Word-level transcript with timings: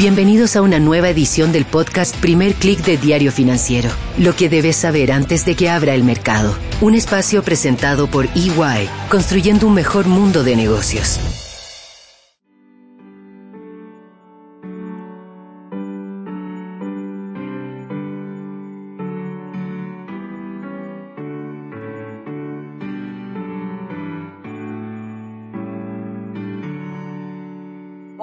Bienvenidos 0.00 0.56
a 0.56 0.62
una 0.62 0.78
nueva 0.78 1.10
edición 1.10 1.52
del 1.52 1.66
podcast 1.66 2.16
Primer 2.16 2.54
Click 2.54 2.82
de 2.86 2.96
Diario 2.96 3.30
Financiero. 3.30 3.90
Lo 4.16 4.34
que 4.34 4.48
debes 4.48 4.76
saber 4.76 5.12
antes 5.12 5.44
de 5.44 5.56
que 5.56 5.68
abra 5.68 5.94
el 5.94 6.04
mercado. 6.04 6.56
Un 6.80 6.94
espacio 6.94 7.42
presentado 7.42 8.06
por 8.06 8.24
EY, 8.34 8.88
construyendo 9.10 9.66
un 9.66 9.74
mejor 9.74 10.06
mundo 10.06 10.42
de 10.42 10.56
negocios. 10.56 11.20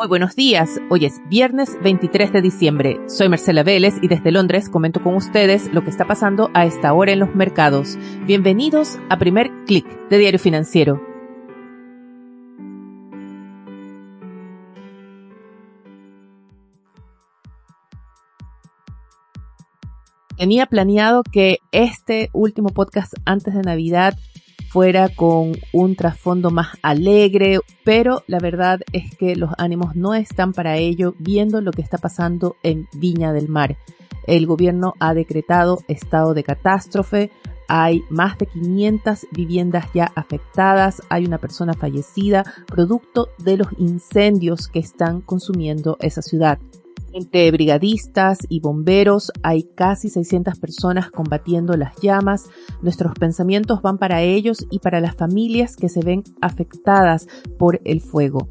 Buenos 0.08 0.38
días, 0.38 0.80
hoy 0.90 1.04
es 1.04 1.20
viernes 1.28 1.78
23 1.84 2.32
de 2.32 2.42
diciembre. 2.42 2.98
Soy 3.08 3.28
Marcela 3.28 3.64
Vélez 3.64 3.96
y 4.02 4.08
desde 4.08 4.32
Londres 4.32 4.70
comento 4.70 5.04
con 5.04 5.16
ustedes 5.16 5.74
lo 5.74 5.84
que 5.84 5.90
está 5.90 6.08
pasando 6.08 6.50
a 6.54 6.66
esta 6.66 6.94
hora 6.94 7.12
en 7.12 7.20
los 7.20 7.36
mercados. 7.36 7.98
Bienvenidos 8.26 8.98
a 9.10 9.20
Primer 9.20 9.52
Click 9.66 9.86
de 10.10 10.18
Diario 10.18 10.40
Financiero. 10.40 11.02
Tenía 20.38 20.68
planeado 20.68 21.24
que 21.24 21.58
este 21.72 22.30
último 22.32 22.70
podcast 22.70 23.14
antes 23.26 23.54
de 23.54 23.62
Navidad 23.62 24.14
fuera 24.70 25.10
con 25.10 25.54
un 25.74 25.96
trasfondo 25.96 26.52
más 26.52 26.78
alegre, 26.82 27.60
pero 27.84 28.24
la 28.28 28.40
verdad 28.40 28.82
es 28.92 29.16
que 29.16 29.36
los 29.36 29.52
ánimos 29.58 29.96
no 29.96 30.14
están 30.14 30.54
para 30.54 30.78
ello 30.78 31.16
viendo 31.20 31.62
lo 31.62 31.72
que 31.72 31.82
está 31.82 31.98
pasando 31.98 32.58
en 32.64 32.88
Viña 32.94 33.34
del 33.34 33.48
Mar. 33.48 33.78
El 34.26 34.46
gobierno 34.46 34.94
ha 35.00 35.14
decretado 35.14 35.80
estado 35.88 36.34
de 36.34 36.44
catástrofe, 36.44 37.32
hay 37.70 38.04
más 38.10 38.38
de 38.38 38.46
500 38.46 39.28
viviendas 39.32 39.86
ya 39.94 40.12
afectadas, 40.16 41.02
hay 41.10 41.26
una 41.26 41.38
persona 41.38 41.74
fallecida 41.74 42.46
producto 42.66 43.30
de 43.38 43.58
los 43.58 43.68
incendios 43.78 44.68
que 44.68 44.80
están 44.80 45.22
consumiendo 45.22 45.98
esa 46.02 46.22
ciudad. 46.22 46.60
Entre 47.18 47.50
brigadistas 47.50 48.38
y 48.48 48.60
bomberos 48.60 49.32
hay 49.42 49.64
casi 49.64 50.08
600 50.08 50.60
personas 50.60 51.10
combatiendo 51.10 51.76
las 51.76 52.00
llamas. 52.00 52.48
Nuestros 52.84 53.16
pensamientos 53.16 53.82
van 53.82 53.98
para 53.98 54.22
ellos 54.22 54.68
y 54.70 54.78
para 54.78 55.02
las 55.02 55.16
familias 55.16 55.76
que 55.76 55.90
se 55.90 56.02
ven 56.02 56.24
afectadas 56.42 57.28
por 57.58 57.82
el 57.86 58.02
fuego. 58.02 58.48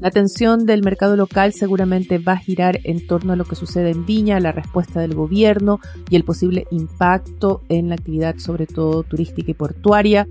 La 0.00 0.08
atención 0.08 0.66
del 0.66 0.82
mercado 0.82 1.14
local 1.14 1.52
seguramente 1.52 2.18
va 2.18 2.32
a 2.32 2.38
girar 2.38 2.80
en 2.82 3.06
torno 3.06 3.34
a 3.34 3.36
lo 3.36 3.44
que 3.44 3.54
sucede 3.54 3.90
en 3.90 4.04
Viña, 4.04 4.40
la 4.40 4.50
respuesta 4.50 4.98
del 4.98 5.14
gobierno 5.14 5.78
y 6.08 6.16
el 6.16 6.24
posible 6.24 6.66
impacto 6.72 7.62
en 7.68 7.88
la 7.88 7.94
actividad 7.94 8.38
sobre 8.38 8.66
todo 8.66 9.04
turística 9.04 9.48
y 9.48 9.54
portuaria. 9.54 10.26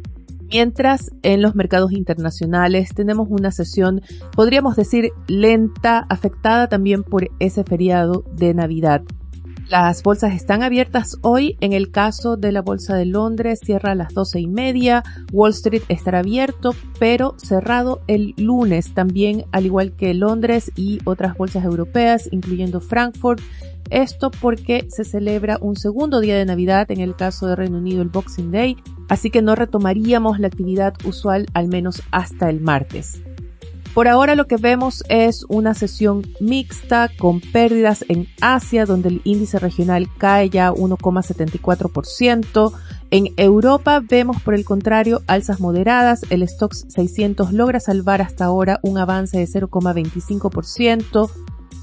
Mientras 0.52 1.11
en 1.22 1.42
los 1.42 1.55
mercados 1.55 1.92
internacionales 1.92 2.89
tenemos 2.95 3.28
una 3.30 3.52
sesión, 3.52 4.02
podríamos 4.36 4.75
decir, 4.75 5.11
lenta, 5.28 6.06
afectada 6.09 6.67
también 6.67 7.03
por 7.03 7.30
ese 7.39 7.64
feriado 7.64 8.23
de 8.36 8.56
Navidad. 8.56 9.03
Las 9.70 10.02
bolsas 10.02 10.34
están 10.34 10.64
abiertas 10.64 11.20
hoy. 11.22 11.56
En 11.62 11.73
el 11.73 11.92
caso 11.92 12.38
de 12.38 12.52
la 12.52 12.64
bolsa 12.64 12.95
de 12.95 13.06
Londres, 13.06 13.59
cierra 13.64 13.92
a 13.92 13.95
las 13.95 14.16
doce 14.16 14.39
y 14.39 14.48
media. 14.48 15.03
Wall 15.31 15.52
Street 15.52 15.84
estará 15.89 16.20
abierto, 16.20 16.73
pero 17.00 17.36
cerrado 17.38 18.02
el 18.08 18.34
lunes, 18.36 18.95
también 18.95 19.45
al 19.52 19.67
igual 19.67 19.92
que 19.92 20.16
Londres 20.16 20.72
y 20.75 20.97
otras 21.06 21.38
bolsas 21.38 21.66
europeas, 21.66 22.28
incluyendo 22.31 22.81
Frankfurt. 22.81 23.42
Esto 23.92 24.31
porque 24.31 24.88
se 24.90 25.03
celebra 25.03 25.59
un 25.62 25.75
segundo 25.75 26.20
día 26.20 26.36
de 26.36 26.45
Navidad, 26.45 26.90
en 26.90 27.00
el 27.00 27.16
caso 27.16 27.45
de 27.45 27.56
Reino 27.56 27.78
Unido 27.78 28.02
el 28.02 28.09
Boxing 28.09 28.52
Day, 28.52 28.75
así 29.08 29.29
que 29.29 29.44
no 29.44 29.53
retomaríamos 29.53 30.40
la 30.40 30.47
actividad 30.47 30.94
usual 31.06 31.46
al 31.53 31.68
menos 31.68 32.02
hasta 32.12 32.50
el 32.50 32.59
martes. 32.59 33.22
Por 33.94 34.07
ahora 34.07 34.35
lo 34.35 34.45
que 34.45 34.57
vemos 34.57 35.03
es 35.09 35.45
una 35.50 35.73
sesión 35.73 36.22
mixta 36.39 37.09
con 37.17 37.41
pérdidas 37.41 38.05
en 38.07 38.27
Asia 38.39 38.85
donde 38.85 39.09
el 39.09 39.22
índice 39.23 39.59
regional 39.59 40.07
cae 40.17 40.50
ya 40.50 40.72
1,74%. 40.72 42.72
En 43.11 43.33
Europa 43.38 44.01
vemos 44.07 44.39
por 44.41 44.53
el 44.53 44.63
contrario 44.63 45.23
alzas 45.25 45.59
moderadas. 45.59 46.22
El 46.29 46.47
Stoxx 46.47 46.85
600 46.89 47.51
logra 47.51 47.79
salvar 47.79 48.22
hasta 48.22 48.45
ahora 48.45 48.79
un 48.83 48.99
avance 48.99 49.39
de 49.39 49.47
0,25%. 49.47 51.31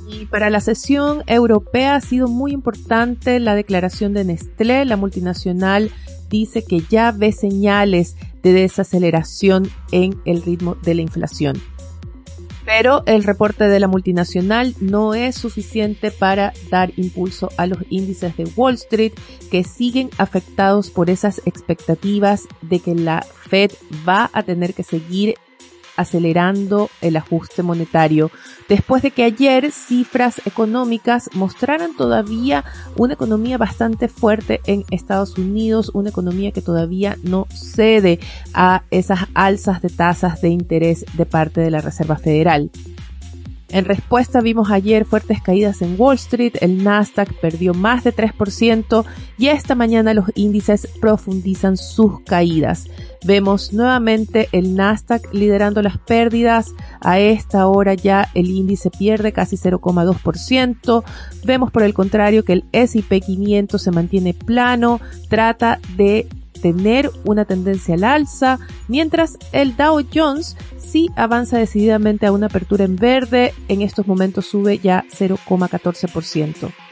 Y 0.09 0.27
para 0.27 0.51
la 0.51 0.61
sesión 0.61 1.25
europea 1.27 1.97
ha 1.97 2.01
sido 2.01 2.29
muy 2.29 2.53
importante 2.53 3.41
la 3.41 3.57
declaración 3.57 4.15
de 4.15 4.25
Nestlé, 4.25 4.85
la 4.85 4.97
multinacional 4.97 5.91
dice 6.31 6.65
que 6.65 6.81
ya 6.89 7.11
ve 7.11 7.33
señales 7.33 8.17
de 8.43 8.53
desaceleración 8.53 9.69
en 9.91 10.17
el 10.25 10.43
ritmo 10.43 10.77
de 10.77 10.95
la 10.95 11.03
inflación. 11.03 11.61
Pero 12.67 13.05
el 13.07 13.23
reporte 13.23 13.69
de 13.69 13.79
la 13.79 13.87
multinacional 13.87 14.75
no 14.81 15.15
es 15.15 15.37
suficiente 15.37 16.11
para 16.11 16.53
dar 16.69 16.93
impulso 16.97 17.49
a 17.57 17.67
los 17.67 17.79
índices 17.91 18.37
de 18.37 18.45
Wall 18.57 18.75
Street 18.75 19.13
que 19.53 19.63
siguen 19.63 20.11
afectados 20.19 20.91
por 20.91 21.09
esas 21.09 21.41
expectativas 21.47 22.49
de 22.63 22.81
que 22.81 22.97
la 22.97 23.23
Fed 23.23 23.71
va 24.07 24.31
a 24.33 24.43
tener 24.43 24.75
que 24.75 24.83
seguir 24.83 25.37
acelerando 25.97 26.91
el 27.01 27.17
ajuste 27.17 27.63
monetario, 27.63 28.31
después 28.69 29.03
de 29.03 29.11
que 29.11 29.25
ayer 29.25 29.71
cifras 29.73 30.41
económicas 30.47 31.31
mostraran 31.35 31.97
todavía 31.97 32.65
una 32.97 33.15
economía 33.15 33.59
bastante 33.59 34.09
fuerte 34.09 34.61
en 34.67 34.85
Estados 34.91 35.39
Unidos, 35.39 35.91
una 35.95 36.11
economía 36.11 36.53
que 36.53 36.63
todavía 36.63 37.17
no 37.23 37.47
cede 37.51 38.21
a 38.55 38.83
esas 38.91 39.21
alzas 39.35 39.83
de 39.83 39.91
tasas 39.91 40.41
de 40.41 40.49
interés 40.49 41.05
de 41.15 41.27
parte 41.27 41.61
de 41.61 41.71
la 41.71 41.81
Reserva 41.81 42.17
Federal. 42.17 42.71
En 43.69 43.85
respuesta 43.85 44.41
vimos 44.41 44.71
ayer 44.71 45.05
fuertes 45.05 45.43
caídas 45.43 45.83
en 45.83 45.97
Wall 45.99 46.15
Street, 46.15 46.55
el 46.61 46.85
Nasdaq 46.85 47.33
perdió 47.41 47.75
más 47.75 48.05
de 48.05 48.15
3% 48.15 49.05
y 49.39 49.49
esta 49.49 49.75
mañana 49.75 50.15
los 50.15 50.27
índices 50.37 50.89
profundizan 51.01 51.77
sus 51.77 52.21
caídas. 52.21 52.87
Vemos 53.25 53.73
nuevamente 53.73 54.49
el 54.53 54.77
Nasdaq 54.77 55.33
liderando 55.33 55.83
las 55.83 55.99
pérdidas. 55.99 56.75
A 57.01 57.19
esta 57.19 57.67
hora 57.67 57.95
ya 57.95 58.29
el 58.35 58.51
índice 58.51 58.89
pierde 58.91 59.33
casi 59.33 59.57
0,2%. 59.57 61.03
Vemos 61.45 61.73
por 61.73 61.83
el 61.83 61.93
contrario 61.93 62.45
que 62.45 62.53
el 62.53 62.65
S&P 62.71 63.21
500 63.21 63.83
se 63.83 63.91
mantiene 63.91 64.33
plano, 64.33 65.01
trata 65.29 65.81
de 65.97 66.29
tener 66.73 67.13
una 67.25 67.45
tendencia 67.45 67.95
al 67.95 68.03
alza, 68.03 68.59
mientras 68.89 69.39
el 69.53 69.77
Dow 69.77 70.05
Jones 70.13 70.57
sí 70.77 71.11
avanza 71.15 71.59
decididamente 71.59 72.27
a 72.27 72.33
una 72.33 72.47
apertura 72.47 72.85
en 72.85 72.97
verde, 72.97 73.55
en 73.69 73.83
estos 73.83 74.09
momentos 74.09 74.47
sube 74.47 74.79
ya 74.79 75.05
0,14%. 75.13 76.86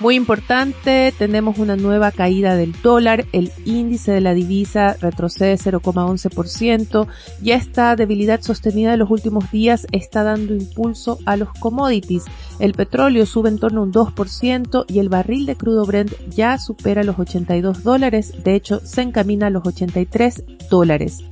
Muy 0.00 0.14
importante, 0.14 1.12
tenemos 1.18 1.58
una 1.58 1.74
nueva 1.74 2.12
caída 2.12 2.54
del 2.54 2.72
dólar, 2.82 3.24
el 3.32 3.50
índice 3.64 4.12
de 4.12 4.20
la 4.20 4.32
divisa 4.32 4.96
retrocede 5.00 5.56
0,11% 5.56 7.08
y 7.42 7.50
esta 7.50 7.96
debilidad 7.96 8.40
sostenida 8.40 8.92
en 8.92 9.00
los 9.00 9.10
últimos 9.10 9.50
días 9.50 9.88
está 9.90 10.22
dando 10.22 10.54
impulso 10.54 11.18
a 11.26 11.36
los 11.36 11.52
commodities. 11.54 12.26
El 12.60 12.74
petróleo 12.74 13.26
sube 13.26 13.48
en 13.48 13.58
torno 13.58 13.80
a 13.80 13.84
un 13.84 13.92
2% 13.92 14.84
y 14.86 15.00
el 15.00 15.08
barril 15.08 15.46
de 15.46 15.56
crudo 15.56 15.84
Brent 15.84 16.12
ya 16.28 16.58
supera 16.58 17.02
los 17.02 17.18
82 17.18 17.82
dólares, 17.82 18.34
de 18.44 18.54
hecho 18.54 18.80
se 18.84 19.02
encamina 19.02 19.48
a 19.48 19.50
los 19.50 19.66
83 19.66 20.44
dólares. 20.70 21.24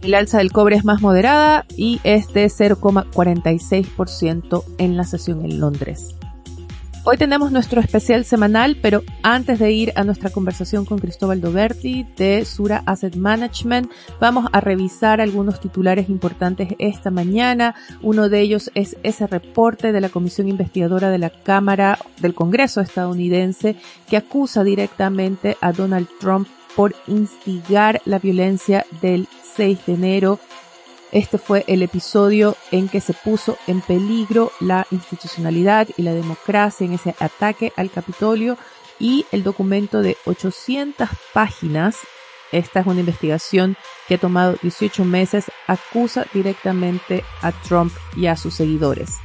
El 0.00 0.14
alza 0.14 0.38
del 0.38 0.52
cobre 0.52 0.76
es 0.76 0.84
más 0.84 1.02
moderada 1.02 1.66
y 1.76 1.98
es 2.04 2.32
de 2.32 2.46
0,46% 2.46 4.64
en 4.78 4.96
la 4.96 5.02
sesión 5.02 5.44
en 5.44 5.58
Londres. 5.58 6.14
Hoy 7.04 7.16
tenemos 7.16 7.50
nuestro 7.50 7.80
especial 7.80 8.24
semanal, 8.24 8.76
pero 8.80 9.02
antes 9.24 9.58
de 9.58 9.72
ir 9.72 9.92
a 9.96 10.04
nuestra 10.04 10.30
conversación 10.30 10.84
con 10.84 11.00
Cristóbal 11.00 11.40
Doberti 11.40 12.06
de 12.16 12.44
Sura 12.44 12.84
Asset 12.86 13.16
Management, 13.16 13.90
vamos 14.20 14.48
a 14.52 14.60
revisar 14.60 15.20
algunos 15.20 15.58
titulares 15.58 16.08
importantes 16.08 16.76
esta 16.78 17.10
mañana. 17.10 17.74
Uno 18.02 18.28
de 18.28 18.40
ellos 18.40 18.70
es 18.76 18.96
ese 19.02 19.26
reporte 19.26 19.90
de 19.90 20.00
la 20.00 20.10
Comisión 20.10 20.46
Investigadora 20.46 21.10
de 21.10 21.18
la 21.18 21.30
Cámara 21.30 21.98
del 22.20 22.34
Congreso 22.34 22.80
estadounidense 22.80 23.74
que 24.08 24.16
acusa 24.16 24.62
directamente 24.62 25.56
a 25.60 25.72
Donald 25.72 26.06
Trump 26.20 26.46
por 26.76 26.94
instigar 27.08 28.00
la 28.04 28.20
violencia 28.20 28.86
del 29.00 29.26
6 29.56 29.86
de 29.86 29.94
enero 29.94 30.38
este 31.12 31.36
fue 31.36 31.64
el 31.68 31.82
episodio 31.82 32.56
en 32.70 32.88
que 32.88 33.02
se 33.02 33.12
puso 33.12 33.58
en 33.66 33.82
peligro 33.82 34.50
la 34.60 34.86
institucionalidad 34.90 35.88
y 35.96 36.02
la 36.02 36.14
democracia 36.14 36.86
en 36.86 36.94
ese 36.94 37.14
ataque 37.20 37.72
al 37.76 37.90
Capitolio 37.90 38.56
y 38.98 39.26
el 39.30 39.42
documento 39.42 40.00
de 40.00 40.16
800 40.24 41.08
páginas, 41.34 41.98
esta 42.50 42.80
es 42.80 42.86
una 42.86 43.00
investigación 43.00 43.76
que 44.08 44.14
ha 44.14 44.18
tomado 44.18 44.56
18 44.62 45.04
meses, 45.04 45.50
acusa 45.66 46.26
directamente 46.32 47.24
a 47.42 47.52
Trump 47.52 47.92
y 48.16 48.26
a 48.26 48.36
sus 48.36 48.54
seguidores. 48.54 49.18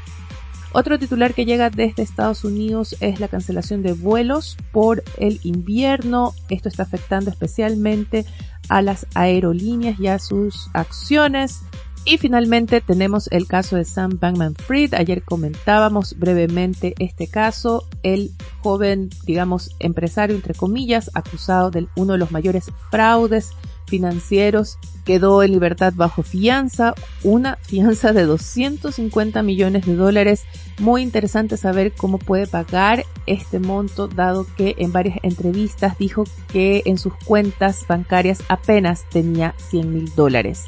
Otro 0.73 0.99
titular 0.99 1.33
que 1.33 1.45
llega 1.45 1.69
desde 1.69 2.03
Estados 2.03 2.43
Unidos 2.43 2.95
es 2.99 3.19
la 3.19 3.29
cancelación 3.29 3.81
de 3.81 3.93
vuelos 3.93 4.57
por 4.71 5.03
el 5.17 5.39
invierno. 5.43 6.33
Esto 6.49 6.69
está 6.69 6.83
afectando 6.83 7.29
especialmente 7.29 8.25
a 8.69 8.81
las 8.81 9.07
aerolíneas 9.13 9.99
y 9.99 10.07
a 10.07 10.19
sus 10.19 10.69
acciones. 10.73 11.61
Y 12.05 12.17
finalmente 12.17 12.79
tenemos 12.79 13.27
el 13.31 13.47
caso 13.47 13.75
de 13.75 13.83
Sam 13.83 14.17
Bankman 14.17 14.55
Fried. 14.55 14.93
Ayer 14.93 15.23
comentábamos 15.23 16.17
brevemente 16.17 16.93
este 16.99 17.27
caso. 17.27 17.85
El 18.01 18.31
joven, 18.61 19.09
digamos, 19.25 19.75
empresario, 19.79 20.35
entre 20.35 20.53
comillas, 20.53 21.11
acusado 21.13 21.69
de 21.69 21.87
uno 21.97 22.13
de 22.13 22.19
los 22.19 22.31
mayores 22.31 22.71
fraudes 22.91 23.51
financieros, 23.87 24.77
quedó 25.05 25.41
en 25.41 25.51
libertad 25.51 25.93
bajo 25.95 26.21
fianza, 26.21 26.93
una 27.23 27.57
fianza 27.57 28.13
de 28.13 28.25
250 28.25 29.41
millones 29.41 29.85
de 29.85 29.95
dólares. 29.95 30.43
Muy 30.79 31.01
interesante 31.01 31.57
saber 31.57 31.93
cómo 31.93 32.19
puede 32.19 32.45
pagar 32.45 33.05
este 33.25 33.59
monto, 33.59 34.07
dado 34.07 34.45
que 34.57 34.75
en 34.77 34.91
varias 34.91 35.17
entrevistas 35.23 35.97
dijo 35.97 36.25
que 36.51 36.83
en 36.85 36.97
sus 36.97 37.13
cuentas 37.15 37.85
bancarias 37.87 38.43
apenas 38.49 39.05
tenía 39.09 39.55
100 39.69 39.93
mil 39.93 40.15
dólares. 40.15 40.65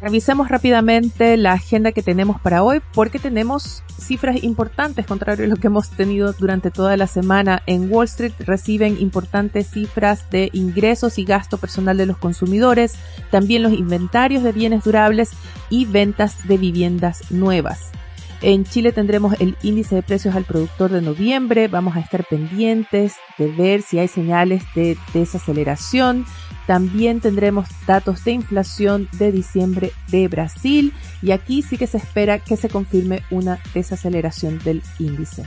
Revisemos 0.00 0.48
rápidamente 0.48 1.36
la 1.36 1.54
agenda 1.54 1.90
que 1.90 2.04
tenemos 2.04 2.40
para 2.40 2.62
hoy 2.62 2.80
porque 2.94 3.18
tenemos 3.18 3.82
cifras 3.98 4.44
importantes, 4.44 5.06
contrario 5.06 5.44
a 5.44 5.48
lo 5.48 5.56
que 5.56 5.66
hemos 5.66 5.90
tenido 5.90 6.32
durante 6.34 6.70
toda 6.70 6.96
la 6.96 7.08
semana. 7.08 7.62
En 7.66 7.92
Wall 7.92 8.04
Street 8.04 8.32
reciben 8.38 8.96
importantes 9.00 9.68
cifras 9.70 10.30
de 10.30 10.50
ingresos 10.52 11.18
y 11.18 11.24
gasto 11.24 11.58
personal 11.58 11.96
de 11.96 12.06
los 12.06 12.16
consumidores, 12.16 12.94
también 13.32 13.64
los 13.64 13.72
inventarios 13.72 14.44
de 14.44 14.52
bienes 14.52 14.84
durables 14.84 15.30
y 15.68 15.84
ventas 15.84 16.46
de 16.46 16.58
viviendas 16.58 17.32
nuevas. 17.32 17.90
En 18.40 18.64
Chile 18.64 18.92
tendremos 18.92 19.34
el 19.40 19.56
índice 19.64 19.96
de 19.96 20.02
precios 20.02 20.36
al 20.36 20.44
productor 20.44 20.92
de 20.92 21.02
noviembre. 21.02 21.66
Vamos 21.66 21.96
a 21.96 22.00
estar 22.00 22.24
pendientes 22.24 23.14
de 23.36 23.48
ver 23.50 23.82
si 23.82 23.98
hay 23.98 24.06
señales 24.06 24.62
de 24.76 24.96
desaceleración. 25.12 26.24
También 26.68 27.20
tendremos 27.20 27.66
datos 27.86 28.24
de 28.24 28.32
inflación 28.32 29.08
de 29.12 29.32
diciembre 29.32 29.90
de 30.08 30.28
Brasil 30.28 30.92
y 31.22 31.30
aquí 31.30 31.62
sí 31.62 31.78
que 31.78 31.86
se 31.86 31.96
espera 31.96 32.40
que 32.40 32.58
se 32.58 32.68
confirme 32.68 33.22
una 33.30 33.58
desaceleración 33.72 34.58
del 34.58 34.82
índice. 34.98 35.46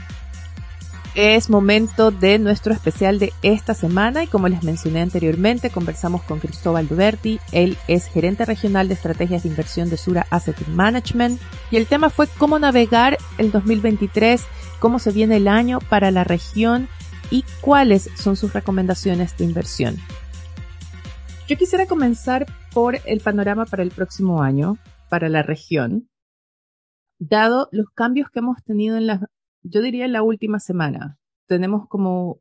Es 1.14 1.48
momento 1.48 2.10
de 2.10 2.40
nuestro 2.40 2.74
especial 2.74 3.20
de 3.20 3.32
esta 3.42 3.72
semana 3.72 4.24
y 4.24 4.26
como 4.26 4.48
les 4.48 4.64
mencioné 4.64 5.00
anteriormente, 5.00 5.70
conversamos 5.70 6.22
con 6.22 6.40
Cristóbal 6.40 6.88
Duberti. 6.88 7.38
Él 7.52 7.78
es 7.86 8.06
gerente 8.06 8.44
regional 8.44 8.88
de 8.88 8.94
estrategias 8.94 9.44
de 9.44 9.50
inversión 9.50 9.90
de 9.90 9.98
Sura 9.98 10.26
Asset 10.28 10.66
Management 10.66 11.40
y 11.70 11.76
el 11.76 11.86
tema 11.86 12.10
fue 12.10 12.26
cómo 12.26 12.58
navegar 12.58 13.16
el 13.38 13.52
2023, 13.52 14.42
cómo 14.80 14.98
se 14.98 15.12
viene 15.12 15.36
el 15.36 15.46
año 15.46 15.78
para 15.88 16.10
la 16.10 16.24
región 16.24 16.88
y 17.30 17.44
cuáles 17.60 18.10
son 18.16 18.34
sus 18.34 18.52
recomendaciones 18.52 19.36
de 19.36 19.44
inversión. 19.44 20.00
Yo 21.52 21.58
quisiera 21.58 21.84
comenzar 21.84 22.46
por 22.72 22.96
el 23.04 23.20
panorama 23.20 23.66
para 23.66 23.82
el 23.82 23.90
próximo 23.90 24.42
año, 24.42 24.78
para 25.10 25.28
la 25.28 25.42
región, 25.42 26.08
dado 27.18 27.68
los 27.72 27.90
cambios 27.90 28.30
que 28.30 28.38
hemos 28.38 28.64
tenido 28.64 28.96
en 28.96 29.06
la, 29.06 29.28
yo 29.62 29.82
diría 29.82 30.06
en 30.06 30.14
la 30.14 30.22
última 30.22 30.60
semana. 30.60 31.18
Tenemos 31.46 31.86
como 31.88 32.40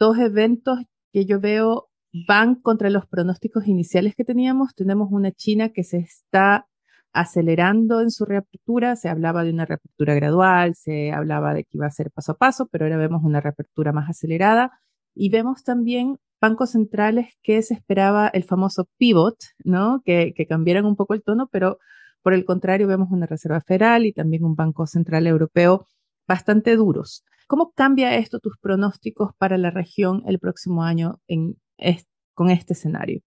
dos 0.00 0.18
eventos 0.18 0.80
que 1.12 1.26
yo 1.26 1.38
veo 1.38 1.90
van 2.26 2.56
contra 2.56 2.90
los 2.90 3.06
pronósticos 3.06 3.68
iniciales 3.68 4.16
que 4.16 4.24
teníamos. 4.24 4.74
Tenemos 4.74 5.12
una 5.12 5.30
China 5.30 5.68
que 5.68 5.84
se 5.84 5.98
está 5.98 6.66
acelerando 7.12 8.00
en 8.00 8.10
su 8.10 8.24
reapertura. 8.24 8.96
Se 8.96 9.08
hablaba 9.08 9.44
de 9.44 9.52
una 9.52 9.64
reapertura 9.64 10.12
gradual, 10.14 10.74
se 10.74 11.12
hablaba 11.12 11.54
de 11.54 11.62
que 11.62 11.76
iba 11.76 11.86
a 11.86 11.90
ser 11.92 12.10
paso 12.10 12.32
a 12.32 12.36
paso, 12.36 12.66
pero 12.66 12.86
ahora 12.86 12.96
vemos 12.96 13.22
una 13.22 13.40
reapertura 13.40 13.92
más 13.92 14.10
acelerada. 14.10 14.72
Y 15.14 15.28
vemos 15.30 15.62
también 15.62 16.18
bancos 16.44 16.72
centrales 16.72 17.28
que 17.42 17.62
se 17.62 17.72
esperaba 17.72 18.28
el 18.28 18.44
famoso 18.44 18.86
pivot, 18.98 19.36
¿no? 19.64 20.02
Que, 20.04 20.34
que 20.36 20.46
cambiaran 20.46 20.84
un 20.84 20.94
poco 20.94 21.14
el 21.14 21.22
tono, 21.22 21.48
pero 21.50 21.78
por 22.22 22.34
el 22.34 22.44
contrario 22.44 22.86
vemos 22.86 23.08
una 23.10 23.24
Reserva 23.24 23.62
Federal 23.62 24.04
y 24.04 24.12
también 24.12 24.44
un 24.44 24.54
Banco 24.54 24.86
Central 24.86 25.26
Europeo 25.26 25.86
bastante 26.28 26.76
duros. 26.76 27.24
¿Cómo 27.46 27.72
cambia 27.72 28.16
esto 28.16 28.40
tus 28.40 28.58
pronósticos 28.58 29.30
para 29.38 29.56
la 29.56 29.70
región 29.70 30.22
el 30.26 30.38
próximo 30.38 30.82
año 30.82 31.18
con 32.34 32.50
este 32.50 32.74
escenario? 32.74 33.22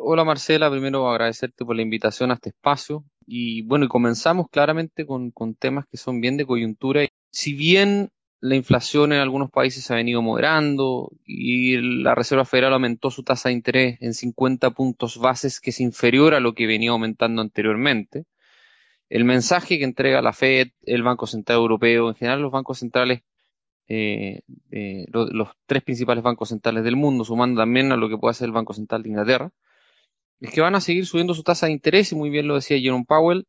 hola 0.00 0.24
Marcela, 0.24 0.70
primero 0.70 1.10
agradecerte 1.10 1.66
por 1.66 1.76
la 1.76 1.82
invitación 1.82 2.30
a 2.30 2.34
este 2.34 2.50
espacio 2.50 3.04
y 3.26 3.62
bueno, 3.62 3.84
y 3.84 3.88
comenzamos 3.88 4.46
claramente 4.50 5.04
con, 5.04 5.32
con 5.32 5.54
temas 5.54 5.84
que 5.90 5.98
son 5.98 6.20
bien 6.22 6.38
de 6.38 6.46
coyuntura. 6.46 7.06
Si 7.30 7.52
bien 7.52 8.08
la 8.42 8.56
inflación 8.56 9.12
en 9.12 9.20
algunos 9.20 9.52
países 9.52 9.84
se 9.84 9.92
ha 9.92 9.96
venido 9.96 10.20
moderando 10.20 11.12
y 11.24 11.76
la 11.76 12.16
Reserva 12.16 12.44
Federal 12.44 12.72
aumentó 12.72 13.08
su 13.12 13.22
tasa 13.22 13.48
de 13.48 13.54
interés 13.54 13.98
en 14.00 14.14
50 14.14 14.70
puntos 14.72 15.18
bases, 15.18 15.60
que 15.60 15.70
es 15.70 15.78
inferior 15.80 16.34
a 16.34 16.40
lo 16.40 16.52
que 16.52 16.66
venía 16.66 16.90
aumentando 16.90 17.40
anteriormente. 17.40 18.24
El 19.08 19.24
mensaje 19.24 19.78
que 19.78 19.84
entrega 19.84 20.20
la 20.22 20.32
Fed, 20.32 20.70
el 20.82 21.04
Banco 21.04 21.28
Central 21.28 21.58
Europeo, 21.58 22.08
en 22.08 22.16
general 22.16 22.42
los 22.42 22.50
bancos 22.50 22.80
centrales, 22.80 23.22
eh, 23.86 24.40
eh, 24.72 25.06
los 25.12 25.50
tres 25.66 25.84
principales 25.84 26.24
bancos 26.24 26.48
centrales 26.48 26.82
del 26.82 26.96
mundo, 26.96 27.24
sumando 27.24 27.60
también 27.60 27.92
a 27.92 27.96
lo 27.96 28.08
que 28.08 28.18
puede 28.18 28.32
hacer 28.32 28.46
el 28.46 28.52
Banco 28.52 28.74
Central 28.74 29.04
de 29.04 29.10
Inglaterra, 29.10 29.52
es 30.40 30.50
que 30.50 30.60
van 30.60 30.74
a 30.74 30.80
seguir 30.80 31.06
subiendo 31.06 31.34
su 31.34 31.44
tasa 31.44 31.66
de 31.66 31.72
interés, 31.72 32.10
y 32.10 32.16
muy 32.16 32.28
bien 32.28 32.48
lo 32.48 32.56
decía 32.56 32.80
Jerome 32.80 33.04
Powell, 33.06 33.46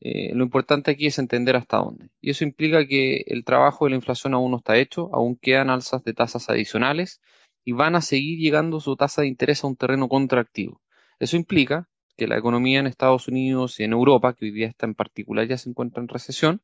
eh, 0.00 0.32
lo 0.34 0.44
importante 0.44 0.90
aquí 0.90 1.06
es 1.06 1.18
entender 1.18 1.56
hasta 1.56 1.78
dónde. 1.78 2.10
Y 2.20 2.30
eso 2.30 2.44
implica 2.44 2.86
que 2.86 3.24
el 3.26 3.44
trabajo 3.44 3.84
de 3.84 3.90
la 3.90 3.96
inflación 3.96 4.34
aún 4.34 4.52
no 4.52 4.58
está 4.58 4.76
hecho, 4.76 5.10
aún 5.12 5.36
quedan 5.36 5.70
alzas 5.70 6.04
de 6.04 6.14
tasas 6.14 6.48
adicionales 6.50 7.20
y 7.64 7.72
van 7.72 7.96
a 7.96 8.00
seguir 8.00 8.38
llegando 8.38 8.80
su 8.80 8.96
tasa 8.96 9.22
de 9.22 9.28
interés 9.28 9.64
a 9.64 9.66
un 9.66 9.76
terreno 9.76 10.08
contractivo. 10.08 10.80
Eso 11.18 11.36
implica 11.36 11.88
que 12.16 12.26
la 12.26 12.38
economía 12.38 12.80
en 12.80 12.86
Estados 12.86 13.28
Unidos 13.28 13.78
y 13.80 13.84
en 13.84 13.92
Europa, 13.92 14.34
que 14.34 14.46
hoy 14.46 14.50
día 14.52 14.68
está 14.68 14.86
en 14.86 14.94
particular 14.94 15.46
ya 15.46 15.56
se 15.56 15.70
encuentra 15.70 16.02
en 16.02 16.08
recesión, 16.08 16.62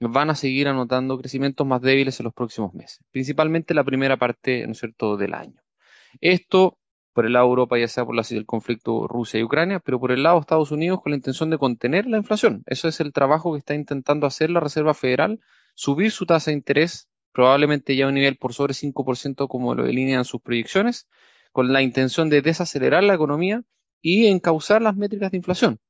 van 0.00 0.30
a 0.30 0.34
seguir 0.34 0.68
anotando 0.68 1.18
crecimientos 1.18 1.66
más 1.66 1.82
débiles 1.82 2.18
en 2.20 2.24
los 2.24 2.34
próximos 2.34 2.74
meses, 2.74 3.00
principalmente 3.10 3.74
la 3.74 3.84
primera 3.84 4.16
parte, 4.16 4.64
¿no 4.66 4.72
es 4.72 4.78
cierto?, 4.78 5.16
del 5.16 5.34
año. 5.34 5.60
Esto 6.20 6.78
por 7.18 7.26
el 7.26 7.32
lado 7.32 7.46
de 7.46 7.50
Europa, 7.50 7.76
ya 7.76 7.88
sea 7.88 8.04
por 8.04 8.14
la, 8.14 8.22
el 8.30 8.46
conflicto 8.46 9.08
Rusia 9.08 9.40
y 9.40 9.42
Ucrania, 9.42 9.80
pero 9.80 9.98
por 9.98 10.12
el 10.12 10.22
lado 10.22 10.36
de 10.36 10.42
Estados 10.42 10.70
Unidos 10.70 11.00
con 11.02 11.10
la 11.10 11.16
intención 11.16 11.50
de 11.50 11.58
contener 11.58 12.06
la 12.06 12.16
inflación. 12.16 12.62
Eso 12.64 12.86
es 12.86 13.00
el 13.00 13.12
trabajo 13.12 13.52
que 13.52 13.58
está 13.58 13.74
intentando 13.74 14.24
hacer 14.24 14.50
la 14.50 14.60
Reserva 14.60 14.94
Federal, 14.94 15.40
subir 15.74 16.12
su 16.12 16.26
tasa 16.26 16.52
de 16.52 16.58
interés, 16.58 17.08
probablemente 17.32 17.96
ya 17.96 18.04
a 18.04 18.08
un 18.08 18.14
nivel 18.14 18.36
por 18.36 18.54
sobre 18.54 18.72
5% 18.72 19.48
como 19.48 19.74
lo 19.74 19.82
delinean 19.82 20.24
sus 20.24 20.40
proyecciones, 20.40 21.08
con 21.50 21.72
la 21.72 21.82
intención 21.82 22.30
de 22.30 22.40
desacelerar 22.40 23.02
la 23.02 23.14
economía 23.14 23.64
y 24.00 24.28
encauzar 24.28 24.80
las 24.80 24.94
métricas 24.94 25.32
de 25.32 25.38
inflación. 25.38 25.80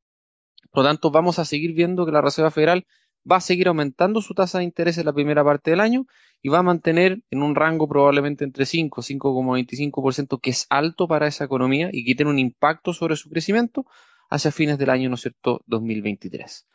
Por 0.71 0.83
lo 0.83 0.89
tanto, 0.89 1.11
vamos 1.11 1.39
a 1.39 1.45
seguir 1.45 1.75
viendo 1.75 2.07
que 2.07 2.13
la 2.13 2.23
Reserva 2.23 2.51
Federal 2.51 2.87
va 3.31 3.37
a 3.37 3.41
seguir 3.41 3.69
aumentando 3.69 4.21
su 4.21 4.35
tasa 4.35 4.59
de 4.59 4.65
interés 4.65 4.99
en 4.99 5.07
la 5.07 5.13
primera 5.13 5.45
parte 5.45 5.71
del 5.71 5.81
año 5.81 6.07
y 6.43 6.49
va 6.49 6.59
a 6.59 6.63
mantener 6.63 7.23
en 7.31 7.43
un 7.43 7.55
rango 7.55 7.89
probablemente 7.89 8.45
entre 8.45 8.65
5 8.65 9.01
y 9.01 9.05
5,25%, 9.05 10.41
que 10.41 10.51
es 10.51 10.67
alto 10.71 11.09
para 11.09 11.27
esa 11.27 11.45
economía 11.45 11.91
y 11.93 12.05
que 12.05 12.15
tiene 12.15 12.31
un 12.31 12.39
impacto 12.39 12.93
sobre 12.93 13.17
su 13.17 13.29
crecimiento 13.29 13.87
hacia 14.31 14.53
fines 14.53 14.79
del 14.79 14.91
año, 14.91 15.09
¿no 15.09 15.17
es 15.17 15.23
cierto?, 15.23 15.63
2023. 15.67 16.67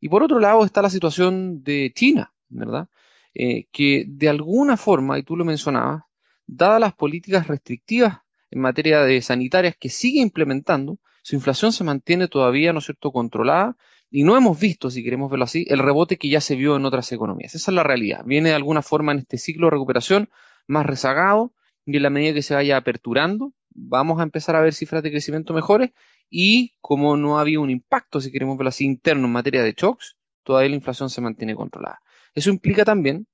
Y 0.00 0.08
por 0.08 0.22
otro 0.22 0.40
lado 0.40 0.64
está 0.64 0.82
la 0.82 0.90
situación 0.90 1.62
de 1.62 1.92
China, 1.94 2.32
¿verdad? 2.48 2.88
Eh, 3.34 3.66
que 3.70 4.04
de 4.08 4.28
alguna 4.28 4.76
forma, 4.76 5.18
y 5.18 5.22
tú 5.22 5.36
lo 5.36 5.44
mencionabas, 5.44 6.04
dadas 6.46 6.80
las 6.80 6.94
políticas 6.94 7.46
restrictivas 7.46 8.18
en 8.50 8.60
materia 8.60 9.02
de 9.02 9.22
sanitarias 9.22 9.76
que 9.78 9.88
sigue 9.88 10.20
implementando, 10.20 10.98
su 11.22 11.36
inflación 11.36 11.72
se 11.72 11.84
mantiene 11.84 12.28
todavía, 12.28 12.72
¿no 12.72 12.80
es 12.80 12.86
cierto?, 12.86 13.12
controlada 13.12 13.76
y 14.14 14.24
no 14.24 14.36
hemos 14.36 14.60
visto, 14.60 14.90
si 14.90 15.02
queremos 15.02 15.30
verlo 15.30 15.46
así, 15.46 15.64
el 15.70 15.78
rebote 15.78 16.18
que 16.18 16.28
ya 16.28 16.42
se 16.42 16.54
vio 16.54 16.76
en 16.76 16.84
otras 16.84 17.10
economías. 17.12 17.54
Esa 17.54 17.70
es 17.70 17.74
la 17.74 17.82
realidad. 17.82 18.22
Viene 18.26 18.50
de 18.50 18.54
alguna 18.54 18.82
forma 18.82 19.12
en 19.12 19.20
este 19.20 19.38
ciclo 19.38 19.68
de 19.68 19.70
recuperación 19.70 20.28
más 20.66 20.84
rezagado 20.84 21.54
y 21.86 21.96
en 21.96 22.02
la 22.02 22.10
medida 22.10 22.34
que 22.34 22.42
se 22.42 22.54
vaya 22.54 22.76
aperturando, 22.76 23.54
vamos 23.70 24.20
a 24.20 24.22
empezar 24.22 24.54
a 24.54 24.60
ver 24.60 24.74
cifras 24.74 25.02
de 25.02 25.10
crecimiento 25.10 25.54
mejores 25.54 25.92
y 26.28 26.74
como 26.82 27.16
no 27.16 27.38
había 27.38 27.58
un 27.58 27.70
impacto, 27.70 28.20
si 28.20 28.30
queremos 28.30 28.58
verlo 28.58 28.68
así, 28.68 28.84
interno 28.84 29.28
en 29.28 29.32
materia 29.32 29.62
de 29.62 29.72
shocks, 29.72 30.18
todavía 30.42 30.68
la 30.68 30.76
inflación 30.76 31.08
se 31.08 31.22
mantiene 31.22 31.54
controlada. 31.54 32.00
Eso 32.34 32.50
implica 32.50 32.84
también 32.84 33.26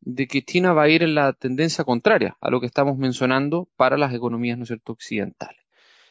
de 0.00 0.28
que 0.28 0.42
China 0.42 0.72
va 0.72 0.84
a 0.84 0.88
ir 0.88 1.02
en 1.02 1.16
la 1.16 1.32
tendencia 1.32 1.82
contraria 1.82 2.36
a 2.40 2.50
lo 2.50 2.60
que 2.60 2.66
estamos 2.66 2.96
mencionando 2.96 3.68
para 3.76 3.98
las 3.98 4.14
economías, 4.14 4.56
¿no 4.56 4.64
occidentales. 4.84 5.60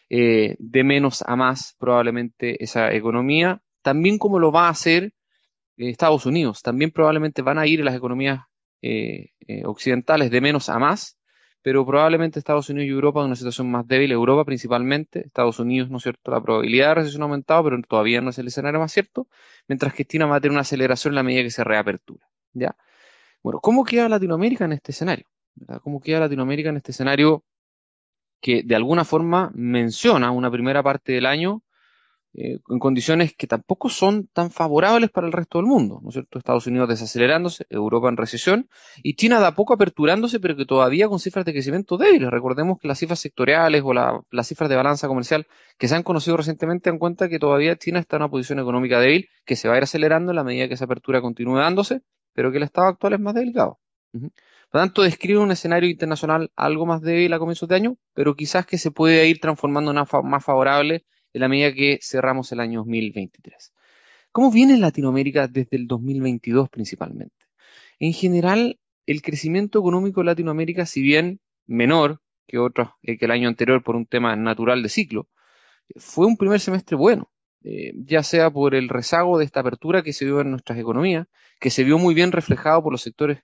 Eh, 0.10 0.58
de 0.60 0.84
menos 0.84 1.24
a 1.26 1.38
más 1.38 1.78
probablemente 1.80 2.62
esa 2.62 2.92
economía 2.92 3.62
también 3.90 4.20
como 4.20 4.38
lo 4.38 4.52
va 4.52 4.68
a 4.68 4.70
hacer 4.70 5.14
eh, 5.78 5.90
Estados 5.90 6.28
Unidos. 6.28 6.62
También 6.62 6.92
probablemente 6.92 7.42
van 7.42 7.58
a 7.58 7.66
ir 7.66 7.84
las 7.84 7.96
economías 7.96 8.46
eh, 8.84 9.32
eh, 9.48 9.64
occidentales 9.66 10.30
de 10.30 10.42
menos 10.42 10.70
a 10.70 10.78
más, 10.78 11.18
pero 11.64 11.84
probablemente 11.88 12.38
Estados 12.38 12.70
Unidos 12.70 12.86
y 12.88 12.92
Europa 12.92 13.22
en 13.22 13.26
una 13.26 13.36
situación 13.36 13.72
más 13.72 13.88
débil, 13.88 14.12
Europa 14.12 14.46
principalmente, 14.46 15.26
Estados 15.26 15.58
Unidos, 15.58 15.90
¿no 15.90 15.98
es 15.98 16.04
cierto? 16.04 16.30
La 16.30 16.40
probabilidad 16.40 16.90
de 16.90 16.96
recesión 16.96 17.24
ha 17.24 17.26
aumentado, 17.26 17.64
pero 17.64 17.82
todavía 17.82 18.22
no 18.22 18.30
es 18.30 18.38
el 18.38 18.46
escenario 18.46 18.80
más 18.80 18.92
cierto, 18.92 19.28
mientras 19.68 19.92
que 19.96 20.06
China 20.06 20.28
va 20.28 20.36
a 20.36 20.40
tener 20.40 20.52
una 20.52 20.62
aceleración 20.62 21.14
en 21.14 21.16
la 21.16 21.24
medida 21.24 21.42
que 21.42 21.50
se 21.50 21.64
reapertura, 21.64 22.28
¿ya? 22.54 22.76
Bueno, 23.42 23.60
¿cómo 23.60 23.84
queda 23.84 24.08
Latinoamérica 24.08 24.66
en 24.66 24.74
este 24.74 24.92
escenario? 24.92 25.26
¿Cómo 25.82 26.00
queda 26.00 26.20
Latinoamérica 26.20 26.70
en 26.70 26.78
este 26.78 26.92
escenario 26.92 27.44
que 28.40 28.62
de 28.64 28.76
alguna 28.76 29.04
forma 29.04 29.50
menciona 29.56 30.30
una 30.30 30.52
primera 30.52 30.84
parte 30.84 31.14
del 31.14 31.26
año 31.26 31.64
eh, 32.34 32.60
en 32.70 32.80
condiciones 32.80 33.34
que 33.36 33.48
tampoco 33.48 33.90
son 33.90 34.28
tan 34.28 34.52
favorables 34.52 35.10
para 35.10 35.26
el 35.26 35.34
resto 35.34 35.58
del 35.58 35.66
mundo, 35.66 36.00
¿no 36.04 36.10
es 36.10 36.14
cierto? 36.14 36.38
Estados 36.38 36.68
Unidos 36.68 36.88
desacelerándose, 36.88 37.66
Europa 37.70 38.08
en 38.08 38.18
recesión 38.18 38.70
y 39.02 39.16
China 39.16 39.40
de 39.40 39.48
a 39.48 39.56
poco 39.56 39.74
aperturándose, 39.74 40.40
pero 40.40 40.56
que 40.56 40.66
todavía 40.66 41.08
con 41.08 41.20
cifras 41.20 41.44
de 41.46 41.54
crecimiento 41.54 41.98
débiles. 41.98 42.30
Recordemos 42.30 42.78
que 42.80 42.88
las 42.88 43.00
cifras 43.00 43.20
sectoriales 43.20 43.82
o 43.84 43.94
las 43.94 44.48
cifras 44.48 44.70
de 44.70 44.76
balanza 44.76 45.08
comercial 45.08 45.48
que 45.80 45.88
se 45.88 45.96
han 45.96 46.04
conocido 46.04 46.38
recientemente 46.38 46.92
dan 46.92 47.00
cuenta 47.00 47.30
que 47.30 47.40
todavía 47.40 47.76
China 47.78 48.00
está 48.00 48.18
en 48.18 48.24
una 48.24 48.30
posición 48.30 48.60
económica 48.60 49.00
débil 49.00 49.28
que 49.44 49.56
se 49.56 49.68
va 49.68 49.74
a 49.74 49.78
ir 49.78 49.84
acelerando 49.84 50.32
en 50.32 50.36
la 50.36 50.44
medida 50.44 50.68
que 50.68 50.76
esa 50.76 50.86
apertura 50.86 51.22
continúe 51.22 51.58
dándose, 51.58 52.02
pero 52.34 52.52
que 52.52 52.58
el 52.58 52.64
estado 52.64 52.88
actual 52.90 53.14
es 53.14 53.20
más 53.20 53.34
delicado. 53.34 53.80
Por 54.12 54.22
lo 54.22 54.80
tanto, 54.82 55.02
describe 55.02 55.40
un 55.40 55.52
escenario 55.52 55.90
internacional 55.90 56.52
algo 56.56 56.86
más 56.86 57.02
débil 57.02 57.34
a 57.34 57.40
comienzos 57.40 57.68
de 57.68 57.76
año, 57.76 57.98
pero 58.14 58.36
quizás 58.36 58.68
que 58.68 58.78
se 58.78 58.92
puede 58.92 59.28
ir 59.28 59.40
transformando 59.40 59.90
en 59.92 59.98
una 59.98 60.22
más 60.22 60.46
favorable 60.46 61.06
en 61.34 61.42
la 61.42 61.48
medida 61.48 61.74
que 61.74 62.00
cerramos 62.02 62.52
el 62.52 62.60
año 62.60 62.80
2023. 62.80 63.74
¿Cómo 64.32 64.52
viene 64.52 64.78
Latinoamérica 64.78 65.48
desde 65.48 65.78
el 65.78 65.88
2022 65.88 66.70
principalmente? 66.70 67.36
En 68.00 68.14
general, 68.14 68.80
el 69.06 69.22
crecimiento 69.22 69.80
económico 69.80 70.22
de 70.22 70.26
Latinoamérica, 70.26 70.86
si 70.86 71.02
bien 71.02 71.40
menor 71.66 72.22
que 72.48 72.58
otros, 72.58 72.90
eh, 73.04 73.18
que 73.18 73.26
el 73.26 73.32
año 73.32 73.48
anterior 73.48 73.84
por 73.84 73.96
un 73.96 74.06
tema 74.06 74.36
natural 74.36 74.82
de 74.84 74.90
ciclo, 74.90 75.28
fue 75.96 76.26
un 76.26 76.38
primer 76.38 76.60
semestre 76.60 76.96
bueno, 76.96 77.32
eh, 77.64 77.92
ya 77.96 78.24
sea 78.24 78.50
por 78.52 78.76
el 78.76 78.90
rezago 78.90 79.38
de 79.38 79.46
esta 79.46 79.60
apertura 79.60 80.02
que 80.02 80.14
se 80.14 80.26
dio 80.26 80.42
en 80.42 80.52
nuestras 80.52 80.80
economías, 80.80 81.28
que 81.60 81.70
se 81.70 81.84
vio 81.84 81.98
muy 81.98 82.14
bien 82.14 82.32
reflejado 82.32 82.84
por 82.84 82.92
los 82.92 83.02
sectores 83.02 83.40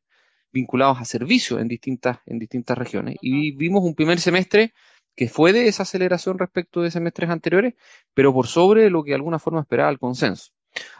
vinculados 0.51 0.99
a 0.99 1.05
servicios 1.05 1.59
en 1.59 1.67
distintas, 1.67 2.19
en 2.25 2.39
distintas 2.39 2.77
regiones. 2.77 3.17
Y 3.21 3.51
vimos 3.55 3.83
un 3.83 3.93
primer 3.93 4.19
semestre 4.19 4.73
que 5.15 5.29
fue 5.29 5.53
de 5.53 5.67
esa 5.67 5.83
aceleración 5.83 6.37
respecto 6.39 6.81
de 6.81 6.91
semestres 6.91 7.29
anteriores, 7.29 7.75
pero 8.13 8.33
por 8.33 8.47
sobre 8.47 8.89
lo 8.89 9.03
que 9.03 9.11
de 9.11 9.15
alguna 9.15 9.39
forma 9.39 9.61
esperaba 9.61 9.89
el 9.89 9.99
consenso. 9.99 10.51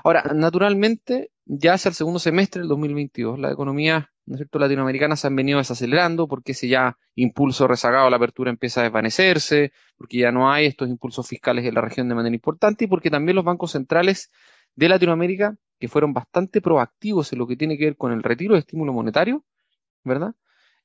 Ahora, 0.03 0.24
naturalmente, 0.34 1.31
ya 1.45 1.74
hacia 1.74 1.89
el 1.89 1.95
segundo 1.95 2.19
semestre 2.19 2.62
del 2.62 2.69
2022, 2.69 3.39
la 3.39 3.51
economía 3.51 4.10
¿no 4.25 4.36
es 4.36 4.39
cierto? 4.39 4.60
latinoamericanas 4.60 5.19
se 5.19 5.27
han 5.27 5.36
venido 5.36 5.60
desacelerando 5.60 6.27
porque 6.27 6.53
ese 6.53 6.67
ya 6.67 6.98
impulso 7.15 7.67
rezagado 7.67 8.07
a 8.07 8.10
la 8.10 8.17
apertura 8.17 8.50
empieza 8.50 8.81
a 8.81 8.84
desvanecerse, 8.84 9.72
porque 9.98 10.17
ya 10.19 10.31
no 10.31 10.51
hay 10.51 10.65
estos 10.65 10.89
impulsos 10.89 11.27
fiscales 11.27 11.65
en 11.65 11.75
la 11.75 11.81
región 11.81 12.10
de 12.10 12.15
manera 12.15 12.34
importante 12.34 12.86
y 12.86 12.88
porque 12.88 13.12
también 13.12 13.36
los 13.36 13.45
bancos 13.45 13.72
centrales 13.72 14.31
de 14.75 14.89
Latinoamérica, 14.89 15.55
que 15.79 15.88
fueron 15.88 16.13
bastante 16.13 16.62
proactivos 16.62 17.31
en 17.34 17.39
lo 17.39 17.48
que 17.48 17.55
tiene 17.55 17.77
que 17.77 17.86
ver 17.86 17.98
con 17.98 18.12
el 18.12 18.24
retiro 18.24 18.55
de 18.55 18.62
estímulo 18.62 18.93
monetario, 18.93 19.43
¿verdad? 20.03 20.36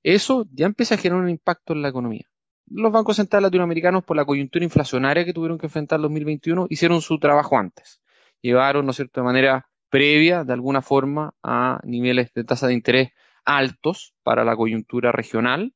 Eso 0.02 0.46
ya 0.52 0.66
empieza 0.66 0.94
a 0.96 0.98
generar 0.98 1.22
un 1.22 1.30
impacto 1.30 1.72
en 1.72 1.82
la 1.82 1.88
economía 1.88 2.29
los 2.70 2.92
bancos 2.92 3.16
centrales 3.16 3.44
latinoamericanos, 3.44 4.04
por 4.04 4.16
la 4.16 4.24
coyuntura 4.24 4.64
inflacionaria 4.64 5.24
que 5.24 5.32
tuvieron 5.32 5.58
que 5.58 5.66
enfrentar 5.66 5.98
en 5.98 6.02
2021, 6.02 6.66
hicieron 6.70 7.02
su 7.02 7.18
trabajo 7.18 7.58
antes. 7.58 8.00
Llevaron, 8.40 8.86
¿no 8.86 8.92
es 8.92 8.96
cierto?, 8.96 9.20
de 9.20 9.24
manera 9.24 9.66
previa, 9.90 10.44
de 10.44 10.52
alguna 10.52 10.82
forma, 10.82 11.34
a 11.42 11.80
niveles 11.84 12.32
de 12.32 12.44
tasa 12.44 12.68
de 12.68 12.74
interés 12.74 13.10
altos 13.44 14.14
para 14.22 14.44
la 14.44 14.56
coyuntura 14.56 15.12
regional, 15.12 15.74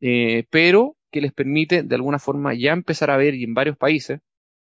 eh, 0.00 0.46
pero 0.50 0.96
que 1.10 1.20
les 1.20 1.32
permite, 1.32 1.82
de 1.82 1.94
alguna 1.94 2.18
forma, 2.18 2.54
ya 2.54 2.72
empezar 2.72 3.10
a 3.10 3.16
ver, 3.16 3.34
y 3.34 3.44
en 3.44 3.54
varios 3.54 3.76
países, 3.76 4.20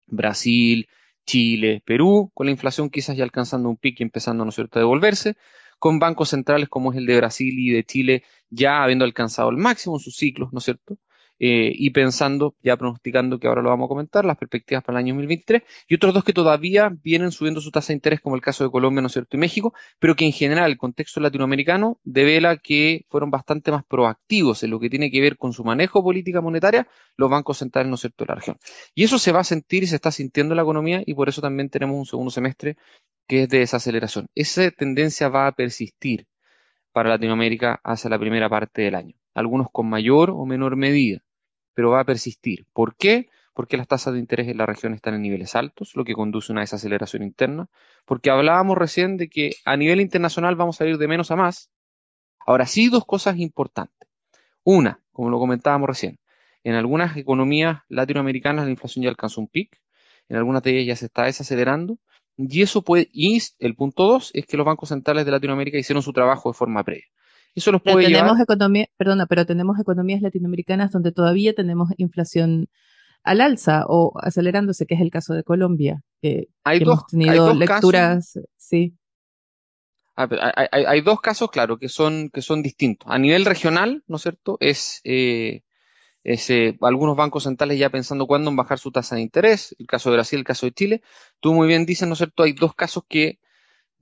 Brasil, 0.05 0.87
Chile, 1.25 1.81
Perú, 1.85 2.31
con 2.33 2.45
la 2.45 2.51
inflación 2.51 2.89
quizás 2.89 3.17
ya 3.17 3.23
alcanzando 3.23 3.69
un 3.69 3.77
pico 3.77 3.97
y 3.99 4.03
empezando, 4.03 4.43
¿no 4.45 4.49
es 4.49 4.55
cierto?, 4.55 4.77
a 4.77 4.81
devolverse, 4.81 5.35
con 5.79 5.99
bancos 5.99 6.29
centrales 6.29 6.69
como 6.69 6.91
es 6.91 6.97
el 6.97 7.05
de 7.05 7.17
Brasil 7.17 7.57
y 7.57 7.71
de 7.71 7.83
Chile 7.83 8.23
ya 8.49 8.83
habiendo 8.83 9.05
alcanzado 9.05 9.49
el 9.49 9.57
máximo 9.57 9.95
en 9.95 9.99
sus 10.01 10.15
ciclos, 10.15 10.53
¿no 10.53 10.59
es 10.59 10.65
cierto?, 10.65 10.97
eh, 11.39 11.71
y 11.73 11.89
pensando, 11.91 12.55
ya 12.61 12.77
pronosticando 12.77 13.39
que 13.39 13.47
ahora 13.47 13.61
lo 13.61 13.69
vamos 13.69 13.85
a 13.85 13.89
comentar, 13.89 14.25
las 14.25 14.37
perspectivas 14.37 14.83
para 14.83 14.99
el 14.99 15.05
año 15.05 15.13
2023, 15.13 15.63
y 15.87 15.95
otros 15.95 16.13
dos 16.13 16.23
que 16.23 16.33
todavía 16.33 16.89
vienen 17.03 17.31
subiendo 17.31 17.61
su 17.61 17.71
tasa 17.71 17.89
de 17.89 17.95
interés, 17.95 18.21
como 18.21 18.35
el 18.35 18.41
caso 18.41 18.63
de 18.63 18.71
Colombia, 18.71 19.01
¿no 19.01 19.07
es 19.07 19.13
cierto?, 19.13 19.35
y 19.37 19.39
México, 19.39 19.73
pero 19.99 20.15
que 20.15 20.25
en 20.25 20.31
general 20.31 20.71
el 20.71 20.77
contexto 20.77 21.19
latinoamericano 21.19 21.99
devela 22.03 22.57
que 22.57 23.05
fueron 23.09 23.31
bastante 23.31 23.71
más 23.71 23.83
proactivos 23.85 24.63
en 24.63 24.71
lo 24.71 24.79
que 24.79 24.89
tiene 24.89 25.11
que 25.11 25.21
ver 25.21 25.37
con 25.37 25.53
su 25.53 25.63
manejo 25.63 26.03
política 26.03 26.41
monetaria 26.41 26.87
los 27.17 27.29
bancos 27.29 27.57
centrales, 27.57 27.89
¿no 27.89 27.95
es 27.95 28.01
cierto?, 28.01 28.23
de 28.25 28.29
la 28.29 28.35
región. 28.35 28.57
Y 28.95 29.03
eso 29.03 29.19
se 29.19 29.31
va 29.31 29.41
a 29.41 29.43
sentir 29.43 29.83
y 29.83 29.87
se 29.87 29.95
está 29.95 30.11
sintiendo 30.11 30.53
en 30.53 30.57
la 30.57 30.63
economía, 30.63 31.03
y 31.05 31.13
por 31.13 31.29
eso 31.29 31.41
también 31.41 31.69
tenemos 31.69 31.97
un 31.97 32.05
segundo 32.05 32.31
semestre 32.31 32.77
que 33.27 33.43
es 33.43 33.49
de 33.49 33.59
desaceleración. 33.59 34.27
Esa 34.35 34.69
tendencia 34.71 35.29
va 35.29 35.47
a 35.47 35.51
persistir 35.53 36.27
para 36.91 37.09
Latinoamérica 37.09 37.79
hacia 37.83 38.09
la 38.09 38.19
primera 38.19 38.49
parte 38.49 38.83
del 38.83 38.95
año, 38.95 39.15
algunos 39.33 39.67
con 39.71 39.89
mayor 39.89 40.29
o 40.31 40.45
menor 40.45 40.75
medida 40.75 41.23
pero 41.73 41.91
va 41.91 42.01
a 42.01 42.05
persistir. 42.05 42.65
¿Por 42.73 42.95
qué? 42.95 43.29
Porque 43.53 43.77
las 43.77 43.87
tasas 43.87 44.13
de 44.13 44.19
interés 44.19 44.47
en 44.47 44.57
la 44.57 44.65
región 44.65 44.93
están 44.93 45.13
en 45.15 45.21
niveles 45.21 45.55
altos, 45.55 45.95
lo 45.95 46.03
que 46.03 46.13
conduce 46.13 46.51
a 46.51 46.53
una 46.53 46.61
desaceleración 46.61 47.23
interna. 47.23 47.69
Porque 48.05 48.29
hablábamos 48.29 48.77
recién 48.77 49.17
de 49.17 49.29
que 49.29 49.53
a 49.65 49.77
nivel 49.77 50.01
internacional 50.01 50.55
vamos 50.55 50.81
a 50.81 50.85
ir 50.85 50.97
de 50.97 51.07
menos 51.07 51.31
a 51.31 51.35
más. 51.35 51.69
Ahora 52.45 52.65
sí, 52.65 52.89
dos 52.89 53.05
cosas 53.05 53.37
importantes. 53.37 54.09
Una, 54.63 55.01
como 55.11 55.29
lo 55.29 55.39
comentábamos 55.39 55.87
recién, 55.87 56.19
en 56.63 56.75
algunas 56.75 57.17
economías 57.17 57.81
latinoamericanas 57.89 58.65
la 58.65 58.71
inflación 58.71 59.03
ya 59.03 59.09
alcanzó 59.09 59.41
un 59.41 59.47
pic, 59.47 59.79
en 60.29 60.37
algunas 60.37 60.63
de 60.63 60.71
ellas 60.71 60.87
ya 60.87 60.95
se 60.95 61.05
está 61.07 61.23
desacelerando, 61.25 61.99
y 62.37 62.61
eso 62.61 62.81
puede, 62.81 63.09
y 63.11 63.39
el 63.59 63.75
punto 63.75 64.03
dos 64.05 64.31
es 64.33 64.45
que 64.45 64.57
los 64.57 64.65
bancos 64.65 64.89
centrales 64.89 65.25
de 65.25 65.31
Latinoamérica 65.31 65.77
hicieron 65.77 66.01
su 66.01 66.13
trabajo 66.13 66.49
de 66.49 66.53
forma 66.53 66.83
previa. 66.83 67.05
Eso 67.55 67.77
puede 67.79 68.05
tenemos 68.05 68.39
Economía, 68.39 68.87
perdona, 68.97 69.25
pero 69.27 69.45
tenemos 69.45 69.79
economías 69.79 70.21
latinoamericanas 70.21 70.91
donde 70.91 71.11
todavía 71.11 71.53
tenemos 71.53 71.89
inflación 71.97 72.67
al 73.23 73.41
alza 73.41 73.85
o 73.87 74.13
acelerándose, 74.21 74.85
que 74.85 74.95
es 74.95 75.01
el 75.01 75.11
caso 75.11 75.33
de 75.33 75.43
Colombia. 75.43 76.01
hay 76.21 76.79
dos, 76.79 76.81
hemos 76.81 77.07
tenido 77.07 77.53
lecturas, 77.53 78.39
sí. 78.57 78.95
Ah, 80.15 80.27
hay, 80.71 81.01
dos 81.01 81.21
casos, 81.21 81.49
claro, 81.49 81.77
que 81.77 81.89
son, 81.89 82.29
que 82.29 82.43
son 82.43 82.61
distintos. 82.61 83.09
A 83.09 83.17
nivel 83.17 83.45
regional, 83.45 84.03
¿no 84.07 84.17
es 84.17 84.21
cierto? 84.21 84.57
Es, 84.59 85.01
eh, 85.05 85.63
eh, 86.23 86.77
algunos 86.81 87.15
bancos 87.15 87.43
centrales 87.43 87.79
ya 87.79 87.89
pensando 87.89 88.27
cuándo 88.27 88.51
en 88.51 88.55
bajar 88.55 88.77
su 88.77 88.91
tasa 88.91 89.15
de 89.15 89.21
interés, 89.21 89.75
el 89.79 89.87
caso 89.87 90.09
de 90.09 90.17
Brasil, 90.17 90.39
el 90.39 90.45
caso 90.45 90.67
de 90.67 90.73
Chile. 90.73 91.01
Tú 91.39 91.53
muy 91.53 91.67
bien 91.67 91.85
dices, 91.87 92.07
¿no 92.07 92.13
es 92.13 92.19
cierto? 92.19 92.43
Hay 92.43 92.53
dos 92.53 92.75
casos 92.75 93.03
que 93.07 93.39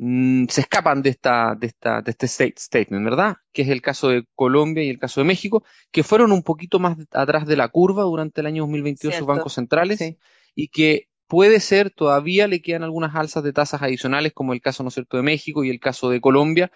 Mm, 0.04 0.46
se 0.50 0.62
escapan 0.62 1.04
de, 1.04 1.12
esta, 1.12 1.54
de, 1.54 1.68
esta, 1.68 2.02
de 2.02 2.10
este 2.10 2.26
state 2.26 2.56
statement, 2.58 3.06
¿verdad? 3.06 3.36
Que 3.54 3.62
es 3.62 3.70
el 3.70 3.84
caso 3.84 4.10
de 4.10 4.26
Colombia 4.34 4.84
y 4.84 4.90
el 4.90 4.98
caso 4.98 5.22
de 5.22 5.26
México, 5.26 5.64
que 5.92 6.02
fueron 6.02 6.32
un 6.32 6.42
poquito 6.42 6.80
más 6.80 6.98
atrás 7.12 7.46
de 7.46 7.56
la 7.56 7.68
curva 7.68 8.02
durante 8.02 8.42
el 8.42 8.48
año 8.48 8.64
2022 8.64 9.14
sus 9.18 9.28
bancos 9.28 9.54
centrales 9.54 10.02
y 10.56 10.70
que 10.70 11.08
puede 11.28 11.60
ser, 11.60 11.92
todavía 11.92 12.48
le 12.48 12.64
quedan 12.64 12.82
algunas 12.82 13.14
alzas 13.14 13.44
de 13.44 13.54
tasas 13.54 13.84
adicionales, 13.84 14.34
como 14.34 14.54
el 14.54 14.62
caso, 14.62 14.82
¿no 14.82 14.88
es 14.88 14.96
cierto?, 14.96 15.18
de 15.18 15.24
México 15.24 15.64
y 15.64 15.70
el 15.70 15.80
caso 15.80 16.10
de 16.10 16.20
Colombia, 16.20 16.72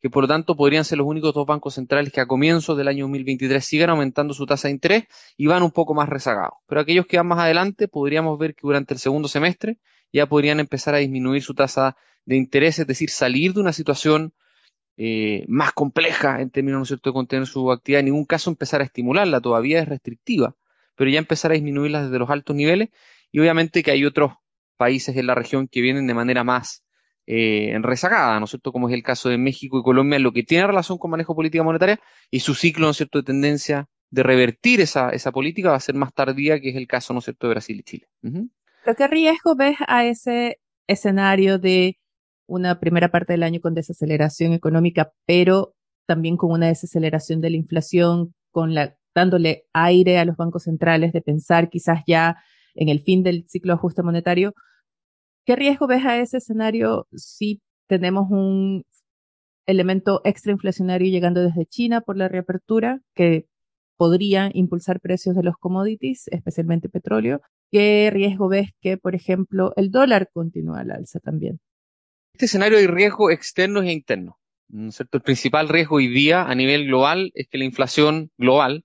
que 0.00 0.08
por 0.08 0.24
lo 0.24 0.28
tanto 0.28 0.56
podrían 0.56 0.86
ser 0.86 0.96
los 0.96 1.06
únicos 1.06 1.34
dos 1.34 1.44
bancos 1.44 1.74
centrales 1.74 2.10
que 2.10 2.22
a 2.22 2.26
comienzos 2.26 2.78
del 2.78 2.88
año 2.88 3.04
2023 3.04 3.62
sigan 3.62 3.90
aumentando 3.90 4.32
su 4.32 4.46
tasa 4.46 4.68
de 4.68 4.72
interés 4.72 5.04
y 5.36 5.48
van 5.48 5.62
un 5.62 5.70
poco 5.70 5.92
más 5.92 6.08
rezagados. 6.08 6.54
Pero 6.66 6.80
aquellos 6.80 7.04
que 7.04 7.18
van 7.18 7.26
más 7.26 7.40
adelante, 7.40 7.88
podríamos 7.88 8.38
ver 8.38 8.54
que 8.54 8.62
durante 8.62 8.94
el 8.94 9.00
segundo 9.00 9.28
semestre 9.28 9.76
ya 10.14 10.24
podrían 10.24 10.60
empezar 10.60 10.94
a 10.94 10.98
disminuir 10.98 11.42
su 11.42 11.52
tasa 11.52 11.98
de 12.24 12.36
interés, 12.36 12.78
es 12.78 12.86
decir, 12.86 13.10
salir 13.10 13.54
de 13.54 13.60
una 13.60 13.72
situación 13.72 14.32
eh, 14.96 15.44
más 15.48 15.72
compleja 15.72 16.40
en 16.40 16.50
términos 16.50 16.90
¿no 16.90 16.96
de 16.96 17.12
contener 17.12 17.46
su 17.46 17.72
actividad, 17.72 18.00
en 18.00 18.06
ningún 18.06 18.26
caso 18.26 18.50
empezar 18.50 18.80
a 18.80 18.84
estimularla, 18.84 19.40
todavía 19.40 19.80
es 19.80 19.88
restrictiva, 19.88 20.56
pero 20.94 21.10
ya 21.10 21.18
empezar 21.18 21.50
a 21.50 21.54
disminuirla 21.54 22.04
desde 22.04 22.18
los 22.18 22.28
altos 22.28 22.54
niveles 22.54 22.90
y 23.32 23.40
obviamente 23.40 23.82
que 23.82 23.92
hay 23.92 24.04
otros 24.04 24.34
países 24.76 25.16
en 25.16 25.26
la 25.26 25.34
región 25.34 25.68
que 25.68 25.80
vienen 25.80 26.06
de 26.06 26.14
manera 26.14 26.44
más 26.44 26.84
eh, 27.26 27.78
rezagada, 27.80 28.38
¿no 28.38 28.44
es 28.44 28.50
cierto? 28.50 28.72
Como 28.72 28.88
es 28.88 28.94
el 28.94 29.02
caso 29.02 29.28
de 29.28 29.38
México 29.38 29.78
y 29.78 29.82
Colombia, 29.82 30.16
en 30.16 30.22
lo 30.22 30.32
que 30.32 30.42
tiene 30.42 30.66
relación 30.66 30.98
con 30.98 31.10
manejo 31.10 31.34
política 31.34 31.62
monetaria 31.62 32.00
y 32.30 32.40
su 32.40 32.54
ciclo, 32.54 32.86
¿no 32.86 32.90
es 32.90 32.96
cierto?, 32.96 33.18
de 33.18 33.24
tendencia 33.24 33.88
de 34.10 34.22
revertir 34.22 34.80
esa, 34.80 35.10
esa 35.10 35.30
política 35.30 35.70
va 35.70 35.76
a 35.76 35.80
ser 35.80 35.94
más 35.94 36.12
tardía, 36.12 36.60
que 36.60 36.70
es 36.70 36.76
el 36.76 36.86
caso, 36.86 37.12
¿no 37.12 37.20
es 37.20 37.24
cierto?, 37.24 37.46
de 37.46 37.54
Brasil 37.54 37.78
y 37.78 37.82
Chile. 37.84 38.08
qué 38.96 39.06
riesgo 39.06 39.54
ves 39.54 39.76
a 39.86 40.04
ese 40.04 40.58
escenario 40.86 41.58
de 41.58 41.98
una 42.50 42.80
primera 42.80 43.10
parte 43.10 43.32
del 43.32 43.44
año 43.44 43.60
con 43.60 43.74
desaceleración 43.74 44.52
económica, 44.52 45.12
pero 45.24 45.74
también 46.06 46.36
con 46.36 46.50
una 46.50 46.66
desaceleración 46.66 47.40
de 47.40 47.50
la 47.50 47.56
inflación, 47.56 48.34
con 48.50 48.74
dándole 49.14 49.64
aire 49.72 50.18
a 50.18 50.24
los 50.24 50.36
bancos 50.36 50.64
centrales 50.64 51.12
de 51.12 51.22
pensar 51.22 51.70
quizás 51.70 52.02
ya 52.06 52.36
en 52.74 52.88
el 52.88 53.00
fin 53.00 53.22
del 53.22 53.44
ciclo 53.48 53.72
de 53.72 53.76
ajuste 53.78 54.02
monetario. 54.02 54.54
¿Qué 55.46 55.56
riesgo 55.56 55.86
ves 55.86 56.04
a 56.04 56.18
ese 56.18 56.38
escenario 56.38 57.06
si 57.14 57.62
tenemos 57.86 58.30
un 58.30 58.84
elemento 59.66 60.20
extrainflacionario 60.24 61.08
llegando 61.08 61.42
desde 61.42 61.66
China 61.66 62.00
por 62.00 62.16
la 62.16 62.28
reapertura, 62.28 63.00
que 63.14 63.46
podría 63.96 64.50
impulsar 64.54 65.00
precios 65.00 65.36
de 65.36 65.44
los 65.44 65.56
commodities, 65.56 66.26
especialmente 66.28 66.88
petróleo. 66.88 67.40
¿Qué 67.70 68.10
riesgo 68.12 68.48
ves 68.48 68.70
que, 68.80 68.96
por 68.96 69.14
ejemplo, 69.14 69.72
el 69.76 69.90
dólar 69.90 70.30
continúe 70.32 70.74
al 70.74 70.90
alza 70.90 71.20
también? 71.20 71.60
Este 72.32 72.46
escenario 72.46 72.78
hay 72.78 72.86
riesgos 72.86 73.32
externos 73.32 73.84
e 73.84 73.92
internos. 73.92 74.36
El 74.72 75.20
principal 75.22 75.68
riesgo 75.68 75.96
hoy 75.96 76.08
día 76.08 76.44
a 76.44 76.54
nivel 76.54 76.86
global 76.86 77.32
es 77.34 77.48
que 77.48 77.58
la 77.58 77.64
inflación 77.64 78.30
global 78.38 78.84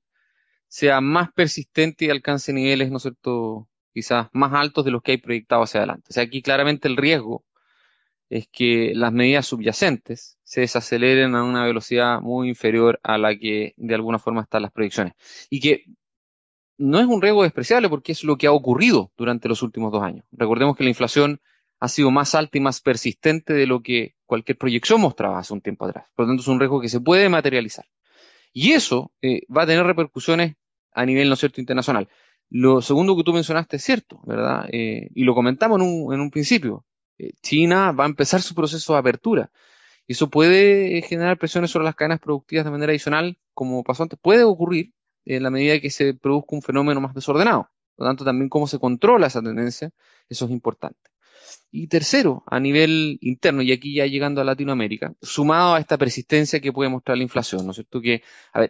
sea 0.68 1.00
más 1.00 1.32
persistente 1.34 2.06
y 2.06 2.10
alcance 2.10 2.52
niveles, 2.52 2.92
¿no 2.92 2.98
es 2.98 3.04
cierto?, 3.04 3.70
quizás 3.94 4.28
más 4.34 4.52
altos 4.54 4.84
de 4.84 4.92
los 4.92 5.02
que 5.02 5.14
hay 5.14 5.18
proyectado 5.20 5.64
hacia 5.64 5.80
adelante. 5.80 6.08
O 6.10 6.14
sea, 6.14 6.24
aquí 6.24 6.42
claramente 6.42 6.88
el 6.88 6.98
riesgo 6.98 7.46
es 8.30 8.48
que 8.52 8.92
las 8.94 9.14
medidas 9.14 9.46
subyacentes 9.46 10.38
se 10.44 10.62
desaceleren 10.62 11.36
a 11.36 11.44
una 11.44 11.64
velocidad 11.64 12.20
muy 12.20 12.50
inferior 12.50 13.00
a 13.04 13.18
la 13.18 13.38
que 13.38 13.74
de 13.78 13.96
alguna 13.96 14.20
forma 14.20 14.42
están 14.42 14.64
las 14.64 14.72
proyecciones. 14.72 15.14
Y 15.50 15.62
que 15.62 15.86
no 16.78 17.00
es 17.00 17.06
un 17.06 17.22
riesgo 17.22 17.44
despreciable 17.44 17.88
porque 17.88 18.12
es 18.12 18.24
lo 18.24 18.38
que 18.38 18.48
ha 18.48 18.52
ocurrido 18.52 19.14
durante 19.16 19.48
los 19.48 19.62
últimos 19.62 19.94
dos 19.94 20.04
años. 20.04 20.26
Recordemos 20.32 20.76
que 20.76 20.84
la 20.84 20.90
inflación 20.90 21.40
ha 21.80 21.88
sido 21.88 22.12
más 22.12 22.36
alta 22.36 22.58
y 22.58 22.62
más 22.62 22.82
persistente 22.82 23.54
de 23.54 23.68
lo 23.68 23.82
que 23.82 24.16
cualquier 24.26 24.58
proyección 24.58 25.02
mostraba 25.02 25.40
hace 25.40 25.54
un 25.54 25.62
tiempo 25.62 25.86
atrás. 25.86 26.08
Por 26.16 26.26
lo 26.26 26.32
tanto, 26.32 26.42
es 26.42 26.48
un 26.48 26.60
riesgo 26.60 26.82
que 26.82 26.90
se 26.90 27.00
puede 27.00 27.30
materializar. 27.30 27.86
Y 28.54 28.72
eso 28.72 29.12
eh, 29.22 29.42
va 29.56 29.64
a 29.64 29.68
tener 29.68 29.86
repercusiones 29.86 30.56
a 30.94 31.06
nivel, 31.06 31.30
¿no 31.30 31.36
cierto?, 31.36 31.60
internacional. 31.60 32.08
Lo 32.50 32.82
segundo 32.82 33.18
que 33.18 33.24
tú 33.24 33.34
mencionaste 33.34 33.78
es 33.78 33.84
cierto, 33.84 34.22
¿verdad? 34.26 34.68
Eh, 34.72 35.10
y 35.14 35.24
lo 35.24 35.36
comentamos 35.36 35.82
en 35.82 35.88
un, 35.88 36.14
en 36.14 36.22
un 36.22 36.32
principio. 36.32 36.86
Eh, 37.18 37.32
China 37.42 37.92
va 37.92 38.06
a 38.06 38.08
empezar 38.08 38.42
su 38.42 38.56
proceso 38.56 38.94
de 38.94 39.00
apertura. 39.00 39.52
Eso 40.08 40.30
puede 40.30 41.02
generar 41.02 41.38
presiones 41.38 41.72
sobre 41.72 41.86
las 41.86 41.96
cadenas 41.96 42.20
productivas 42.20 42.64
de 42.64 42.72
manera 42.72 42.92
adicional, 42.92 43.38
como 43.54 43.84
pasó 43.84 44.04
antes. 44.04 44.20
Puede 44.22 44.44
ocurrir 44.44 44.94
en 45.26 45.44
la 45.44 45.50
medida 45.50 45.80
que 45.80 45.90
se 45.90 46.14
produzca 46.14 46.56
un 46.56 46.62
fenómeno 46.62 47.02
más 47.02 47.14
desordenado. 47.14 47.70
Por 47.96 48.06
lo 48.06 48.10
tanto, 48.10 48.24
también 48.24 48.50
cómo 48.50 48.68
se 48.68 48.80
controla 48.80 49.28
esa 49.28 49.42
tendencia, 49.42 49.92
eso 50.30 50.46
es 50.46 50.52
importante. 50.52 51.15
Y 51.78 51.88
tercero, 51.88 52.42
a 52.48 52.58
nivel 52.62 53.18
interno, 53.20 53.62
y 53.62 53.74
aquí 53.74 53.94
ya 53.96 54.06
llegando 54.06 54.40
a 54.40 54.46
Latinoamérica, 54.46 55.14
sumado 55.22 55.76
a 55.76 55.80
esta 55.82 55.98
persistencia 55.98 56.62
que 56.62 56.72
puede 56.72 56.90
mostrar 56.90 57.18
la 57.18 57.24
inflación, 57.24 57.66
¿no 57.66 57.72
es 57.72 57.76
cierto? 57.76 58.00
Que, 58.00 58.24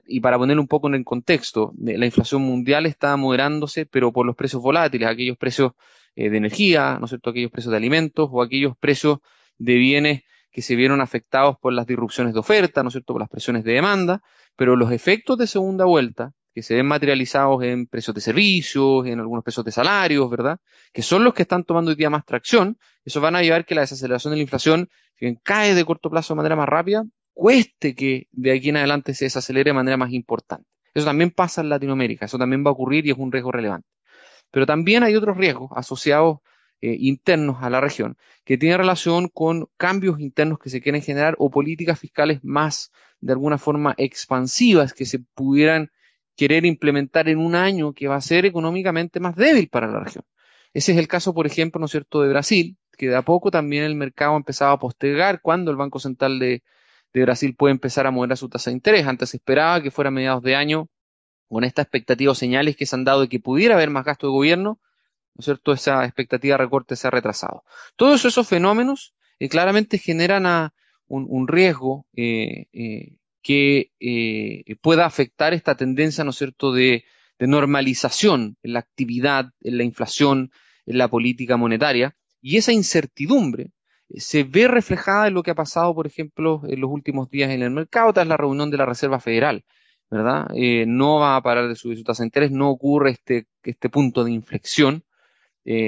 y 0.08 0.22
para 0.22 0.40
poner 0.40 0.58
un 0.58 0.68
poco 0.68 0.88
en 0.88 0.96
el 0.96 1.06
contexto, 1.06 1.72
la 1.78 2.04
inflación 2.04 2.42
mundial 2.42 2.88
está 2.88 3.16
moderándose, 3.16 3.86
pero 3.86 4.12
por 4.12 4.26
los 4.26 4.36
precios 4.36 4.64
volátiles, 4.64 5.08
aquellos 5.08 5.38
precios 5.38 5.74
eh, 6.16 6.32
de 6.32 6.38
energía, 6.38 6.98
¿no 7.00 7.06
es 7.06 7.12
cierto? 7.12 7.30
Aquellos 7.30 7.52
precios 7.52 7.70
de 7.70 7.78
alimentos 7.78 8.28
o 8.32 8.42
aquellos 8.42 8.76
precios 8.76 9.20
de 9.60 9.76
bienes 9.76 10.24
que 10.50 10.64
se 10.64 10.76
vieron 10.76 11.00
afectados 11.00 11.58
por 11.60 11.74
las 11.74 11.86
disrupciones 11.86 12.34
de 12.34 12.40
oferta, 12.40 12.82
¿no 12.82 12.90
es 12.90 12.94
cierto? 12.94 13.14
Por 13.14 13.22
las 13.22 13.30
presiones 13.30 13.64
de 13.66 13.74
demanda, 13.74 14.24
pero 14.56 14.76
los 14.76 14.92
efectos 14.92 15.38
de 15.38 15.46
segunda 15.46 15.86
vuelta, 15.86 16.34
que 16.56 16.64
se 16.64 16.74
ven 16.74 16.86
materializados 16.86 17.62
en 17.64 17.86
precios 17.86 18.16
de 18.16 18.22
servicios, 18.22 19.06
en 19.06 19.20
algunos 19.20 19.44
precios 19.44 19.66
de 19.66 19.74
salarios, 19.74 20.30
¿verdad? 20.30 20.58
Que 20.94 21.02
son 21.02 21.26
los 21.26 21.34
que 21.34 21.42
están 21.42 21.66
tomando 21.66 21.92
hoy 21.92 21.98
día 21.98 22.10
más 22.10 22.26
tracción. 22.26 22.78
Eso 23.04 23.20
van 23.20 23.36
a 23.36 23.42
llevar 23.42 23.66
que 23.66 23.76
la 23.76 23.82
desaceleración 23.82 24.32
de 24.32 24.38
la 24.38 24.44
inflación, 24.44 24.90
si 25.20 25.38
cae 25.44 25.76
de 25.76 25.84
corto 25.84 26.10
plazo 26.10 26.34
de 26.34 26.38
manera 26.38 26.56
más 26.56 26.70
rápida, 26.70 27.04
cueste 27.34 27.94
que 27.94 28.30
de 28.32 28.54
aquí 28.54 28.70
en 28.70 28.78
adelante 28.78 29.14
se 29.14 29.26
desacelere 29.26 29.72
de 29.72 29.74
manera 29.74 29.98
más 29.98 30.14
importante. 30.14 30.66
Eso 30.94 31.06
también 31.06 31.32
pasa 31.32 31.60
en 31.60 31.68
Latinoamérica, 31.68 32.24
eso 32.24 32.38
también 32.38 32.66
va 32.66 32.70
a 32.70 32.74
ocurrir 32.74 33.06
y 33.06 33.12
es 33.12 33.18
un 33.18 33.34
riesgo 33.34 33.52
relevante. 33.52 33.90
Pero 34.50 34.66
también 34.66 35.04
hay 35.04 35.14
otros 35.18 35.36
riesgos 35.36 35.72
asociados 35.76 36.38
eh, 36.80 36.96
internos 37.00 37.58
a 37.64 37.70
la 37.70 37.82
región 37.82 38.16
que 38.46 38.58
tienen 38.58 38.78
relación 38.78 39.28
con 39.28 39.68
cambios 39.76 40.22
internos 40.22 40.58
que 40.60 40.70
se 40.70 40.80
quieren 40.80 41.02
generar 41.02 41.36
o 41.38 41.50
políticas 41.50 42.00
fiscales 42.00 42.40
más 42.44 42.94
de 43.20 43.34
alguna 43.34 43.58
forma 43.58 43.94
expansivas 43.98 44.94
que 44.94 45.06
se 45.06 45.20
pudieran 45.20 45.92
querer 46.36 46.66
implementar 46.66 47.30
en 47.30 47.40
un 47.40 47.56
año 47.56 47.94
que 47.94 48.08
va 48.08 48.16
a 48.16 48.22
ser 48.22 48.46
económicamente 48.46 49.20
más 49.20 49.36
débil 49.36 49.70
para 49.70 49.88
la 49.88 50.02
región. 50.02 50.26
Ese 50.74 50.92
es 50.92 50.98
el 50.98 51.08
caso, 51.08 51.34
por 51.34 51.48
ejemplo, 51.48 51.80
¿no 51.80 51.86
es 51.86 51.92
cierto?, 51.92 52.22
de 52.22 52.30
Brasil, 52.30 52.78
que 52.98 53.08
de 53.08 53.16
a 53.16 53.22
poco 53.22 53.52
también 53.52 53.84
el 53.84 53.96
mercado 53.96 54.36
empezaba 54.36 54.74
a 54.74 54.80
postergar 54.80 55.42
cuando 55.42 55.72
el 55.72 55.78
Banco 55.78 56.00
Central 56.00 56.40
de, 56.40 56.64
Brasil 57.14 57.56
puede 57.56 57.72
empezar 57.72 58.06
a 58.08 58.12
mover 58.12 58.36
su 58.36 58.50
tasa 58.50 58.70
de 58.70 58.76
interés. 58.76 59.08
Antes 59.08 59.30
se 59.30 59.38
esperaba 59.38 59.82
que 59.82 59.90
fuera 59.90 60.10
a 60.10 60.12
mediados 60.12 60.44
de 60.44 60.56
año, 60.56 60.90
con 61.48 61.64
esta 61.64 61.82
expectativa 61.82 62.34
o 62.34 62.36
señales 62.36 62.76
que 62.76 62.86
se 62.86 62.96
han 62.96 63.06
dado 63.06 63.22
de 63.22 63.30
que 63.30 63.40
pudiera 63.40 63.76
haber 63.76 63.90
más 63.90 64.04
gasto 64.04 64.28
de 64.28 64.34
gobierno, 64.34 64.82
¿no 65.36 65.40
es 65.40 65.46
cierto?, 65.46 65.72
esa 65.72 66.04
expectativa 66.04 66.56
de 66.56 66.64
recorte 66.64 66.98
se 66.98 67.08
ha 67.08 67.12
retrasado. 67.12 67.64
Todos 67.96 68.26
esos 68.26 68.46
fenómenos 68.46 69.16
eh, 69.40 69.48
claramente 69.48 69.98
generan 69.98 70.72
un, 71.08 71.48
riesgo 71.48 72.06
eh, 72.18 72.68
eh, 72.74 73.18
que 73.46 73.92
eh, 74.00 74.76
pueda 74.82 75.06
afectar 75.06 75.54
esta 75.54 75.76
tendencia, 75.76 76.24
¿no 76.24 76.32
es 76.32 76.38
cierto?, 76.38 76.74
de, 76.74 77.06
normalización 77.38 78.58
en 78.64 78.74
la 78.74 78.80
actividad, 78.80 79.52
en 79.62 79.78
la 79.78 79.84
inflación, 79.84 80.52
en 80.88 80.98
la 80.98 81.10
política 81.10 81.58
monetaria. 81.58 82.16
Y 82.42 82.58
esa 82.58 82.72
incertidumbre 82.72 83.72
eh, 84.10 84.20
se 84.20 84.46
ve 84.46 84.68
reflejada 84.68 85.28
en 85.28 85.36
lo 85.36 85.44
que 85.44 85.52
ha 85.52 85.56
pasado, 85.56 85.94
por 85.94 86.08
ejemplo, 86.08 86.64
en 86.68 86.82
los 86.82 86.90
últimos 86.90 87.30
días 87.30 87.52
en 87.52 87.62
el 87.62 87.70
mercado 87.70 88.14
tras 88.14 88.26
la 88.26 88.38
reunión 88.38 88.72
de 88.72 88.78
la 88.78 88.86
Reserva 88.88 89.20
Federal, 89.20 89.64
¿verdad? 90.10 90.48
Eh, 90.56 90.86
no 90.88 91.20
va 91.20 91.36
a 91.36 91.44
parar 91.44 91.68
de 91.68 91.76
subir 91.76 92.00
su 92.00 92.04
tasa 92.04 92.24
de 92.24 92.28
interés, 92.28 92.52
no 92.52 92.72
ocurre 92.72 93.12
este, 93.12 93.46
este 93.62 93.90
punto 93.90 94.24
de 94.24 94.32
inflexión, 94.32 95.04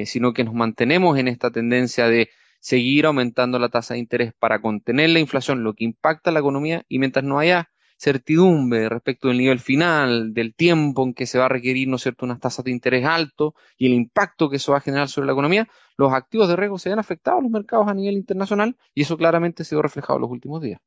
sino 0.06 0.34
que 0.34 0.43
nos 0.43 0.56
mantenemos 0.56 1.20
en 1.20 1.28
esta 1.28 1.52
tendencia 1.52 2.08
de 2.08 2.30
seguir 2.60 3.06
aumentando 3.06 3.60
la 3.60 3.70
tasa 3.70 3.93
de 3.93 4.00
interés 4.00 4.34
para 4.38 4.62
contener 4.62 5.10
la 5.12 5.20
inflación, 5.20 5.63
lo 5.63 5.74
que 5.74 5.86
impacta 5.86 6.32
la 6.32 6.39
economía, 6.39 6.84
y 6.88 7.00
mientras 7.00 7.24
no 7.24 7.39
haya 7.39 7.70
certidumbre 8.00 8.89
respecto 8.89 9.28
del 9.28 9.39
nivel 9.39 9.60
final, 9.60 10.34
del 10.34 10.54
tiempo 10.54 11.04
en 11.04 11.13
que 11.13 11.26
se 11.26 11.39
va 11.39 11.46
a 11.46 11.50
requerir, 11.50 11.88
¿no 11.88 11.98
cierto?, 11.98 12.26
unas 12.26 12.39
tasas 12.39 12.63
de 12.63 12.72
interés 12.72 13.06
alto 13.06 13.56
y 13.78 13.88
el 13.88 13.93
impacto 13.93 14.50
que 14.50 14.58
eso 14.58 14.72
va 14.72 14.78
a 14.78 14.82
generar 14.82 15.10
sobre 15.10 15.26
la 15.28 15.34
economía, 15.34 15.67
los 15.98 16.13
activos 16.13 16.48
de 16.48 16.56
riesgo 16.56 16.78
se 16.78 16.89
ven 16.89 17.00
afectados 17.00 17.41
los 17.41 17.52
mercados 17.52 17.88
a 17.88 17.93
nivel 17.93 18.15
internacional 18.15 18.78
y 18.93 19.02
eso 19.02 19.17
claramente 19.17 19.63
se 19.63 19.76
ha 19.76 19.82
reflejado 19.82 20.17
en 20.17 20.22
los 20.22 20.32
últimos 20.32 20.62
días. 20.62 20.80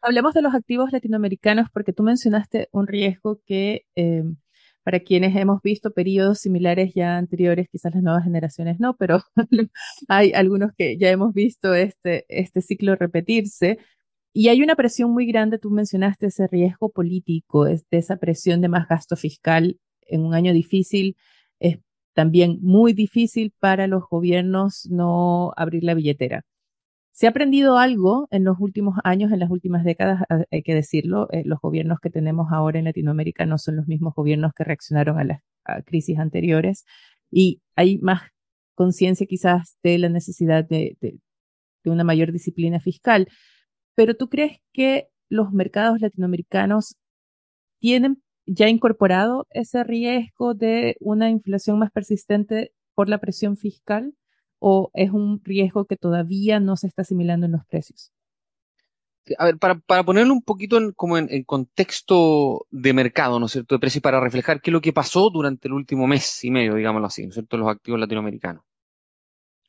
Hablemos 0.00 0.34
de 0.34 0.42
los 0.42 0.54
activos 0.54 0.92
latinoamericanos 0.92 1.68
porque 1.70 1.92
tú 1.92 2.02
mencionaste 2.02 2.68
un 2.72 2.86
riesgo 2.86 3.40
que 3.44 3.86
eh, 3.94 4.22
para 4.86 5.00
quienes 5.00 5.34
hemos 5.34 5.62
visto 5.62 5.90
periodos 5.90 6.38
similares 6.38 6.94
ya 6.94 7.16
anteriores, 7.16 7.68
quizás 7.68 7.92
las 7.92 8.04
nuevas 8.04 8.22
generaciones 8.22 8.78
no, 8.78 8.96
pero 8.96 9.20
hay 10.08 10.32
algunos 10.32 10.70
que 10.78 10.96
ya 10.96 11.10
hemos 11.10 11.34
visto 11.34 11.74
este, 11.74 12.24
este 12.28 12.62
ciclo 12.62 12.94
repetirse. 12.94 13.78
Y 14.32 14.46
hay 14.48 14.62
una 14.62 14.76
presión 14.76 15.10
muy 15.10 15.26
grande, 15.26 15.58
tú 15.58 15.70
mencionaste 15.70 16.26
ese 16.26 16.46
riesgo 16.46 16.90
político, 16.90 17.64
de 17.64 17.82
esa 17.90 18.18
presión 18.18 18.60
de 18.60 18.68
más 18.68 18.86
gasto 18.86 19.16
fiscal 19.16 19.80
en 20.02 20.20
un 20.20 20.34
año 20.34 20.52
difícil. 20.52 21.16
Es 21.58 21.78
también 22.14 22.60
muy 22.62 22.92
difícil 22.92 23.52
para 23.58 23.88
los 23.88 24.04
gobiernos 24.08 24.86
no 24.88 25.52
abrir 25.56 25.82
la 25.82 25.94
billetera. 25.94 26.44
Se 27.16 27.26
ha 27.26 27.30
aprendido 27.30 27.78
algo 27.78 28.28
en 28.30 28.44
los 28.44 28.58
últimos 28.60 28.98
años, 29.02 29.32
en 29.32 29.40
las 29.40 29.50
últimas 29.50 29.84
décadas, 29.84 30.22
hay 30.50 30.62
que 30.62 30.74
decirlo. 30.74 31.28
Eh, 31.32 31.44
los 31.46 31.58
gobiernos 31.62 31.98
que 31.98 32.10
tenemos 32.10 32.48
ahora 32.52 32.78
en 32.78 32.84
Latinoamérica 32.84 33.46
no 33.46 33.56
son 33.56 33.76
los 33.76 33.86
mismos 33.88 34.12
gobiernos 34.14 34.52
que 34.54 34.64
reaccionaron 34.64 35.18
a 35.18 35.24
las 35.24 35.40
crisis 35.86 36.18
anteriores 36.18 36.84
y 37.30 37.62
hay 37.74 37.96
más 37.98 38.20
conciencia 38.74 39.26
quizás 39.26 39.78
de 39.82 39.96
la 39.96 40.10
necesidad 40.10 40.68
de, 40.68 40.98
una 41.86 42.04
mayor 42.04 42.32
disciplina 42.32 42.80
fiscal. 42.80 43.28
Pero 43.94 44.14
tú 44.14 44.28
crees 44.28 44.58
que 44.74 45.08
los 45.30 45.52
mercados 45.52 46.02
latinoamericanos 46.02 46.96
tienen 47.80 48.22
ya 48.44 48.68
incorporado 48.68 49.46
ese 49.52 49.84
riesgo 49.84 50.52
de 50.52 50.98
una 51.00 51.30
inflación 51.30 51.78
más 51.78 51.90
persistente 51.92 52.72
por 52.94 53.08
la 53.08 53.16
presión 53.16 53.56
fiscal? 53.56 54.12
O 54.58 54.90
es 54.94 55.10
un 55.10 55.40
riesgo 55.44 55.84
que 55.84 55.96
todavía 55.96 56.60
no 56.60 56.76
se 56.76 56.86
está 56.86 57.02
asimilando 57.02 57.46
en 57.46 57.52
los 57.52 57.64
precios? 57.66 58.12
A 59.38 59.46
ver, 59.46 59.58
para, 59.58 59.74
para 59.80 60.04
ponerlo 60.04 60.32
un 60.32 60.42
poquito 60.42 60.76
en, 60.76 60.92
como 60.92 61.18
en, 61.18 61.42
contexto 61.44 62.66
de 62.70 62.92
mercado, 62.92 63.40
¿no 63.40 63.46
es 63.46 63.52
cierto?, 63.52 63.74
de 63.74 63.80
precio, 63.80 63.98
y 63.98 64.02
para 64.02 64.20
reflejar 64.20 64.60
qué 64.60 64.70
es 64.70 64.72
lo 64.72 64.80
que 64.80 64.92
pasó 64.92 65.30
durante 65.30 65.66
el 65.66 65.74
último 65.74 66.06
mes 66.06 66.44
y 66.44 66.50
medio, 66.50 66.74
digámoslo 66.74 67.08
así, 67.08 67.22
¿no 67.24 67.30
es 67.30 67.34
cierto?, 67.34 67.56
los 67.56 67.68
activos 67.68 67.98
latinoamericanos. 67.98 68.62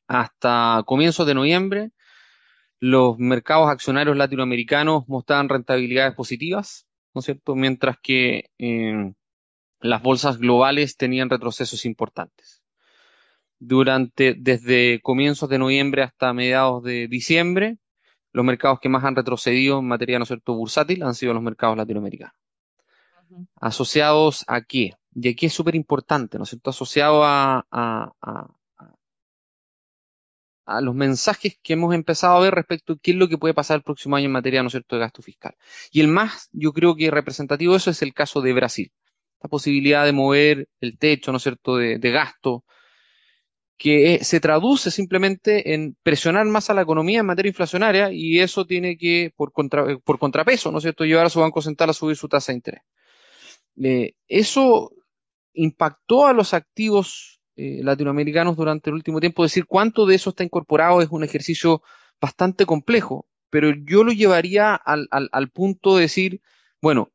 Hasta 0.07 0.83
comienzos 0.85 1.25
de 1.25 1.33
noviembre, 1.33 1.91
los 2.79 3.17
mercados 3.17 3.69
accionarios 3.69 4.15
latinoamericanos 4.15 5.07
mostraban 5.07 5.49
rentabilidades 5.49 6.13
positivas, 6.13 6.87
¿no 7.15 7.19
es 7.19 7.25
cierto?, 7.25 7.55
mientras 7.55 7.97
que 7.97 8.51
eh, 8.59 9.13
las 9.79 10.03
bolsas 10.03 10.37
globales 10.37 10.97
tenían 10.97 11.31
retrocesos 11.31 11.83
importantes 11.85 12.56
durante 13.59 14.35
desde 14.37 14.99
comienzos 15.01 15.49
de 15.49 15.57
noviembre 15.57 16.03
hasta 16.03 16.33
mediados 16.33 16.83
de 16.83 17.07
diciembre, 17.07 17.77
los 18.33 18.45
mercados 18.45 18.79
que 18.79 18.89
más 18.89 19.03
han 19.03 19.15
retrocedido 19.15 19.79
en 19.79 19.87
materia, 19.87 20.19
¿no 20.19 20.23
es 20.23 20.29
cierto?, 20.29 20.53
bursátil 20.53 21.03
han 21.03 21.15
sido 21.15 21.33
los 21.33 21.43
mercados 21.43 21.77
latinoamericanos. 21.77 22.35
¿Asociados 23.55 24.43
a 24.47 24.61
qué? 24.61 24.93
Y 25.13 25.29
aquí 25.29 25.47
es 25.47 25.53
súper 25.53 25.75
importante, 25.75 26.37
¿no 26.37 26.43
es 26.43 26.49
cierto?, 26.49 26.69
asociado 26.69 27.23
a, 27.23 27.65
a 30.67 30.81
los 30.81 30.93
mensajes 30.93 31.57
que 31.63 31.73
hemos 31.73 31.95
empezado 31.95 32.35
a 32.35 32.41
ver 32.41 32.53
respecto 32.53 32.93
a 32.93 32.97
qué 33.01 33.11
es 33.11 33.17
lo 33.17 33.29
que 33.29 33.37
puede 33.37 33.53
pasar 33.53 33.77
el 33.77 33.83
próximo 33.83 34.17
año 34.17 34.25
en 34.25 34.33
materia, 34.33 34.61
¿no 34.61 34.69
cierto?, 34.69 34.97
de 34.97 34.99
gasto 34.99 35.21
fiscal. 35.21 35.55
Y 35.91 36.01
el 36.01 36.09
más, 36.09 36.49
yo 36.51 36.73
creo 36.73 36.95
que 36.95 37.09
representativo 37.09 37.71
de 37.71 37.77
eso 37.77 37.89
es 37.89 38.01
el 38.01 38.13
caso 38.13 38.41
de 38.41 38.53
Brasil. 38.53 38.91
La 39.41 39.49
posibilidad 39.49 40.03
de 40.03 40.11
mover 40.11 40.67
el 40.81 40.97
techo, 40.97 41.31
¿no 41.31 41.37
es 41.37 41.43
cierto?, 41.43 41.77
de, 41.77 41.97
gasto, 42.11 42.65
que 43.77 44.23
se 44.23 44.39
traduce 44.39 44.89
simplemente 44.89 45.73
en 45.73 45.95
presionar 46.01 46.45
más 46.47 46.69
a 46.69 46.73
la 46.73 46.81
economía 46.81 47.19
en 47.19 47.25
materia 47.27 47.49
inflacionaria 47.49 48.11
y 48.11 48.39
eso 48.39 48.65
tiene 48.65 48.97
que, 48.97 49.31
por, 49.35 49.51
contrapeso, 49.51 50.71
¿no 50.71 50.79
es 50.79 50.83
cierto?, 50.83 51.05
llevar 51.05 51.27
a 51.27 51.29
su 51.29 51.39
Banco 51.39 51.61
Central 51.61 51.91
a 51.91 51.93
subir 51.93 52.15
su 52.15 52.27
tasa 52.27 52.51
de 52.51 52.55
interés. 52.55 52.81
Eh, 53.81 54.13
eso 54.27 54.91
impactó 55.53 56.25
a 56.25 56.33
los 56.33 56.53
activos 56.55 57.39
eh, 57.55 57.81
latinoamericanos 57.83 58.57
durante 58.57 58.89
el 58.89 58.95
último 58.95 59.19
tiempo. 59.19 59.43
Decir 59.43 59.65
cuánto 59.65 60.05
de 60.07 60.15
eso 60.15 60.31
está 60.31 60.43
incorporado 60.43 61.01
es 61.01 61.09
un 61.11 61.23
ejercicio 61.23 61.83
bastante 62.19 62.65
complejo, 62.65 63.27
pero 63.49 63.71
yo 63.85 64.03
lo 64.03 64.11
llevaría 64.11 64.73
al, 64.73 65.49
punto 65.51 65.95
de 65.95 66.01
decir, 66.01 66.41
bueno, 66.81 67.11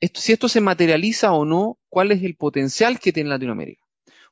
esto, 0.00 0.20
si 0.20 0.32
esto 0.32 0.48
se 0.48 0.62
materializa 0.62 1.32
o 1.32 1.44
no, 1.44 1.78
cuál 1.88 2.12
es 2.12 2.22
el 2.22 2.36
potencial 2.36 2.98
que 2.98 3.12
tiene 3.12 3.30
Latinoamérica. 3.30 3.85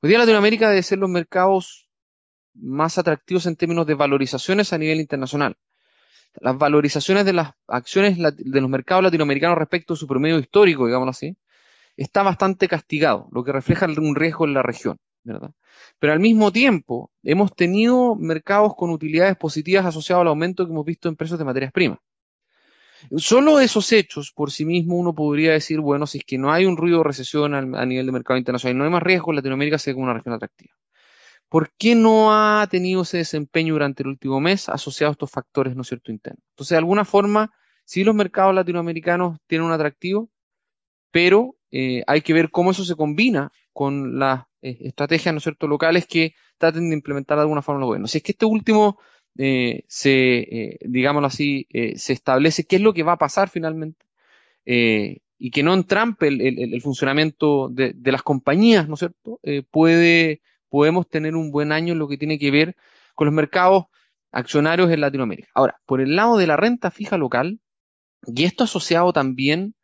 Hoy 0.05 0.11
día 0.11 0.19
Latinoamérica 0.19 0.69
debe 0.69 0.83
ser 0.83 0.99
los 0.99 1.09
mercados 1.09 1.89
más 2.53 2.99
atractivos 2.99 3.47
en 3.47 3.57
términos 3.57 3.87
de 3.87 3.95
valorizaciones 3.95 4.75
a 4.75 4.77
nivel 4.77 5.01
internacional. 5.01 5.57
Las 6.43 6.59
valorizaciones 6.59 7.25
de 7.25 7.33
las 7.33 7.53
acciones 7.67 8.19
de 8.19 8.61
los 8.61 8.69
mercados 8.69 9.03
latinoamericanos 9.03 9.57
respecto 9.57 9.95
a 9.95 9.97
su 9.97 10.07
promedio 10.07 10.39
histórico, 10.39 10.85
digámoslo 10.85 11.13
así, 11.13 11.39
está 11.97 12.23
bastante 12.23 12.69
castigado, 12.69 13.31
lo 13.33 13.45
que 13.45 13.53
refleja 13.53 13.87
un 13.87 14.15
riesgo 14.15 14.45
en 14.45 14.53
la 14.53 14.61
región. 14.61 14.99
¿verdad? 15.23 15.53
Pero 15.99 16.13
al 16.13 16.21
mismo 16.21 16.53
tiempo, 16.53 17.11
hemos 17.23 17.57
tenido 17.57 18.15
mercados 18.15 18.75
con 18.77 18.91
utilidades 18.91 19.39
positivas 19.39 19.87
asociados 19.87 20.21
al 20.21 20.29
aumento 20.29 20.67
que 20.67 20.73
hemos 20.73 20.85
visto 20.85 21.09
en 21.09 21.17
precios 21.17 21.39
de 21.39 21.47
materias 21.47 21.73
primas. 21.73 21.99
Solo 23.17 23.61
esos 23.61 23.93
hechos 23.93 24.33
por 24.33 24.51
sí 24.51 24.65
mismo 24.65 24.97
uno 24.97 25.15
podría 25.15 25.53
decir, 25.53 25.81
bueno, 25.81 26.07
si 26.07 26.19
es 26.19 26.25
que 26.25 26.39
no 26.39 26.53
hay 26.53 26.67
un 26.67 26.77
ruido 26.77 26.99
de 26.99 27.05
recesión 27.05 27.55
a 27.55 27.87
nivel 27.87 28.07
de 28.07 28.13
mercado 28.13 28.39
internacional 28.39 28.79
no 28.79 28.85
hay 28.85 28.91
más 28.91 29.03
riesgo, 29.03 29.33
Latinoamérica 29.33 29.79
se 29.79 29.93
como 29.93 30.05
una 30.05 30.15
región 30.15 30.35
atractiva. 30.35 30.75
¿Por 31.49 31.71
qué 31.79 31.95
no 31.95 32.33
ha 32.33 32.67
tenido 32.69 33.03
ese 33.03 33.19
desempeño 33.19 33.75
durante 33.75 34.03
el 34.03 34.09
último 34.09 34.41
mes 34.41 34.69
asociado 34.69 35.11
a 35.11 35.13
estos 35.13 35.31
factores, 35.31 35.77
¿no 35.77 35.85
cierto?, 35.85 36.11
internos. 36.11 36.43
Entonces, 36.51 36.71
de 36.71 36.79
alguna 36.79 37.05
forma, 37.05 37.53
sí 37.85 38.03
los 38.03 38.15
mercados 38.15 38.55
latinoamericanos 38.55 39.39
tienen 39.47 39.67
un 39.67 39.73
atractivo, 39.73 40.31
pero 41.11 41.57
eh, 41.71 42.03
hay 42.07 42.23
que 42.23 42.33
ver 42.33 42.51
cómo 42.51 42.73
eso 42.73 42.85
se 42.85 42.97
combina 42.97 43.53
con 43.73 44.19
las 44.19 44.45
eh, 44.63 44.79
estrategias, 44.81 45.33
¿no 45.33 45.39
es 45.39 45.45
cierto?, 45.45 45.69
locales 45.69 46.07
que 46.07 46.35
traten 46.59 46.89
de 46.89 46.97
implementar 46.97 47.37
de 47.37 47.43
alguna 47.43 47.63
forma 47.63 47.83
lo 47.83 47.87
bueno. 47.87 48.07
Si 48.09 48.19
es 48.19 48.25
que 48.25 48.33
este 48.33 48.47
último 48.47 48.99
eh, 49.37 49.85
se, 49.89 50.39
eh, 50.39 50.79
digámoslo 50.83 51.27
así, 51.27 51.67
se 51.97 52.13
establece 52.13 52.65
qué 52.65 52.77
es 52.77 52.83
lo 52.83 52.95
que 52.95 53.03
va 53.03 53.13
a 53.13 53.19
pasar 53.19 53.49
finalmente 53.49 54.07
y 54.65 55.51
que 55.51 55.63
no 55.63 55.75
entrampe 55.75 56.29
el, 56.29 56.81
funcionamiento 56.81 57.69
de, 57.69 57.95
las 58.05 58.23
compañías, 58.23 58.89
¿no 58.89 58.95
es 58.95 59.01
cierto?, 59.01 59.41
puede, 59.71 60.41
podemos 60.69 61.09
tener 61.09 61.37
un 61.37 61.51
buen 61.51 61.73
año 61.73 61.93
en 61.93 61.99
lo 61.99 62.09
que 62.09 62.17
tiene 62.17 62.39
que 62.39 62.51
ver 62.51 62.77
con 63.15 63.27
los 63.27 63.35
mercados 63.35 63.87
accionarios 64.33 64.91
en 64.91 65.01
Latinoamérica. 65.01 65.49
Ahora, 65.55 65.81
por 65.87 66.01
el 66.01 66.17
lado 66.17 66.39
de 66.39 66.47
la 66.47 66.57
renta 66.57 66.91
fija 66.91 67.19
local, 67.19 67.61
y 68.27 68.45
esto 68.45 68.65
asociado 68.65 69.13
también 69.13 69.75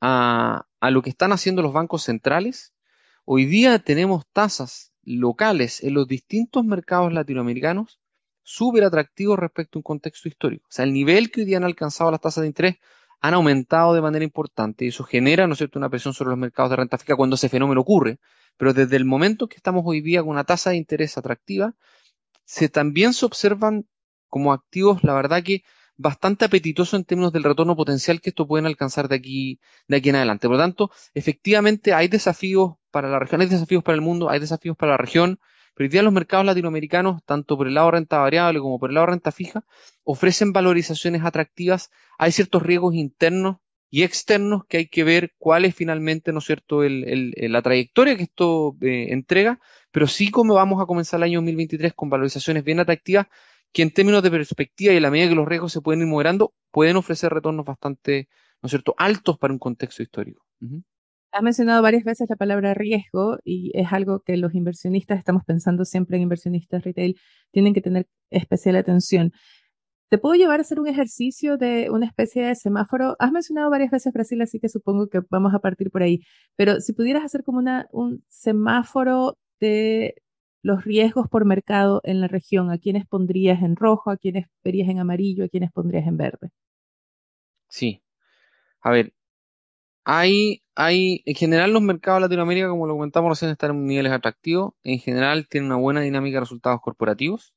a 0.00 0.66
lo 0.90 1.02
que 1.02 1.10
están 1.10 1.32
haciendo 1.32 1.62
los 1.62 1.72
bancos 1.72 2.02
centrales, 2.04 2.74
Hoy 3.30 3.44
día 3.44 3.78
tenemos 3.78 4.26
tasas 4.32 4.90
locales 5.02 5.84
en 5.84 5.92
los 5.92 6.08
distintos 6.08 6.64
mercados 6.64 7.12
latinoamericanos 7.12 8.00
súper 8.48 8.82
atractivos 8.84 9.38
respecto 9.38 9.78
a 9.78 9.80
un 9.80 9.82
contexto 9.82 10.26
histórico. 10.26 10.66
O 10.68 10.72
sea, 10.72 10.86
el 10.86 10.94
nivel 10.94 11.30
que 11.30 11.42
hoy 11.42 11.46
día 11.46 11.58
han 11.58 11.64
alcanzado 11.64 12.10
las 12.10 12.20
tasas 12.20 12.42
de 12.42 12.48
interés 12.48 12.76
han 13.20 13.34
aumentado 13.34 13.92
de 13.92 14.00
manera 14.00 14.24
importante 14.24 14.84
y 14.84 14.88
eso 14.88 15.04
genera, 15.04 15.46
¿no 15.46 15.52
es 15.52 15.58
cierto?, 15.58 15.78
una 15.78 15.90
presión 15.90 16.14
sobre 16.14 16.30
los 16.30 16.38
mercados 16.38 16.70
de 16.70 16.76
renta 16.76 16.96
fija 16.96 17.14
cuando 17.14 17.36
ese 17.36 17.50
fenómeno 17.50 17.82
ocurre. 17.82 18.20
Pero 18.56 18.72
desde 18.72 18.96
el 18.96 19.04
momento 19.04 19.48
que 19.48 19.56
estamos 19.56 19.82
hoy 19.84 20.00
día 20.00 20.22
con 20.22 20.30
una 20.30 20.44
tasa 20.44 20.70
de 20.70 20.76
interés 20.76 21.18
atractiva, 21.18 21.74
se 22.44 22.70
también 22.70 23.12
se 23.12 23.26
observan 23.26 23.86
como 24.28 24.52
activos, 24.52 25.04
la 25.04 25.12
verdad 25.12 25.42
que 25.42 25.62
bastante 25.98 26.46
apetitoso 26.46 26.96
en 26.96 27.04
términos 27.04 27.32
del 27.32 27.44
retorno 27.44 27.76
potencial 27.76 28.20
que 28.22 28.30
esto 28.30 28.46
pueden 28.46 28.64
alcanzar 28.64 29.08
de 29.08 29.16
aquí, 29.16 29.60
de 29.88 29.96
aquí 29.98 30.08
en 30.08 30.16
adelante. 30.16 30.46
Por 30.46 30.56
lo 30.56 30.62
tanto, 30.62 30.90
efectivamente 31.12 31.92
hay 31.92 32.08
desafíos 32.08 32.76
para 32.90 33.10
la 33.10 33.18
región, 33.18 33.42
hay 33.42 33.48
desafíos 33.48 33.82
para 33.82 33.96
el 33.96 34.00
mundo, 34.00 34.30
hay 34.30 34.40
desafíos 34.40 34.76
para 34.76 34.92
la 34.92 34.98
región, 34.98 35.38
pero 35.78 35.86
hoy 35.86 35.90
día 35.90 36.02
los 36.02 36.12
mercados 36.12 36.44
latinoamericanos, 36.44 37.22
tanto 37.24 37.56
por 37.56 37.68
el 37.68 37.74
lado 37.74 37.86
de 37.86 37.92
renta 37.92 38.18
variable 38.18 38.58
como 38.58 38.80
por 38.80 38.90
el 38.90 38.94
lado 38.94 39.06
de 39.06 39.12
renta 39.12 39.30
fija, 39.30 39.64
ofrecen 40.02 40.52
valorizaciones 40.52 41.22
atractivas. 41.24 41.92
Hay 42.18 42.32
ciertos 42.32 42.64
riesgos 42.64 42.96
internos 42.96 43.58
y 43.88 44.02
externos 44.02 44.62
que 44.68 44.78
hay 44.78 44.88
que 44.88 45.04
ver 45.04 45.34
cuál 45.38 45.64
es 45.64 45.76
finalmente, 45.76 46.32
¿no 46.32 46.40
es 46.40 46.46
cierto?, 46.46 46.82
la 46.82 47.62
trayectoria 47.62 48.16
que 48.16 48.24
esto 48.24 48.76
eh, 48.80 49.12
entrega, 49.12 49.60
pero 49.92 50.08
sí 50.08 50.32
como 50.32 50.54
vamos 50.54 50.82
a 50.82 50.86
comenzar 50.86 51.18
el 51.18 51.24
año 51.24 51.38
2023 51.38 51.94
con 51.94 52.10
valorizaciones 52.10 52.64
bien 52.64 52.80
atractivas 52.80 53.28
que 53.72 53.82
en 53.82 53.92
términos 53.92 54.24
de 54.24 54.32
perspectiva 54.32 54.92
y 54.92 54.96
a 54.96 55.00
la 55.00 55.12
medida 55.12 55.28
que 55.28 55.36
los 55.36 55.46
riesgos 55.46 55.72
se 55.72 55.80
pueden 55.80 56.00
ir 56.00 56.08
moderando, 56.08 56.54
pueden 56.72 56.96
ofrecer 56.96 57.32
retornos 57.32 57.64
bastante, 57.64 58.28
¿no 58.62 58.66
es 58.66 58.70
cierto?, 58.70 58.96
altos 58.98 59.38
para 59.38 59.52
un 59.52 59.60
contexto 59.60 60.02
histórico. 60.02 60.44
Has 61.32 61.42
mencionado 61.42 61.82
varias 61.82 62.04
veces 62.04 62.28
la 62.30 62.36
palabra 62.36 62.74
riesgo 62.74 63.38
y 63.44 63.70
es 63.74 63.92
algo 63.92 64.20
que 64.20 64.36
los 64.36 64.54
inversionistas, 64.54 65.18
estamos 65.18 65.44
pensando 65.44 65.84
siempre 65.84 66.16
en 66.16 66.22
inversionistas 66.22 66.82
retail, 66.84 67.18
tienen 67.52 67.74
que 67.74 67.82
tener 67.82 68.06
especial 68.30 68.76
atención. 68.76 69.32
¿Te 70.10 70.16
puedo 70.18 70.36
llevar 70.36 70.60
a 70.60 70.62
hacer 70.62 70.80
un 70.80 70.88
ejercicio 70.88 71.58
de 71.58 71.90
una 71.90 72.06
especie 72.06 72.42
de 72.46 72.54
semáforo? 72.54 73.14
Has 73.18 73.30
mencionado 73.30 73.70
varias 73.70 73.90
veces 73.90 74.12
Brasil, 74.12 74.40
así 74.40 74.58
que 74.58 74.70
supongo 74.70 75.08
que 75.08 75.20
vamos 75.30 75.54
a 75.54 75.58
partir 75.58 75.90
por 75.90 76.02
ahí. 76.02 76.20
Pero 76.56 76.80
si 76.80 76.94
pudieras 76.94 77.24
hacer 77.24 77.44
como 77.44 77.58
una, 77.58 77.86
un 77.92 78.24
semáforo 78.28 79.36
de 79.60 80.14
los 80.62 80.84
riesgos 80.84 81.28
por 81.28 81.44
mercado 81.44 82.00
en 82.04 82.20
la 82.22 82.28
región, 82.28 82.70
a 82.70 82.78
quiénes 82.78 83.06
pondrías 83.06 83.62
en 83.62 83.76
rojo, 83.76 84.10
a 84.10 84.16
quiénes 84.16 84.46
verías 84.64 84.88
en 84.88 84.98
amarillo, 84.98 85.44
a 85.44 85.48
quiénes 85.48 85.72
pondrías 85.72 86.06
en 86.06 86.16
verde. 86.16 86.50
Sí. 87.68 88.02
A 88.80 88.90
ver, 88.90 89.12
hay, 90.10 90.62
hay, 90.74 91.22
en 91.26 91.34
general 91.34 91.70
los 91.70 91.82
mercados 91.82 92.20
de 92.20 92.28
Latinoamérica, 92.28 92.70
como 92.70 92.86
lo 92.86 92.94
comentamos 92.94 93.28
recién, 93.28 93.50
están 93.50 93.72
en 93.72 93.84
niveles 93.84 94.10
atractivos. 94.10 94.72
En 94.82 95.00
general 95.00 95.46
tienen 95.48 95.70
una 95.70 95.78
buena 95.78 96.00
dinámica 96.00 96.36
de 96.36 96.40
resultados 96.40 96.80
corporativos. 96.80 97.52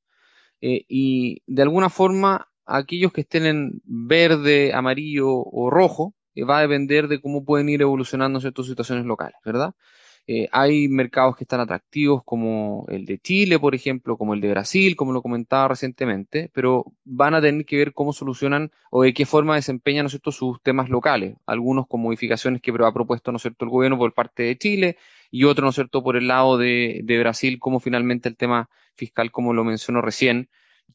Eh, 0.60 0.84
y 0.90 1.44
de 1.48 1.62
alguna 1.62 1.90
forma, 1.90 2.50
aquellos 2.66 3.14
que 3.14 3.22
estén 3.22 3.46
en 3.46 3.82
verde, 3.86 4.74
amarillo 4.74 5.30
o 5.30 5.70
rojo, 5.70 6.14
eh, 6.36 6.44
va 6.44 6.58
a 6.58 6.62
depender 6.64 7.08
de 7.08 7.22
cómo 7.22 7.46
pueden 7.46 7.70
ir 7.70 7.82
evolucionando 7.84 8.42
ciertas 8.42 8.66
situaciones 8.66 9.06
locales, 9.06 9.38
¿verdad? 9.46 9.74
Eh, 10.28 10.48
hay 10.52 10.88
mercados 10.88 11.36
que 11.36 11.44
están 11.44 11.60
atractivos 11.60 12.24
como 12.24 12.86
el 12.90 13.06
de 13.06 13.18
Chile, 13.18 13.60
por 13.60 13.76
ejemplo, 13.76 14.18
como 14.18 14.34
el 14.34 14.42
de 14.42 14.50
Brasil, 14.50 14.96
como 14.96 15.14
lo 15.14 15.22
comentaba 15.22 15.70
recientemente, 15.70 16.50
pero 16.54 16.86
van 17.04 17.34
a 17.34 17.42
tener 17.42 17.66
que 17.66 17.78
ver 17.78 17.94
cómo 17.94 18.14
solucionan 18.14 18.72
o 18.92 19.04
de 19.04 19.14
qué 19.14 19.26
forma 19.26 19.56
desempeñan 19.56 20.06
¿no 20.06 20.10
sus 20.32 20.62
temas 20.62 20.90
locales, 20.90 21.36
algunos 21.46 21.88
con 21.88 22.02
modificaciones 22.02 22.62
que 22.62 22.72
ha 22.72 22.94
propuesto 22.94 23.32
¿no 23.32 23.40
cierto? 23.40 23.66
el 23.66 23.72
gobierno 23.72 23.98
por 23.98 24.14
parte 24.14 24.44
de 24.44 24.58
Chile 24.58 24.98
y 25.32 25.46
otros 25.46 25.66
¿no 25.66 25.72
cierto? 25.72 26.04
por 26.04 26.16
el 26.16 26.28
lado 26.28 26.58
de, 26.58 27.02
de 27.04 27.20
Brasil, 27.20 27.60
como 27.60 27.80
finalmente 27.80 28.30
el 28.30 28.38
tema 28.38 28.70
fiscal, 28.96 29.32
como 29.32 29.54
lo 29.54 29.64
mencionó 29.64 30.02
recién, 30.02 30.50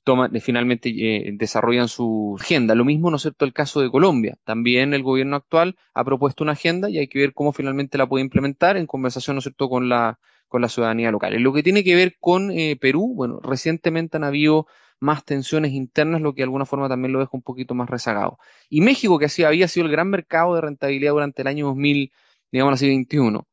eh, 0.05 0.41
finalmente 0.41 0.91
eh, 0.91 1.31
desarrollan 1.35 1.89
su 1.89 2.37
agenda. 2.41 2.75
Lo 2.75 2.85
mismo, 2.85 3.11
¿no 3.11 3.17
es 3.17 3.23
cierto?, 3.23 3.45
el 3.45 3.53
caso 3.53 3.81
de 3.81 3.91
Colombia. 3.91 4.37
También 4.45 4.95
el 4.95 5.03
gobierno 5.03 5.37
actual 5.37 5.77
ha 5.95 6.05
propuesto 6.05 6.45
una 6.45 6.53
agenda 6.53 6.91
y 6.91 6.99
hay 6.99 7.09
que 7.09 7.19
ver 7.19 7.33
cómo 7.35 7.53
finalmente 7.53 7.99
la 7.99 8.09
puede 8.09 8.25
implementar 8.25 8.77
en 8.77 8.87
conversación, 8.87 9.37
¿no 9.37 9.39
es 9.39 9.45
cierto?, 9.45 9.69
con 9.69 9.89
la, 9.89 10.19
con 10.49 10.63
la 10.63 10.69
ciudadanía 10.69 11.11
local. 11.11 11.35
Lo 11.35 11.53
que 11.53 11.63
tiene 11.63 11.85
que 11.85 11.95
ver 11.95 12.17
con 12.21 12.51
eh, 12.51 12.77
Perú, 12.81 13.13
bueno, 13.15 13.41
recientemente 13.43 14.17
han 14.17 14.25
habido 14.25 14.67
más 15.01 15.25
tensiones 15.25 15.73
internas, 15.73 16.21
lo 16.23 16.33
que 16.33 16.39
de 16.39 16.45
alguna 16.45 16.65
forma 16.65 16.89
también 16.89 17.13
lo 17.13 17.21
deja 17.21 17.31
un 17.33 17.43
poquito 17.43 17.75
más 17.75 17.91
rezagado. 17.91 18.39
Y 18.71 18.81
México, 18.81 19.19
que 19.19 19.27
así 19.27 19.45
había 19.45 19.69
sido 19.69 19.87
el 19.87 19.93
gran 19.93 20.09
mercado 20.09 20.55
de 20.55 20.63
rentabilidad 20.63 21.13
durante 21.13 21.43
el 21.43 21.49
año 21.49 21.67
2000, 21.67 22.13
digamos 22.51 22.75
así, 22.75 22.89
21 22.89 23.47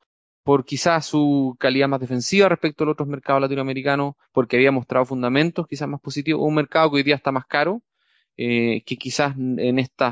por 0.43 0.65
quizás 0.65 1.05
su 1.05 1.55
calidad 1.59 1.87
más 1.87 1.99
defensiva 1.99 2.49
respecto 2.49 2.83
a 2.83 2.87
los 2.87 2.93
otros 2.93 3.07
mercados 3.07 3.41
latinoamericanos, 3.41 4.15
porque 4.31 4.57
había 4.57 4.71
mostrado 4.71 5.05
fundamentos 5.05 5.67
quizás 5.67 5.87
más 5.87 6.01
positivos, 6.01 6.41
un 6.45 6.55
mercado 6.55 6.91
que 6.91 6.97
hoy 6.97 7.03
día 7.03 7.15
está 7.15 7.31
más 7.31 7.45
caro, 7.45 7.81
eh, 8.37 8.83
que 8.85 8.97
quizás 8.97 9.35
en 9.37 9.79
este 9.79 10.05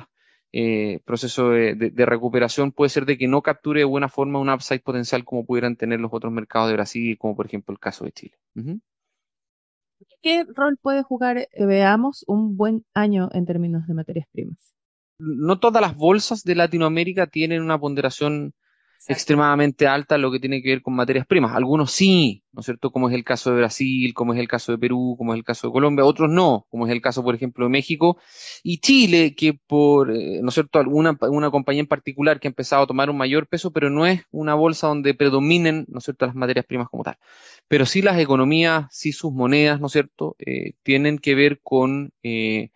proceso 1.05 1.49
de, 1.49 2.05
recuperación 2.05 2.71
puede 2.71 2.89
ser 2.89 3.05
de 3.05 3.17
que 3.17 3.27
no 3.27 3.41
capture 3.41 3.79
de 3.79 3.85
buena 3.85 4.09
forma 4.09 4.39
un 4.39 4.49
upside 4.49 4.81
potencial 4.81 5.23
como 5.23 5.45
pudieran 5.45 5.75
tener 5.75 5.99
los 5.99 6.13
otros 6.13 6.31
mercados 6.31 6.69
de 6.69 6.75
Brasil, 6.75 7.17
como 7.17 7.35
por 7.35 7.45
ejemplo 7.45 7.73
el 7.73 7.79
caso 7.79 8.05
de 8.05 8.11
Chile. 8.11 8.35
¿Qué 10.21 10.45
rol 10.55 10.77
puede 10.77 11.03
jugar 11.03 11.47
que 11.51 11.65
veamos 11.65 12.23
un 12.27 12.57
buen 12.57 12.85
año 12.93 13.29
en 13.33 13.45
términos 13.45 13.87
de 13.87 13.93
materias 13.93 14.27
primas? 14.31 14.75
No 15.17 15.59
todas 15.59 15.81
las 15.81 15.95
bolsas 15.95 16.43
de 16.43 16.55
Latinoamérica 16.55 17.27
tienen 17.27 17.61
una 17.61 17.79
ponderación 17.79 18.53
extremadamente 19.07 19.87
alta 19.87 20.17
lo 20.17 20.31
que 20.31 20.39
tiene 20.39 20.61
que 20.61 20.69
ver 20.69 20.81
con 20.81 20.93
materias 20.95 21.25
primas. 21.25 21.55
Algunos 21.55 21.91
sí, 21.91 22.43
¿no 22.51 22.59
es 22.59 22.65
cierto? 22.65 22.91
Como 22.91 23.09
es 23.09 23.15
el 23.15 23.23
caso 23.23 23.49
de 23.49 23.57
Brasil, 23.57 24.13
como 24.13 24.33
es 24.33 24.39
el 24.39 24.47
caso 24.47 24.71
de 24.71 24.77
Perú, 24.77 25.15
como 25.17 25.33
es 25.33 25.37
el 25.37 25.43
caso 25.43 25.67
de 25.67 25.73
Colombia, 25.73 26.05
otros 26.05 26.29
no, 26.29 26.67
como 26.69 26.85
es 26.85 26.91
el 26.91 27.01
caso, 27.01 27.23
por 27.23 27.35
ejemplo, 27.35 27.65
de 27.65 27.71
México 27.71 28.17
y 28.63 28.79
Chile, 28.79 29.33
que 29.35 29.53
por, 29.53 30.11
eh, 30.11 30.39
¿no 30.41 30.49
es 30.49 30.53
cierto?, 30.53 30.79
alguna 30.79 31.17
una 31.29 31.51
compañía 31.51 31.81
en 31.81 31.87
particular 31.87 32.39
que 32.39 32.47
ha 32.47 32.51
empezado 32.51 32.83
a 32.83 32.87
tomar 32.87 33.09
un 33.09 33.17
mayor 33.17 33.47
peso, 33.47 33.71
pero 33.71 33.89
no 33.89 34.05
es 34.05 34.21
una 34.31 34.53
bolsa 34.53 34.87
donde 34.87 35.13
predominen, 35.13 35.85
¿no 35.89 35.99
es 35.99 36.05
cierto?, 36.05 36.25
las 36.25 36.35
materias 36.35 36.65
primas 36.65 36.89
como 36.89 37.03
tal. 37.03 37.17
Pero 37.67 37.85
sí 37.85 38.01
las 38.01 38.19
economías, 38.19 38.85
sí 38.91 39.11
sus 39.13 39.33
monedas, 39.33 39.79
¿no 39.79 39.87
es 39.87 39.93
cierto?, 39.93 40.35
eh, 40.39 40.73
tienen 40.83 41.17
que 41.17 41.35
ver 41.35 41.59
con... 41.61 42.11
Eh, 42.23 42.69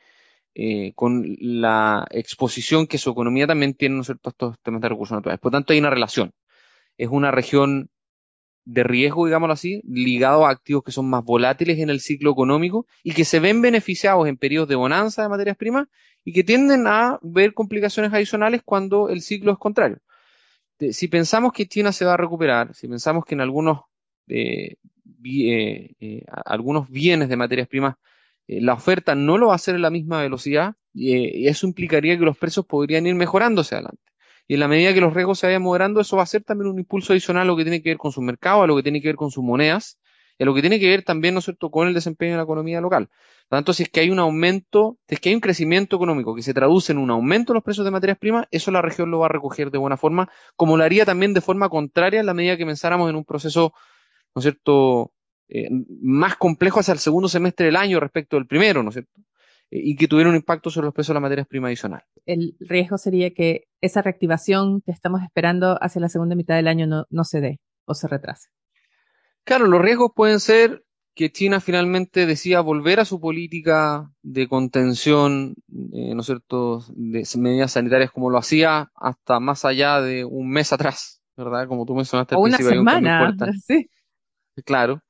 eh, 0.58 0.94
con 0.96 1.36
la 1.42 2.08
exposición 2.12 2.88
que 2.88 2.98
su 2.98 3.10
economía 3.10 3.46
también 3.46 3.74
tiene, 3.74 3.96
¿no 3.96 4.02
es 4.02 4.08
cierto?, 4.08 4.30
estos 4.30 4.60
temas 4.62 4.82
de 4.82 4.88
recursos 4.88 5.16
naturales. 5.18 5.42
Por 5.42 5.52
tanto, 5.52 5.74
hay 5.74 5.80
una 5.80 5.90
relación. 5.90 6.32
Es 6.98 7.10
una 7.10 7.30
región 7.30 7.90
de 8.64 8.84
riesgo, 8.84 9.26
digámoslo 9.26 9.54
así, 9.54 9.82
ligado 9.86 10.46
a 10.46 10.52
activos 10.52 10.84
que 10.86 10.94
son 10.94 11.10
más 11.10 11.26
volátiles 11.26 11.80
en 11.80 11.90
el 11.90 12.00
ciclo 12.00 12.32
económico 12.32 12.88
y 13.04 13.12
que 13.12 13.26
se 13.26 13.42
ven 13.42 13.62
beneficiados 13.62 14.28
en 14.30 14.38
periodos 14.38 14.70
de 14.70 14.76
bonanza 14.76 15.24
de 15.24 15.30
materias 15.30 15.58
primas 15.58 15.88
y 16.24 16.32
que 16.32 16.46
tienden 16.46 16.88
a 16.88 17.20
ver 17.22 17.54
complicaciones 17.54 18.14
adicionales 18.14 18.62
cuando 18.64 19.10
el 19.10 19.22
ciclo 19.22 19.52
es 19.52 19.58
contrario. 19.60 19.98
Si 20.92 21.10
pensamos 21.10 21.52
que 21.52 21.68
China 21.68 21.92
se 21.92 22.06
va 22.06 22.14
a 22.14 22.18
recuperar, 22.18 22.74
si 22.74 22.88
pensamos 22.88 23.26
que 23.26 23.36
en 23.36 23.42
algunos, 23.42 23.82
eh, 24.28 24.78
eh, 25.24 26.26
algunos 26.46 26.90
bienes 26.90 27.28
de 27.28 27.38
materias 27.38 27.68
primas 27.68 27.96
la 28.48 28.74
oferta 28.74 29.16
no 29.16 29.38
lo 29.38 29.48
va 29.48 29.54
a 29.54 29.56
hacer 29.56 29.76
en 29.76 29.82
la 29.82 29.90
misma 29.90 30.22
velocidad 30.22 30.76
y, 30.94 31.48
eso 31.48 31.68
implicaría 31.68 32.18
que 32.18 32.26
los 32.26 32.38
precios 32.38 32.66
podrían 32.66 33.06
ir 33.08 33.16
mejorándose 33.16 33.76
adelante. 33.76 34.02
Y 34.48 34.56
en 34.56 34.60
la 34.60 34.68
medida 34.68 34.94
que 34.94 35.02
los 35.02 35.14
riesgos 35.14 35.40
se 35.40 35.48
vayan 35.48 35.64
moderando, 35.64 36.02
eso 36.02 36.18
va 36.18 36.24
a 36.24 36.28
ser 36.28 36.44
también 36.44 36.70
un 36.70 36.80
impulso 36.80 37.14
adicional 37.14 37.44
a 37.44 37.46
lo 37.46 37.58
que 37.58 37.64
tiene 37.64 37.82
que 37.82 37.90
ver 37.90 37.98
con 37.98 38.12
su 38.12 38.22
mercado, 38.22 38.64
a 38.64 38.68
lo 38.68 38.76
que 38.76 38.84
tiene 38.84 39.02
que 39.02 39.08
ver 39.08 39.16
con 39.16 39.32
sus 39.32 39.44
monedas, 39.44 40.00
y 40.38 40.44
a 40.44 40.46
lo 40.46 40.54
que 40.54 40.62
tiene 40.62 40.80
que 40.80 40.88
ver 40.88 41.04
también, 41.04 41.34
¿no 41.34 41.40
es 41.40 41.46
cierto?, 41.46 41.72
con 41.72 41.88
el 41.88 41.94
desempeño 41.94 42.34
de 42.34 42.38
la 42.38 42.44
economía 42.44 42.82
local. 42.82 43.10
Tanto, 43.50 43.74
si 43.74 43.84
es 43.84 43.90
que 43.90 44.02
hay 44.02 44.10
un 44.10 44.20
aumento, 44.20 45.00
si 45.08 45.16
es 45.16 45.22
que 45.22 45.30
hay 45.30 45.36
un 45.36 45.42
crecimiento 45.42 45.96
económico 45.96 46.36
que 46.36 46.42
se 46.44 46.54
traduce 46.54 46.92
en 46.92 47.00
un 47.00 47.10
aumento 47.10 47.54
de 47.54 47.58
los 47.58 47.64
precios 47.64 47.86
de 47.86 47.92
materias 47.92 48.18
primas, 48.20 48.48
eso 48.52 48.70
la 48.72 48.82
región 48.82 49.10
lo 49.12 49.20
va 49.20 49.28
a 49.28 49.30
recoger 49.30 49.72
de 49.72 49.78
buena 49.78 49.98
forma, 49.98 50.30
como 50.56 50.78
lo 50.78 50.84
haría 50.84 51.06
también 51.06 51.34
de 51.34 51.42
forma 51.42 51.70
contraria 51.70 52.20
en 52.20 52.26
la 52.26 52.34
medida 52.34 52.58
que 52.58 52.66
pensáramos 52.66 53.10
en 53.10 53.16
un 53.16 53.26
proceso, 53.26 53.74
¿no 54.36 54.42
es 54.42 54.44
cierto?, 54.44 55.12
eh, 55.48 55.70
más 56.02 56.36
complejo 56.38 56.80
hacia 56.80 56.94
el 56.94 57.00
segundo 57.00 57.28
semestre 57.28 57.68
del 57.68 57.76
año 57.76 58.00
respecto 58.00 58.36
del 58.36 58.48
primero, 58.48 58.82
¿no 58.84 58.90
es 58.90 58.96
cierto? 58.96 59.22
Eh, 59.72 59.82
y 59.84 59.96
que 59.96 60.08
tuviera 60.08 60.30
un 60.30 60.36
impacto 60.36 60.70
sobre 60.70 60.86
los 60.86 60.94
precios 60.94 61.10
de 61.10 61.16
las 61.16 61.22
materias 61.22 61.48
primas 61.48 61.70
adicionales. 61.70 62.08
El 62.26 62.56
riesgo 62.60 62.98
sería 62.98 63.34
que 63.34 63.68
esa 63.82 64.02
reactivación 64.02 64.82
que 64.82 64.92
estamos 64.92 65.22
esperando 65.24 65.78
hacia 65.82 66.02
la 66.02 66.10
segunda 66.10 66.36
mitad 66.36 66.56
del 66.56 66.68
año 66.68 66.88
no, 66.88 67.06
no 67.10 67.24
se 67.24 67.42
dé 67.42 67.60
o 67.86 67.94
se 67.94 68.08
retrase. 68.08 68.50
Claro, 69.44 69.68
los 69.68 69.82
riesgos 69.82 70.12
pueden 70.16 70.40
ser 70.40 70.84
que 71.14 71.32
China 71.32 71.62
finalmente 71.62 72.26
decida 72.26 72.60
volver 72.60 73.00
a 73.00 73.06
su 73.06 73.22
política 73.22 74.12
de 74.22 74.48
contención, 74.48 75.56
eh, 75.94 76.14
¿no 76.14 76.20
es 76.20 76.26
cierto?, 76.26 76.84
de 76.90 77.26
medidas 77.38 77.72
sanitarias 77.72 78.12
como 78.12 78.30
lo 78.30 78.38
hacía 78.38 78.92
hasta 78.96 79.40
más 79.40 79.64
allá 79.64 80.02
de 80.02 80.26
un 80.26 80.50
mes 80.50 80.74
atrás, 80.74 81.22
¿verdad? 81.38 81.68
Como 81.68 81.86
tú 81.86 81.96
mencionaste 81.96 82.36
al 82.36 82.42
o 82.42 82.44
una 82.44 82.58
semana, 82.58 83.34
sí. 83.66 83.90
Claro. 84.66 85.02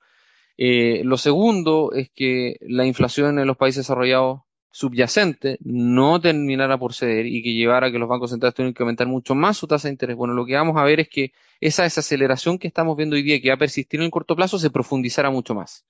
Eh, 0.57 1.01
lo 1.03 1.17
segundo 1.17 1.91
es 1.93 2.09
que 2.11 2.57
la 2.61 2.85
inflación 2.85 3.39
en 3.39 3.47
los 3.47 3.57
países 3.57 3.83
desarrollados 3.83 4.41
subyacente 4.71 5.57
no 5.61 6.19
terminara 6.19 6.77
por 6.77 6.93
ceder 6.93 7.25
y 7.27 7.41
que 7.41 7.53
llevara 7.53 7.87
a 7.87 7.91
que 7.91 7.99
los 7.99 8.09
bancos 8.09 8.31
centrales 8.31 8.55
tengan 8.55 8.73
que 8.73 8.83
aumentar 8.83 9.07
mucho 9.07 9.33
más 9.33 9.57
su 9.57 9.67
tasa 9.67 9.87
de 9.87 9.93
interés. 9.93 10.17
Bueno, 10.17 10.33
lo 10.33 10.45
que 10.45 10.55
vamos 10.55 10.75
a 10.77 10.83
ver 10.83 10.99
es 10.99 11.07
que 11.09 11.31
esa 11.61 11.83
desaceleración 11.83 12.59
que 12.59 12.67
estamos 12.67 12.97
viendo 12.97 13.15
hoy 13.15 13.23
día, 13.23 13.41
que 13.41 13.49
va 13.49 13.55
a 13.55 13.57
persistir 13.57 14.01
en 14.01 14.05
el 14.05 14.11
corto 14.11 14.35
plazo, 14.35 14.59
se 14.59 14.69
profundizará 14.69 15.29
mucho 15.29 15.55
más. 15.55 15.85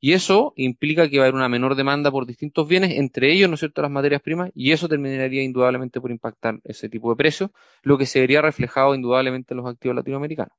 Y 0.00 0.12
eso 0.12 0.52
implica 0.56 1.08
que 1.10 1.18
va 1.18 1.24
a 1.24 1.26
haber 1.26 1.34
una 1.34 1.48
menor 1.48 1.74
demanda 1.74 2.10
por 2.10 2.24
distintos 2.26 2.68
bienes, 2.68 2.92
entre 2.98 3.32
ellos, 3.32 3.48
¿no 3.50 3.54
es 3.54 3.60
cierto?, 3.60 3.82
las 3.82 3.90
materias 3.90 4.22
primas, 4.22 4.50
y 4.54 4.72
eso 4.72 4.88
terminaría 4.88 5.42
indudablemente 5.42 6.00
por 6.00 6.10
impactar 6.10 6.60
ese 6.64 6.88
tipo 6.88 7.10
de 7.10 7.16
precios, 7.16 7.50
lo 7.82 7.98
que 7.98 8.06
se 8.06 8.20
vería 8.20 8.40
reflejado 8.42 8.94
indudablemente 8.94 9.54
en 9.54 9.58
los 9.58 9.66
activos 9.66 9.96
latinoamericanos. 9.96 10.54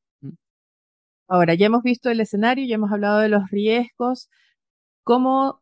Ahora, 1.31 1.53
ya 1.53 1.67
hemos 1.67 1.81
visto 1.81 2.09
el 2.09 2.19
escenario, 2.19 2.65
ya 2.65 2.75
hemos 2.75 2.91
hablado 2.91 3.19
de 3.19 3.29
los 3.29 3.49
riesgos. 3.49 4.29
¿Cómo 5.05 5.61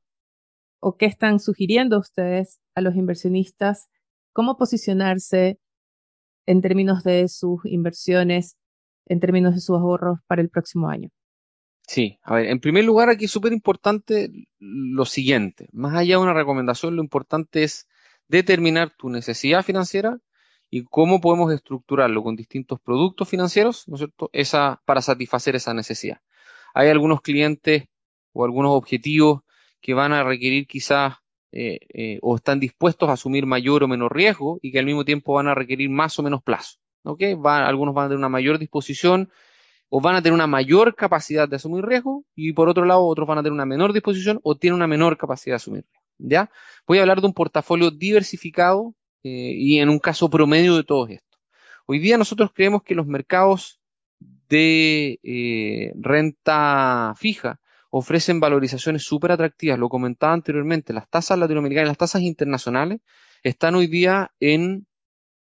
o 0.79 0.97
qué 0.97 1.05
están 1.05 1.39
sugiriendo 1.39 1.99
ustedes 1.99 2.59
a 2.73 2.81
los 2.81 2.95
inversionistas? 2.95 3.87
¿Cómo 4.33 4.57
posicionarse 4.57 5.59
en 6.47 6.61
términos 6.61 7.03
de 7.03 7.27
sus 7.27 7.63
inversiones, 7.65 8.57
en 9.05 9.19
términos 9.19 9.53
de 9.53 9.61
sus 9.61 9.77
ahorros 9.77 10.17
para 10.25 10.41
el 10.41 10.49
próximo 10.49 10.89
año? 10.89 11.09
Sí, 11.87 12.17
a 12.23 12.33
ver, 12.33 12.47
en 12.47 12.59
primer 12.59 12.85
lugar 12.85 13.09
aquí 13.09 13.25
es 13.25 13.31
súper 13.31 13.53
importante 13.53 14.31
lo 14.57 15.05
siguiente. 15.05 15.69
Más 15.71 15.93
allá 15.93 16.15
de 16.15 16.23
una 16.23 16.33
recomendación, 16.33 16.95
lo 16.95 17.03
importante 17.03 17.61
es 17.61 17.87
determinar 18.27 18.89
tu 18.97 19.09
necesidad 19.11 19.63
financiera 19.63 20.17
y 20.69 20.83
cómo 20.83 21.19
podemos 21.21 21.51
estructurarlo 21.51 22.23
con 22.23 22.35
distintos 22.35 22.79
productos 22.79 23.27
financieros, 23.27 23.87
¿no 23.87 23.95
es 23.95 23.99
cierto?, 23.99 24.29
esa, 24.33 24.81
para 24.85 25.01
satisfacer 25.01 25.55
esa 25.55 25.73
necesidad. 25.73 26.21
Hay 26.73 26.89
algunos 26.89 27.21
clientes 27.21 27.85
o 28.33 28.45
algunos 28.45 28.71
objetivos 28.71 29.41
que 29.81 29.93
van 29.93 30.13
a 30.13 30.23
requerir 30.23 30.67
quizás 30.67 31.15
eh, 31.51 31.79
eh, 31.93 32.19
o 32.21 32.35
están 32.35 32.59
dispuestos 32.59 33.09
a 33.09 33.13
asumir 33.13 33.45
mayor 33.45 33.83
o 33.83 33.87
menor 33.87 34.15
riesgo 34.15 34.59
y 34.61 34.71
que 34.71 34.79
al 34.79 34.85
mismo 34.85 35.03
tiempo 35.03 35.33
van 35.33 35.47
a 35.47 35.55
requerir 35.55 35.89
más 35.89 36.19
o 36.19 36.23
menos 36.23 36.43
plazo. 36.43 36.77
¿ok? 37.03 37.23
algunos 37.43 37.95
van 37.95 38.05
a 38.05 38.07
tener 38.09 38.19
una 38.19 38.29
mayor 38.29 38.59
disposición 38.59 39.31
o 39.89 40.01
van 40.01 40.15
a 40.15 40.21
tener 40.21 40.33
una 40.33 40.47
mayor 40.47 40.95
capacidad 40.95 41.49
de 41.49 41.55
asumir 41.55 41.85
riesgo 41.85 42.23
y 42.35 42.53
por 42.53 42.69
otro 42.69 42.85
lado 42.85 43.05
otros 43.05 43.27
van 43.27 43.39
a 43.39 43.41
tener 43.41 43.53
una 43.53 43.65
menor 43.65 43.93
disposición 43.93 44.39
o 44.43 44.55
tienen 44.55 44.75
una 44.75 44.87
menor 44.87 45.17
capacidad 45.17 45.53
de 45.53 45.57
asumir 45.57 45.85
riesgo. 45.89 46.05
¿ya? 46.19 46.51
Voy 46.85 46.99
a 46.99 47.01
hablar 47.01 47.21
de 47.21 47.27
un 47.27 47.33
portafolio 47.33 47.89
diversificado 47.89 48.93
eh, 49.23 49.53
y 49.55 49.79
en 49.79 49.89
un 49.89 49.99
caso 49.99 50.29
promedio 50.29 50.75
de 50.77 50.83
todo 50.83 51.07
esto. 51.07 51.37
Hoy 51.85 51.99
día 51.99 52.17
nosotros 52.17 52.51
creemos 52.53 52.83
que 52.83 52.95
los 52.95 53.07
mercados 53.07 53.81
de 54.47 55.19
eh, 55.23 55.91
renta 55.95 57.13
fija 57.17 57.59
ofrecen 57.89 58.39
valorizaciones 58.39 59.03
súper 59.03 59.31
atractivas. 59.31 59.79
Lo 59.79 59.89
comentaba 59.89 60.33
anteriormente, 60.33 60.93
las 60.93 61.09
tasas 61.09 61.37
latinoamericanas 61.37 61.87
y 61.87 61.91
las 61.91 61.97
tasas 61.97 62.21
internacionales 62.21 63.01
están 63.43 63.75
hoy 63.75 63.87
día 63.87 64.31
en 64.39 64.87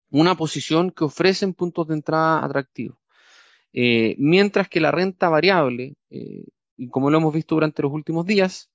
una 0.09 0.35
posición 0.35 0.91
que 0.91 1.03
ofrecen 1.03 1.53
puntos 1.53 1.87
de 1.87 1.95
entrada 1.95 2.45
atractivos. 2.45 2.97
Eh, 3.73 4.15
mientras 4.19 4.69
que 4.69 4.79
la 4.79 4.91
renta 4.91 5.27
variable, 5.27 5.95
y 6.09 6.87
como 6.89 7.09
lo 7.09 7.17
hemos 7.17 7.33
visto 7.33 7.55
durante 7.55 7.81
los 7.81 7.91
últimos 7.91 8.25
días, 8.25 8.69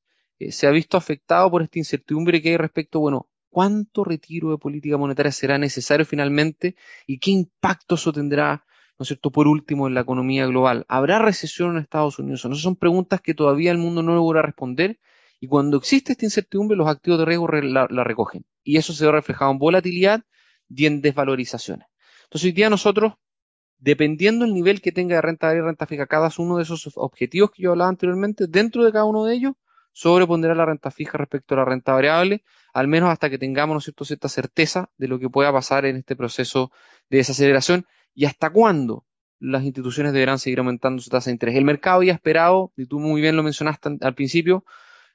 se 0.51 0.67
ha 0.67 0.71
visto 0.71 0.97
afectado 0.97 1.51
por 1.51 1.63
esta 1.63 1.79
incertidumbre 1.79 2.43
que 2.43 2.51
hay 2.51 2.57
respecto, 2.59 3.01
bueno, 3.01 3.30
cuánto 3.51 4.05
retiro 4.05 4.51
de 4.51 4.59
política 4.59 4.97
monetaria 4.97 5.33
será 5.33 5.59
necesario 5.59 6.07
finalmente 6.07 6.77
y 7.07 7.19
qué 7.19 7.33
impacto 7.33 7.97
eso 7.97 8.13
tendrá, 8.13 8.65
¿no 8.99 9.03
es 9.03 9.09
cierto?, 9.09 9.31
por 9.31 9.49
último 9.49 9.89
en 9.89 9.95
la 9.95 10.01
economía 10.01 10.47
global. 10.47 10.87
¿Habrá 10.89 11.19
recesión 11.19 11.73
en 11.73 11.83
Estados 11.83 12.19
Unidos? 12.19 12.45
No, 12.47 12.55
son 12.55 12.77
preguntas 12.77 13.21
que 13.21 13.35
todavía 13.35 13.73
el 13.73 13.79
mundo 13.79 14.03
no 14.03 14.15
logra 14.15 14.43
responder 14.43 14.99
y 15.41 15.49
cuando 15.49 15.77
existe 15.77 16.13
esta 16.13 16.25
incertidumbre 16.25 16.77
los 16.77 16.89
activos 16.89 17.19
de 17.19 17.25
riesgo 17.25 17.49
la, 17.49 18.05
recogen 18.05 18.45
y 18.63 18.77
eso 18.77 18.93
se 18.93 19.05
ve 19.05 19.13
reflejado 19.13 19.51
en 19.51 19.59
volatilidad 19.59 20.23
y 20.69 20.87
en 20.87 21.03
desvalorizaciones. 21.03 21.87
Entonces 22.25 22.47
hoy 22.47 22.53
día 22.53 22.71
nosotros 22.71 23.15
dependiendo 23.79 24.45
del 24.45 24.55
nivel 24.55 24.81
que 24.81 24.93
tenga 24.93 25.17
de 25.17 25.23
renta 25.23 25.55
y 25.55 25.61
renta 25.61 25.87
fija 25.87 26.07
cada 26.07 26.31
uno 26.39 26.59
de 26.59 26.63
esos 26.63 26.91
objetivos 26.97 27.51
que 27.51 27.63
yo 27.63 27.71
hablaba 27.71 27.89
anteriormente, 27.89 28.47
dentro 28.47 28.85
de 28.85 28.93
cada 28.93 29.07
uno 29.07 29.25
de 29.25 29.35
ellos, 29.35 29.55
sobrepondrá 30.01 30.55
la 30.55 30.65
renta 30.65 30.91
fija 30.91 31.19
respecto 31.19 31.55
a 31.55 31.59
la 31.59 31.65
renta 31.67 31.93
variable, 31.93 32.43
al 32.73 32.89
menos 32.89 33.11
hasta 33.11 33.29
que 33.29 33.37
tengamos 33.37 33.75
¿no 33.75 33.81
cierto? 33.81 34.07
cierta 34.07 34.31
certeza 34.31 34.89
de 34.97 35.09
lo 35.09 35.19
que 35.19 35.29
pueda 35.29 35.53
pasar 35.53 35.85
en 35.85 35.97
este 35.97 36.17
proceso 36.17 36.73
de 37.11 37.19
desaceleración 37.19 37.85
y 38.15 38.25
hasta 38.25 38.49
cuándo 38.49 39.05
las 39.41 39.63
instituciones 39.63 40.15
deberán 40.15 40.39
seguir 40.39 40.61
aumentando 40.61 41.03
su 41.03 41.11
tasa 41.11 41.29
de 41.29 41.33
interés. 41.33 41.55
El 41.57 41.67
mercado 41.67 41.97
había 41.97 42.15
esperado, 42.15 42.73
y 42.79 42.87
tú 42.87 42.99
muy 42.99 43.21
bien 43.21 43.37
lo 43.37 43.43
mencionaste 43.43 43.99
al 44.01 44.15
principio, 44.15 44.65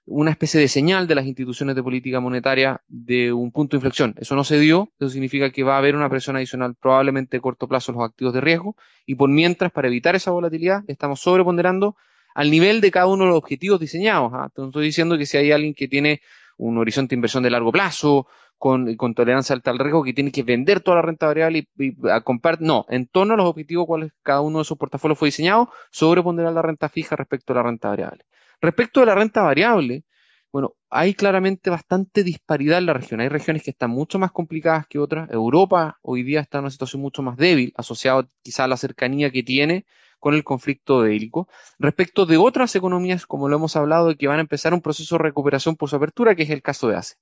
una 0.06 0.30
especie 0.30 0.60
de 0.60 0.68
señal 0.68 1.08
de 1.08 1.16
las 1.16 1.26
instituciones 1.26 1.76
de 1.76 1.82
política 1.82 2.20
monetaria 2.20 2.84
de 2.88 3.34
un 3.34 3.52
punto 3.52 3.76
de 3.76 3.80
inflexión. 3.80 4.14
Eso 4.20 4.36
no 4.36 4.44
se 4.44 4.60
dio, 4.60 4.92
eso 5.00 5.10
significa 5.10 5.50
que 5.50 5.64
va 5.64 5.76
a 5.76 5.78
haber 5.80 5.96
una 5.96 6.12
presión 6.12 6.36
adicional 6.36 6.76
probablemente 6.76 7.38
a 7.38 7.42
corto 7.42 7.68
plazo 7.68 7.92
en 7.92 7.98
los 7.98 8.08
activos 8.08 8.36
de 8.36 8.42
riesgo 8.42 8.76
y 9.08 9.16
por 9.16 9.30
mientras, 9.30 9.72
para 9.72 9.88
evitar 9.88 10.16
esa 10.16 10.30
volatilidad, 10.30 10.84
estamos 10.88 11.22
sobreponderando 11.22 11.96
al 12.36 12.52
nivel 12.52 12.82
de 12.82 12.92
cada 12.92 13.08
uno 13.08 13.24
de 13.24 13.30
los 13.32 13.38
objetivos 13.38 13.80
diseñados. 13.80 14.32
¿ah? 14.34 14.50
estoy 14.56 14.86
diciendo 14.86 15.18
que 15.18 15.26
si 15.26 15.38
hay 15.38 15.52
alguien 15.52 15.74
que 15.74 15.88
tiene 15.88 16.22
un 16.58 16.78
horizonte 16.78 17.16
de 17.16 17.18
inversión 17.18 17.42
de 17.42 17.50
largo 17.50 17.72
plazo, 17.72 18.28
con, 18.58 18.96
con 18.96 19.14
tolerancia 19.14 19.54
al 19.54 19.62
tal 19.62 19.80
riesgo, 19.80 20.04
que 20.04 20.14
tiene 20.14 20.32
que 20.32 20.44
vender 20.44 20.80
toda 20.80 20.98
la 20.98 21.02
renta 21.02 21.26
variable 21.28 21.68
y, 21.78 22.10
a 22.10 22.22
comprar, 22.22 22.62
no, 22.62 22.86
en 22.90 23.08
torno 23.08 23.34
a 23.34 23.38
los 23.38 23.46
objetivos 23.48 23.86
cuales 23.86 24.12
cada 24.24 24.42
uno 24.42 24.60
de 24.60 24.64
esos 24.64 24.78
portafolios 24.78 25.20
fue 25.20 25.28
diseñado, 25.28 25.70
sobrepondrá 25.92 26.52
la 26.52 26.62
renta 26.62 26.90
fija 26.90 27.16
respecto 27.16 27.54
a 27.54 27.58
la 27.58 27.64
renta 27.64 27.90
variable. 27.90 28.26
Respecto 28.62 29.02
a 29.02 29.06
la 29.06 29.16
renta 29.16 29.42
variable, 29.42 30.04
Bueno, 30.52 30.76
hay 30.90 31.14
claramente 31.16 31.70
bastante 31.70 32.24
disparidad 32.24 32.78
en 32.78 32.86
la 32.86 32.94
región. 32.94 33.20
Hay 33.20 33.28
regiones 33.28 33.62
que 33.62 33.72
están 33.72 33.92
mucho 33.92 34.20
más 34.20 34.32
complicadas 34.32 34.88
que 34.88 35.00
otras. 35.00 35.30
Europa 35.30 36.00
hoy 36.02 36.24
día 36.24 36.40
está 36.40 36.60
en 36.60 36.64
una 36.64 36.72
situación 36.72 37.02
mucho 37.02 37.22
más 37.22 37.36
débil, 37.36 37.74
asociado 37.76 38.30
quizá 38.42 38.64
a 38.64 38.68
la 38.70 38.78
cercanía 38.78 39.32
que 39.32 39.44
tiene 39.44 39.86
con 40.20 40.34
el 40.34 40.44
conflicto 40.44 41.00
bélico. 41.00 41.48
Respecto 41.80 42.26
de 42.26 42.38
otras 42.38 42.76
economías, 42.76 43.26
como 43.26 43.50
lo 43.50 43.58
hemos 43.58 43.76
hablado, 43.76 44.16
que 44.16 44.28
van 44.28 44.40
a 44.40 44.42
empezar 44.42 44.74
un 44.74 44.82
proceso 44.82 45.16
de 45.16 45.24
recuperación 45.24 45.76
por 45.76 45.90
su 45.90 45.96
apertura, 45.96 46.36
que 46.36 46.44
es 46.44 46.50
el 46.50 46.62
caso 46.62 46.88
de 46.88 46.98
Asia. 46.98 47.18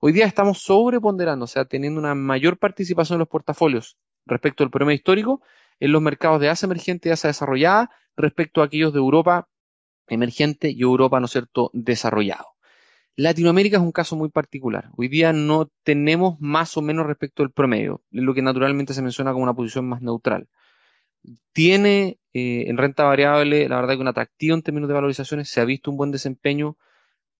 Hoy 0.00 0.12
día 0.12 0.26
estamos 0.26 0.58
sobreponderando, 0.62 1.44
o 1.44 1.48
sea, 1.48 1.64
teniendo 1.64 2.00
una 2.00 2.14
mayor 2.14 2.58
participación 2.58 3.16
en 3.16 3.20
los 3.20 3.28
portafolios 3.28 3.96
respecto 4.26 4.64
al 4.64 4.70
promedio 4.70 4.96
histórico 4.96 5.42
en 5.80 5.92
los 5.92 6.02
mercados 6.02 6.40
de 6.40 6.48
Asia 6.48 6.66
emergente 6.66 7.08
y 7.08 7.12
Asia 7.12 7.28
desarrollada 7.28 7.90
respecto 8.16 8.60
a 8.60 8.66
aquellos 8.66 8.92
de 8.92 8.98
Europa 8.98 9.48
emergente 10.06 10.70
y 10.70 10.82
Europa, 10.82 11.20
¿no 11.20 11.26
es 11.26 11.32
cierto?, 11.32 11.70
desarrollado. 11.72 12.54
Latinoamérica 13.16 13.76
es 13.76 13.82
un 13.82 13.92
caso 13.92 14.16
muy 14.16 14.28
particular. 14.28 14.90
Hoy 14.96 15.08
día 15.08 15.32
no 15.32 15.70
tenemos 15.84 16.38
más 16.40 16.76
o 16.76 16.82
menos 16.82 17.06
respecto 17.06 17.42
al 17.42 17.52
promedio, 17.52 18.02
lo 18.10 18.34
que 18.34 18.42
naturalmente 18.42 18.92
se 18.92 19.02
menciona 19.02 19.32
como 19.32 19.44
una 19.44 19.54
posición 19.54 19.88
más 19.88 20.02
neutral. 20.02 20.48
Tiene 21.52 22.18
eh, 22.32 22.64
en 22.68 22.76
renta 22.78 23.04
variable, 23.04 23.68
la 23.68 23.76
verdad 23.76 23.94
que 23.94 24.00
un 24.00 24.08
atractivo 24.08 24.54
en 24.54 24.62
términos 24.62 24.88
de 24.88 24.94
valorizaciones, 24.94 25.48
se 25.48 25.60
ha 25.60 25.64
visto 25.64 25.90
un 25.90 25.96
buen 25.96 26.10
desempeño. 26.10 26.76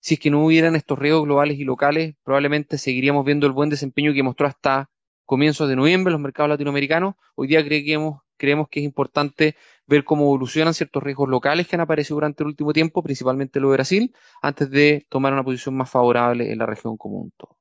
Si 0.01 0.15
es 0.15 0.21
que 0.21 0.31
no 0.31 0.45
hubieran 0.45 0.77
estos 0.77 0.99
riesgos 0.99 1.25
globales 1.25 1.59
y 1.59 1.65
locales, 1.65 2.15
probablemente 2.23 2.79
seguiríamos 2.79 3.25
viendo 3.25 3.47
el 3.47 3.53
buen 3.53 3.71
desempeño 3.71 4.13
que 4.13 4.23
mostró 4.23 4.47
hasta 4.47 4.91
comienzos 5.25 5.69
de 5.69 5.77
noviembre 5.77 6.13
los 6.13 6.21
mercados 6.21 6.51
latinoamericanos. 6.51 7.15
Hoy 7.35 7.49
día 7.49 7.65
creemos, 7.65 8.21
creemos 8.37 8.69
que 8.69 8.81
es 8.81 8.85
importante 8.85 9.57
ver 9.87 10.05
cómo 10.05 10.25
evolucionan 10.25 10.75
ciertos 10.75 11.03
riesgos 11.03 11.29
locales 11.29 11.67
que 11.67 11.77
han 11.77 11.81
aparecido 11.81 12.17
durante 12.17 12.43
el 12.43 12.49
último 12.49 12.73
tiempo, 12.73 13.03
principalmente 13.03 13.61
lo 13.61 13.71
de 13.71 13.77
Brasil, 13.77 14.15
antes 14.43 14.71
de 14.71 15.07
tomar 15.09 15.33
una 15.33 15.45
posición 15.45 15.77
más 15.77 15.91
favorable 15.91 16.53
en 16.53 16.59
la 16.59 16.67
región 16.67 16.97
como 16.97 17.29
todo. 17.37 17.59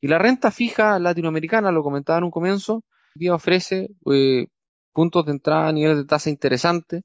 Y 0.00 0.08
la 0.08 0.18
renta 0.18 0.50
fija 0.50 0.98
latinoamericana, 0.98 1.72
lo 1.72 1.82
comentaba 1.82 2.18
en 2.18 2.24
un 2.24 2.30
comienzo, 2.30 2.74
hoy 2.74 3.20
día 3.20 3.34
ofrece 3.34 3.88
eh, 4.12 4.46
puntos 4.94 5.26
de 5.26 5.32
entrada 5.32 5.68
a 5.68 5.72
niveles 5.72 5.98
de 5.98 6.04
tasa 6.06 6.30
interesantes, 6.30 7.02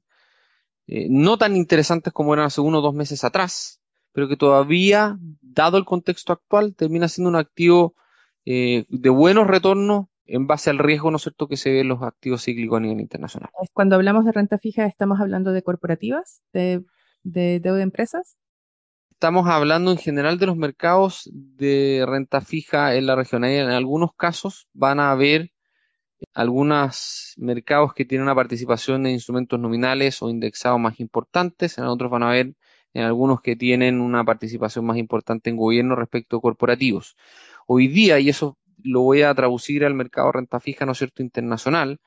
eh, 0.86 1.08
no 1.10 1.36
tan 1.36 1.56
interesantes 1.56 2.12
como 2.12 2.32
eran 2.32 2.46
hace 2.46 2.62
uno 2.62 2.78
o 2.78 2.82
dos 2.82 2.94
meses 2.94 3.22
atrás, 3.24 3.80
pero 4.12 4.28
que 4.28 4.36
todavía, 4.36 5.18
dado 5.42 5.76
el 5.76 5.84
contexto 5.84 6.32
actual, 6.32 6.74
termina 6.74 7.08
siendo 7.08 7.28
un 7.28 7.36
activo 7.36 7.94
eh, 8.46 8.86
de 8.88 9.10
buenos 9.10 9.46
retornos 9.46 10.06
en 10.24 10.46
base 10.46 10.70
al 10.70 10.78
riesgo, 10.78 11.10
¿no 11.10 11.16
es 11.16 11.22
cierto?, 11.22 11.48
que 11.48 11.56
se 11.56 11.70
ve 11.70 11.80
en 11.80 11.88
los 11.88 12.02
activos 12.02 12.44
cíclicos 12.44 12.78
a 12.78 12.80
nivel 12.80 13.00
internacional. 13.00 13.50
Cuando 13.72 13.96
hablamos 13.96 14.24
de 14.24 14.32
renta 14.32 14.58
fija, 14.58 14.86
¿estamos 14.86 15.20
hablando 15.20 15.52
de 15.52 15.62
corporativas, 15.62 16.40
de, 16.52 16.84
de 17.24 17.60
deuda 17.60 17.78
de 17.78 17.82
empresas? 17.82 18.36
Estamos 19.10 19.48
hablando 19.48 19.90
en 19.90 19.98
general 19.98 20.38
de 20.38 20.46
los 20.46 20.56
mercados 20.56 21.28
de 21.32 22.04
renta 22.08 22.40
fija 22.40 22.94
en 22.94 23.06
la 23.06 23.16
región. 23.16 23.44
En 23.44 23.68
algunos 23.68 24.14
casos 24.16 24.66
van 24.72 24.98
a 24.98 25.10
haber 25.10 25.50
algunos 26.34 27.34
mercados 27.36 27.94
que 27.94 28.04
tienen 28.04 28.24
una 28.24 28.34
participación 28.34 29.06
en 29.06 29.12
instrumentos 29.12 29.58
nominales 29.58 30.22
o 30.22 30.30
indexados 30.30 30.80
más 30.80 31.00
importantes, 31.00 31.78
en 31.78 31.84
otros 31.84 32.10
van 32.10 32.22
a 32.22 32.30
haber 32.30 32.54
en 32.92 33.02
algunos 33.04 33.40
que 33.40 33.56
tienen 33.56 34.00
una 34.00 34.24
participación 34.24 34.84
más 34.84 34.98
importante 34.98 35.50
en 35.50 35.56
gobierno 35.56 35.94
respecto 35.96 36.36
a 36.36 36.40
corporativos. 36.40 37.16
Hoy 37.66 37.88
día, 37.88 38.18
y 38.18 38.28
eso 38.28 38.58
lo 38.82 39.02
voy 39.02 39.22
a 39.22 39.34
traducir 39.34 39.84
al 39.84 39.94
mercado 39.94 40.32
renta 40.32 40.60
fija, 40.60 40.86
¿no 40.86 40.92
es 40.92 40.98
cierto?, 40.98 41.22
internacional, 41.22 42.00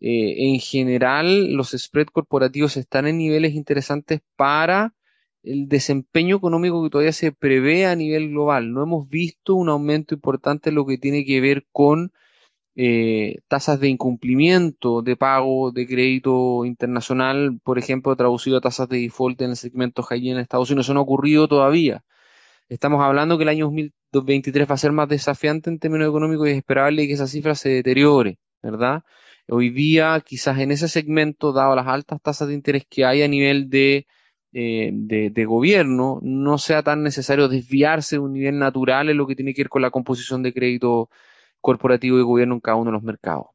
eh, 0.00 0.48
en 0.48 0.60
general 0.60 1.52
los 1.52 1.70
spreads 1.70 2.10
corporativos 2.10 2.76
están 2.76 3.06
en 3.06 3.18
niveles 3.18 3.54
interesantes 3.54 4.20
para 4.36 4.94
el 5.42 5.68
desempeño 5.68 6.36
económico 6.36 6.82
que 6.82 6.90
todavía 6.90 7.12
se 7.12 7.32
prevé 7.32 7.86
a 7.86 7.96
nivel 7.96 8.30
global. 8.30 8.72
No 8.72 8.82
hemos 8.82 9.08
visto 9.08 9.54
un 9.54 9.68
aumento 9.68 10.14
importante 10.14 10.70
en 10.70 10.76
lo 10.76 10.86
que 10.86 10.98
tiene 10.98 11.24
que 11.24 11.40
ver 11.40 11.66
con 11.72 12.12
eh, 12.76 13.38
tasas 13.48 13.80
de 13.80 13.88
incumplimiento 13.88 15.02
de 15.02 15.16
pago 15.16 15.72
de 15.72 15.86
crédito 15.86 16.64
internacional, 16.64 17.58
por 17.64 17.78
ejemplo, 17.78 18.14
traducido 18.16 18.58
a 18.58 18.60
tasas 18.60 18.88
de 18.88 18.98
default 18.98 19.40
en 19.42 19.50
el 19.50 19.56
segmento 19.56 20.02
high 20.02 20.30
en 20.30 20.38
Estados 20.38 20.70
Unidos. 20.70 20.86
Eso 20.86 20.94
no 20.94 21.00
ha 21.00 21.02
ocurrido 21.02 21.48
todavía. 21.48 22.04
Estamos 22.68 23.02
hablando 23.02 23.36
que 23.36 23.42
el 23.44 23.48
año 23.48 23.70
2023 24.12 24.70
va 24.70 24.74
a 24.74 24.78
ser 24.78 24.92
más 24.92 25.08
desafiante 25.08 25.70
en 25.70 25.78
términos 25.80 26.08
económicos 26.08 26.48
y 26.48 26.52
es 26.52 26.58
esperable 26.58 27.06
que 27.06 27.14
esa 27.14 27.26
cifra 27.26 27.54
se 27.54 27.68
deteriore, 27.70 28.38
¿verdad? 28.62 29.02
Hoy 29.48 29.70
día, 29.70 30.22
quizás 30.24 30.58
en 30.60 30.70
ese 30.70 30.88
segmento, 30.88 31.52
dado 31.52 31.74
las 31.74 31.88
altas 31.88 32.22
tasas 32.22 32.48
de 32.48 32.54
interés 32.54 32.84
que 32.88 33.04
hay 33.04 33.22
a 33.22 33.28
nivel 33.28 33.68
de, 33.70 34.06
eh, 34.52 34.90
de, 34.92 35.30
de, 35.30 35.44
gobierno, 35.44 36.20
no 36.22 36.58
sea 36.58 36.82
tan 36.84 37.02
necesario 37.02 37.48
desviarse 37.48 38.16
de 38.16 38.20
un 38.20 38.32
nivel 38.34 38.58
natural 38.58 39.10
en 39.10 39.16
lo 39.16 39.26
que 39.26 39.34
tiene 39.36 39.54
que 39.54 39.62
ver 39.62 39.68
con 39.68 39.82
la 39.82 39.90
composición 39.90 40.42
de 40.44 40.52
crédito 40.52 41.10
corporativo 41.60 42.18
y 42.18 42.22
gobierno 42.22 42.54
en 42.54 42.60
cada 42.60 42.76
uno 42.76 42.90
de 42.90 42.94
los 42.94 43.02
mercados. 43.02 43.46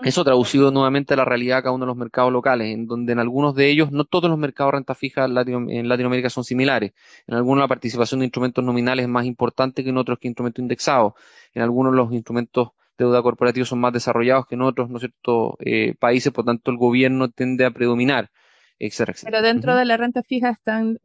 Eso 0.00 0.22
traducido 0.22 0.70
nuevamente 0.70 1.14
a 1.14 1.16
la 1.16 1.24
realidad 1.24 1.56
de 1.56 1.62
cada 1.64 1.74
uno 1.74 1.84
de 1.84 1.88
los 1.88 1.96
mercados 1.96 2.32
locales, 2.32 2.72
en 2.72 2.86
donde 2.86 3.12
en 3.12 3.18
algunos 3.18 3.56
de 3.56 3.68
ellos, 3.68 3.90
no 3.90 4.04
todos 4.04 4.30
los 4.30 4.38
mercados 4.38 4.70
de 4.72 4.76
renta 4.78 4.94
fija 4.94 5.24
en 5.24 5.88
Latinoamérica 5.88 6.30
son 6.30 6.44
similares. 6.44 6.92
En 7.26 7.34
algunos 7.34 7.62
la 7.62 7.68
participación 7.68 8.20
de 8.20 8.26
instrumentos 8.26 8.64
nominales 8.64 9.04
es 9.04 9.08
más 9.08 9.26
importante 9.26 9.82
que 9.82 9.90
en 9.90 9.96
otros 9.96 10.18
que 10.20 10.28
instrumentos 10.28 10.62
indexados. 10.62 11.14
En 11.52 11.62
algunos 11.62 11.92
los 11.94 12.12
instrumentos 12.12 12.68
de 12.96 13.04
deuda 13.06 13.22
corporativa 13.22 13.66
son 13.66 13.80
más 13.80 13.92
desarrollados 13.92 14.46
que 14.46 14.54
en 14.54 14.62
otros, 14.62 14.88
¿no 14.88 14.98
es 14.98 15.00
cierto?, 15.00 15.56
eh, 15.58 15.94
países, 15.98 16.32
por 16.32 16.44
tanto 16.44 16.70
el 16.70 16.76
gobierno 16.76 17.28
tiende 17.28 17.64
a 17.64 17.72
predominar. 17.72 18.30
Pero 18.78 19.42
dentro 19.42 19.74
de 19.74 19.84
la 19.84 19.96
renta 19.96 20.22
fija 20.22 20.50
están 20.50 20.98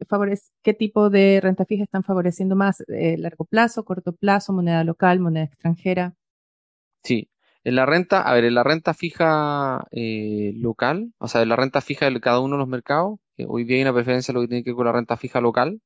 ¿qué 0.62 0.74
tipo 0.74 1.10
de 1.10 1.40
renta 1.42 1.64
fija 1.64 1.82
están 1.82 2.04
favoreciendo 2.04 2.54
más? 2.54 2.84
Eh, 2.88 3.16
¿Largo 3.18 3.44
plazo, 3.44 3.84
corto 3.84 4.12
plazo, 4.12 4.52
moneda 4.52 4.84
local, 4.84 5.18
moneda 5.18 5.46
extranjera? 5.46 6.14
Sí, 7.02 7.28
en 7.64 7.74
la 7.74 7.84
renta, 7.84 8.22
a 8.22 8.32
ver, 8.34 8.44
en 8.44 8.54
la 8.54 8.62
renta 8.62 8.94
fija 8.94 9.86
eh, 9.90 10.52
local, 10.54 11.12
o 11.18 11.26
sea, 11.26 11.42
en 11.42 11.48
la 11.48 11.56
renta 11.56 11.80
fija 11.80 12.08
de 12.08 12.20
cada 12.20 12.40
uno 12.40 12.54
de 12.54 12.60
los 12.60 12.68
mercados, 12.68 13.18
eh, 13.36 13.46
hoy 13.48 13.64
día 13.64 13.76
hay 13.76 13.82
una 13.82 13.92
preferencia 13.94 14.32
lo 14.32 14.40
que 14.40 14.48
tiene 14.48 14.62
que 14.62 14.70
ver 14.70 14.76
con 14.76 14.86
la 14.86 14.92
renta 14.92 15.16
fija 15.16 15.40
local. 15.40 15.80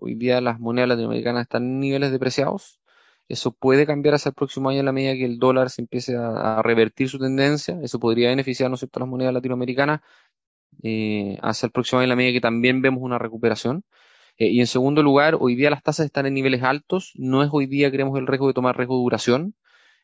hoy 0.00 0.14
día 0.14 0.40
las 0.40 0.60
monedas 0.60 0.88
latinoamericanas 0.88 1.42
están 1.42 1.64
en 1.64 1.80
niveles 1.80 2.12
depreciados. 2.12 2.80
Eso 3.28 3.52
puede 3.52 3.86
cambiar 3.86 4.14
hacia 4.16 4.28
el 4.30 4.34
próximo 4.34 4.68
año 4.68 4.80
en 4.80 4.86
la 4.86 4.92
medida 4.92 5.14
que 5.14 5.24
el 5.24 5.38
dólar 5.38 5.70
se 5.70 5.82
empiece 5.82 6.14
a, 6.16 6.60
revertir 6.62 7.08
su 7.08 7.18
tendencia. 7.18 7.78
Eso 7.82 7.98
podría 7.98 8.28
beneficiar, 8.28 8.70
¿no 8.70 8.76
las 8.76 9.08
monedas 9.08 9.32
latinoamericanas 9.32 10.00
eh, 10.82 11.38
hacia 11.42 11.66
el 11.66 11.72
próximo 11.72 12.00
año 12.00 12.04
en 12.04 12.08
la 12.10 12.16
medida 12.16 12.32
que 12.32 12.40
también 12.40 12.82
vemos 12.82 13.02
una 13.02 13.18
recuperación. 13.18 13.84
Eh, 14.38 14.48
y 14.48 14.60
en 14.60 14.66
segundo 14.66 15.02
lugar, 15.02 15.36
hoy 15.40 15.54
día 15.54 15.70
las 15.70 15.82
tasas 15.82 16.06
están 16.06 16.26
en 16.26 16.34
niveles 16.34 16.62
altos. 16.62 17.12
No 17.16 17.42
es 17.42 17.50
hoy 17.52 17.66
día, 17.66 17.90
creemos, 17.90 18.18
el 18.18 18.26
riesgo 18.26 18.48
de 18.48 18.54
tomar 18.54 18.76
riesgo 18.76 18.96
de 18.96 19.02
duración. 19.02 19.54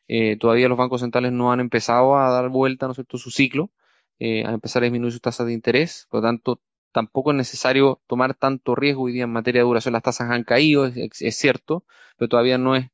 Eh, 0.07 0.37
todavía 0.37 0.69
los 0.69 0.77
bancos 0.77 1.01
centrales 1.01 1.31
no 1.31 1.51
han 1.51 1.59
empezado 1.59 2.17
a 2.17 2.29
dar 2.31 2.49
vuelta, 2.49 2.87
¿no 2.87 2.91
es 2.93 2.97
cierto?, 2.97 3.17
su 3.17 3.31
ciclo, 3.31 3.71
a 4.19 4.51
empezar 4.53 4.83
a 4.83 4.85
disminuir 4.85 5.11
sus 5.13 5.21
tasas 5.21 5.47
de 5.47 5.53
interés. 5.53 6.07
Por 6.09 6.21
lo 6.21 6.27
tanto, 6.27 6.61
tampoco 6.91 7.31
es 7.31 7.37
necesario 7.37 8.01
tomar 8.07 8.35
tanto 8.35 8.75
riesgo 8.75 9.03
hoy 9.03 9.13
día 9.13 9.23
en 9.23 9.31
materia 9.31 9.61
de 9.61 9.65
duración. 9.67 9.93
Las 9.93 10.03
tasas 10.03 10.29
han 10.29 10.43
caído, 10.43 10.85
es, 10.85 11.35
cierto, 11.37 11.85
pero 12.17 12.29
todavía 12.29 12.57
no 12.57 12.75
es, 12.75 12.87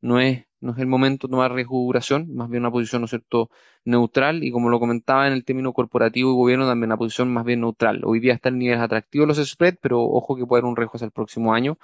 no 0.00 0.20
es 0.20 0.44
no 0.60 0.72
es 0.72 0.78
el 0.78 0.86
momento 0.86 1.26
de 1.26 1.32
tomar 1.32 1.52
duración, 1.54 2.34
más 2.34 2.48
bien 2.50 2.62
una 2.62 2.70
posición, 2.70 3.02
¿no 3.02 3.06
es 3.06 3.10
cierto?, 3.10 3.50
neutral, 3.84 4.44
y 4.44 4.50
como 4.50 4.68
lo 4.68 4.78
comentaba 4.78 5.26
en 5.26 5.32
el 5.32 5.44
término 5.44 5.72
corporativo 5.72 6.30
y 6.32 6.34
gobierno, 6.34 6.66
también 6.66 6.88
una 6.88 6.98
posición 6.98 7.32
más 7.32 7.44
bien 7.44 7.60
neutral. 7.60 8.02
Hoy 8.04 8.20
día 8.20 8.34
están 8.34 8.54
en 8.54 8.58
niveles 8.60 8.82
atractivos 8.82 9.28
los 9.28 9.48
spreads, 9.48 9.78
pero 9.80 10.02
ojo 10.02 10.36
que 10.36 10.44
puede 10.46 10.60
haber 10.60 10.68
un 10.68 10.76
riesgo 10.76 10.96
hacia 10.96 11.06
el 11.06 11.12
próximo 11.12 11.54
año. 11.54 11.78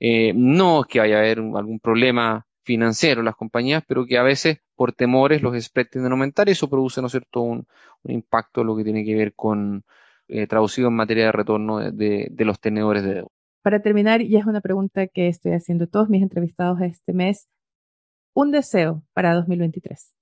Eh, 0.00 0.32
no 0.34 0.80
es 0.82 0.86
que 0.88 0.98
vaya 0.98 1.16
a 1.16 1.18
haber 1.20 1.38
algún 1.38 1.78
problema 1.80 2.46
financiero 2.64 3.20
en 3.20 3.26
las 3.26 3.36
compañías, 3.36 3.84
pero 3.86 4.04
que 4.06 4.18
a 4.18 4.22
veces 4.22 4.60
por 4.74 4.92
temores 4.92 5.40
los 5.40 5.62
spreads 5.62 5.90
tienden 5.90 6.12
a 6.12 6.14
aumentar 6.14 6.48
y 6.48 6.52
eso 6.52 6.68
produce, 6.68 7.00
¿no 7.00 7.06
es 7.06 7.12
cierto?, 7.12 7.42
un, 7.42 7.66
impacto 8.08 8.62
lo 8.62 8.76
que 8.76 8.84
tiene 8.84 9.04
que 9.04 9.16
ver 9.16 9.34
con, 9.34 9.84
eh, 10.28 10.46
traducido 10.46 10.88
en 10.88 10.94
materia 10.94 11.26
de 11.26 11.32
retorno 11.32 11.78
de, 11.78 12.28
de 12.30 12.44
los 12.44 12.60
tenedores 12.60 13.02
de 13.02 13.14
deuda. 13.14 13.30
Para 13.62 13.82
terminar, 13.82 14.22
y 14.22 14.36
es 14.36 14.46
una 14.46 14.60
pregunta 14.60 15.08
que 15.08 15.26
estoy 15.26 15.52
haciendo 15.52 15.88
todos 15.88 16.08
mis 16.08 16.22
entrevistados 16.22 16.80
este 16.82 17.12
mes, 17.12 17.48
un 18.36 18.50
deseo 18.50 19.02
para 19.14 19.34
2023. 19.34 20.14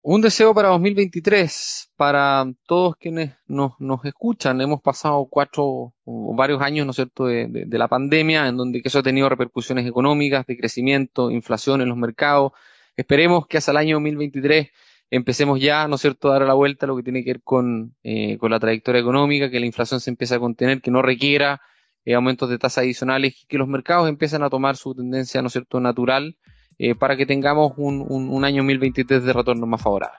Un 0.00 0.22
deseo 0.22 0.54
para 0.54 0.70
2023, 0.70 1.92
para 1.96 2.46
todos 2.66 2.96
quienes 2.96 3.34
nos, 3.46 3.74
escuchan. 4.04 4.58
Hemos 4.62 4.80
pasado 4.80 5.28
cuatro 5.30 5.92
o 6.04 6.34
varios 6.34 6.62
años, 6.62 6.86
¿no 6.86 6.92
es 6.92 6.96
cierto?, 6.96 7.26
de, 7.26 7.66
la 7.70 7.86
pandemia, 7.86 8.48
en 8.48 8.56
donde 8.56 8.80
eso 8.82 9.00
ha 9.00 9.02
tenido 9.02 9.28
repercusiones 9.28 9.86
económicas, 9.86 10.46
de 10.46 10.56
crecimiento, 10.56 11.30
inflación 11.30 11.82
en 11.82 11.90
los 11.90 11.98
mercados. 11.98 12.52
Esperemos 12.96 13.46
que 13.46 13.58
hasta 13.58 13.72
el 13.72 13.76
año 13.76 13.96
2023 13.96 14.70
empecemos 15.10 15.60
ya, 15.60 15.86
¿no 15.88 15.96
es 15.96 16.00
cierto?, 16.00 16.30
a 16.30 16.38
dar 16.38 16.48
la 16.48 16.54
vuelta 16.54 16.86
lo 16.86 16.96
que 16.96 17.02
tiene 17.02 17.22
que 17.22 17.32
ver 17.32 17.42
con, 17.42 17.94
eh, 18.02 18.38
con 18.38 18.50
la 18.50 18.58
trayectoria 18.58 19.02
económica, 19.02 19.50
que 19.50 19.60
la 19.60 19.66
inflación 19.66 20.00
se 20.00 20.08
empiece 20.08 20.34
a 20.34 20.38
contener, 20.38 20.80
que 20.80 20.90
no 20.90 21.02
requiera 21.02 21.60
eh, 22.06 22.14
aumentos 22.14 22.48
de 22.48 22.56
tasas 22.56 22.78
adicionales 22.78 23.44
que 23.46 23.58
los 23.58 23.68
mercados 23.68 24.08
empiecen 24.08 24.42
a 24.42 24.48
tomar 24.48 24.78
su 24.78 24.94
tendencia, 24.94 25.42
¿no 25.42 25.48
es 25.48 25.52
cierto?, 25.52 25.80
natural 25.80 26.38
eh, 26.78 26.94
para 26.94 27.16
que 27.16 27.26
tengamos 27.26 27.72
un, 27.76 28.04
un, 28.08 28.28
un 28.28 28.44
año 28.44 28.62
2023 28.62 29.24
de 29.24 29.32
retorno 29.32 29.66
más 29.66 29.82
favorable. 29.82 30.18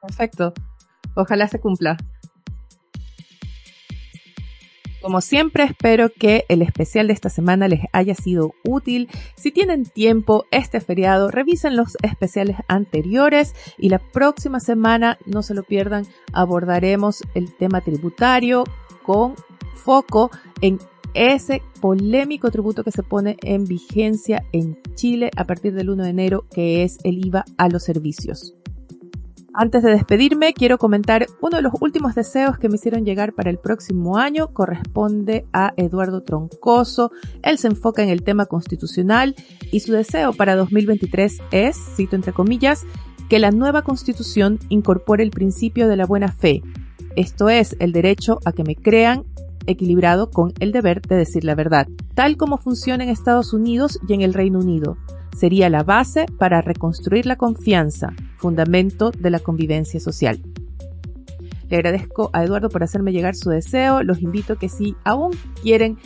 Perfecto. 0.00 0.52
Ojalá 1.14 1.48
se 1.48 1.60
cumpla. 1.60 1.96
Como 5.04 5.20
siempre, 5.20 5.64
espero 5.64 6.08
que 6.08 6.46
el 6.48 6.62
especial 6.62 7.08
de 7.08 7.12
esta 7.12 7.28
semana 7.28 7.68
les 7.68 7.80
haya 7.92 8.14
sido 8.14 8.54
útil. 8.64 9.10
Si 9.36 9.52
tienen 9.52 9.84
tiempo 9.84 10.46
este 10.50 10.80
feriado, 10.80 11.30
revisen 11.30 11.76
los 11.76 11.98
especiales 12.02 12.56
anteriores 12.68 13.54
y 13.76 13.90
la 13.90 13.98
próxima 13.98 14.60
semana, 14.60 15.18
no 15.26 15.42
se 15.42 15.52
lo 15.52 15.62
pierdan, 15.62 16.06
abordaremos 16.32 17.22
el 17.34 17.54
tema 17.54 17.82
tributario 17.82 18.64
con 19.02 19.34
foco 19.74 20.30
en 20.62 20.78
ese 21.14 21.62
polémico 21.80 22.50
tributo 22.50 22.84
que 22.84 22.90
se 22.90 23.02
pone 23.02 23.36
en 23.42 23.64
vigencia 23.64 24.44
en 24.52 24.78
Chile 24.94 25.30
a 25.36 25.44
partir 25.44 25.74
del 25.74 25.90
1 25.90 26.04
de 26.04 26.10
enero, 26.10 26.44
que 26.50 26.82
es 26.82 26.98
el 27.04 27.24
IVA 27.24 27.44
a 27.56 27.68
los 27.68 27.84
servicios. 27.84 28.54
Antes 29.56 29.84
de 29.84 29.92
despedirme, 29.92 30.52
quiero 30.52 30.78
comentar 30.78 31.28
uno 31.40 31.58
de 31.58 31.62
los 31.62 31.74
últimos 31.80 32.16
deseos 32.16 32.58
que 32.58 32.68
me 32.68 32.74
hicieron 32.74 33.04
llegar 33.04 33.34
para 33.34 33.50
el 33.50 33.58
próximo 33.58 34.18
año. 34.18 34.48
Corresponde 34.52 35.46
a 35.52 35.72
Eduardo 35.76 36.24
Troncoso. 36.24 37.12
Él 37.40 37.58
se 37.58 37.68
enfoca 37.68 38.02
en 38.02 38.08
el 38.08 38.24
tema 38.24 38.46
constitucional 38.46 39.36
y 39.70 39.78
su 39.78 39.92
deseo 39.92 40.32
para 40.32 40.56
2023 40.56 41.38
es, 41.52 41.76
cito 41.94 42.16
entre 42.16 42.32
comillas, 42.32 42.84
que 43.28 43.38
la 43.38 43.52
nueva 43.52 43.82
constitución 43.82 44.58
incorpore 44.70 45.22
el 45.22 45.30
principio 45.30 45.86
de 45.86 45.98
la 45.98 46.06
buena 46.06 46.32
fe. 46.32 46.60
Esto 47.14 47.48
es, 47.48 47.76
el 47.78 47.92
derecho 47.92 48.40
a 48.44 48.50
que 48.50 48.64
me 48.64 48.74
crean 48.74 49.24
equilibrado 49.66 50.30
con 50.30 50.52
el 50.60 50.72
deber 50.72 51.02
de 51.02 51.16
decir 51.16 51.44
la 51.44 51.54
verdad, 51.54 51.86
tal 52.14 52.36
como 52.36 52.58
funciona 52.58 53.04
en 53.04 53.10
Estados 53.10 53.52
Unidos 53.52 53.98
y 54.08 54.14
en 54.14 54.22
el 54.22 54.34
Reino 54.34 54.58
Unido 54.58 54.96
sería 55.36 55.68
la 55.68 55.82
base 55.82 56.26
para 56.38 56.62
reconstruir 56.62 57.26
la 57.26 57.36
confianza, 57.36 58.14
fundamento 58.38 59.10
de 59.10 59.30
la 59.30 59.40
convivencia 59.40 60.00
social. 60.00 60.40
Le 61.68 61.76
agradezco 61.76 62.30
a 62.32 62.44
Eduardo 62.44 62.68
por 62.68 62.82
hacerme 62.82 63.12
llegar 63.12 63.34
su 63.34 63.50
deseo. 63.50 64.02
Los 64.02 64.20
invito 64.20 64.56
que 64.56 64.68
si 64.68 64.94
aún 65.04 65.32
quieren 65.62 65.98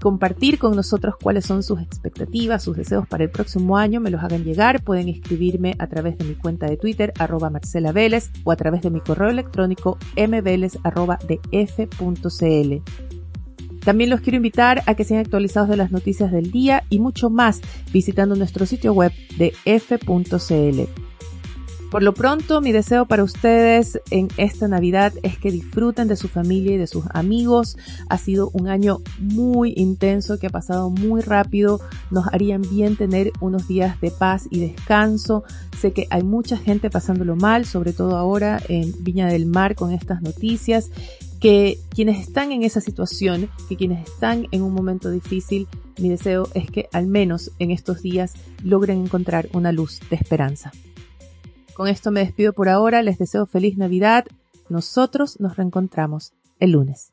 compartir 0.00 0.58
con 0.58 0.74
nosotros 0.74 1.14
cuáles 1.22 1.44
son 1.44 1.62
sus 1.62 1.80
expectativas, 1.80 2.62
sus 2.62 2.76
deseos 2.76 3.06
para 3.06 3.24
el 3.24 3.30
próximo 3.30 3.76
año, 3.76 4.00
me 4.00 4.10
los 4.10 4.22
hagan 4.22 4.44
llegar. 4.44 4.82
Pueden 4.82 5.08
escribirme 5.08 5.74
a 5.78 5.86
través 5.86 6.18
de 6.18 6.24
mi 6.24 6.34
cuenta 6.34 6.66
de 6.66 6.76
Twitter, 6.76 7.12
arroba 7.18 7.50
Marcela 7.50 7.92
Vélez, 7.92 8.30
o 8.44 8.52
a 8.52 8.56
través 8.56 8.82
de 8.82 8.90
mi 8.90 9.00
correo 9.00 9.28
electrónico 9.28 9.98
mveles 10.16 10.78
arroba 10.82 11.18
también 13.84 14.10
los 14.10 14.20
quiero 14.20 14.36
invitar 14.36 14.82
a 14.86 14.94
que 14.94 15.04
sean 15.04 15.20
actualizados 15.20 15.68
de 15.68 15.76
las 15.76 15.90
noticias 15.90 16.30
del 16.30 16.50
día 16.50 16.84
y 16.90 16.98
mucho 16.98 17.30
más 17.30 17.60
visitando 17.92 18.36
nuestro 18.36 18.66
sitio 18.66 18.92
web 18.92 19.12
de 19.38 19.54
f.cl. 19.64 20.80
Por 21.90 22.04
lo 22.04 22.14
pronto, 22.14 22.60
mi 22.60 22.70
deseo 22.70 23.06
para 23.06 23.24
ustedes 23.24 24.00
en 24.12 24.28
esta 24.36 24.68
Navidad 24.68 25.12
es 25.24 25.38
que 25.38 25.50
disfruten 25.50 26.06
de 26.06 26.14
su 26.14 26.28
familia 26.28 26.74
y 26.74 26.78
de 26.78 26.86
sus 26.86 27.04
amigos. 27.14 27.76
Ha 28.08 28.16
sido 28.16 28.48
un 28.52 28.68
año 28.68 29.00
muy 29.18 29.74
intenso 29.76 30.38
que 30.38 30.46
ha 30.46 30.50
pasado 30.50 30.88
muy 30.88 31.20
rápido. 31.20 31.80
Nos 32.12 32.28
harían 32.28 32.62
bien 32.62 32.94
tener 32.94 33.32
unos 33.40 33.66
días 33.66 34.00
de 34.00 34.12
paz 34.12 34.46
y 34.50 34.60
descanso. 34.60 35.42
Sé 35.80 35.92
que 35.92 36.06
hay 36.10 36.22
mucha 36.22 36.56
gente 36.56 36.90
pasándolo 36.90 37.34
mal, 37.34 37.64
sobre 37.64 37.92
todo 37.92 38.16
ahora 38.16 38.62
en 38.68 38.94
Viña 39.00 39.26
del 39.26 39.46
Mar 39.46 39.74
con 39.74 39.92
estas 39.92 40.22
noticias 40.22 40.90
que 41.40 41.78
quienes 41.88 42.20
están 42.20 42.52
en 42.52 42.62
esa 42.62 42.82
situación, 42.82 43.48
que 43.68 43.76
quienes 43.76 44.06
están 44.06 44.46
en 44.52 44.62
un 44.62 44.74
momento 44.74 45.10
difícil, 45.10 45.66
mi 45.98 46.10
deseo 46.10 46.46
es 46.54 46.70
que 46.70 46.88
al 46.92 47.06
menos 47.06 47.50
en 47.58 47.70
estos 47.70 48.02
días 48.02 48.34
logren 48.62 49.00
encontrar 49.00 49.48
una 49.54 49.72
luz 49.72 50.00
de 50.10 50.16
esperanza. 50.16 50.70
Con 51.74 51.88
esto 51.88 52.10
me 52.10 52.20
despido 52.20 52.52
por 52.52 52.68
ahora, 52.68 53.02
les 53.02 53.18
deseo 53.18 53.46
feliz 53.46 53.76
Navidad, 53.76 54.24
nosotros 54.68 55.40
nos 55.40 55.56
reencontramos 55.56 56.32
el 56.58 56.72
lunes. 56.72 57.12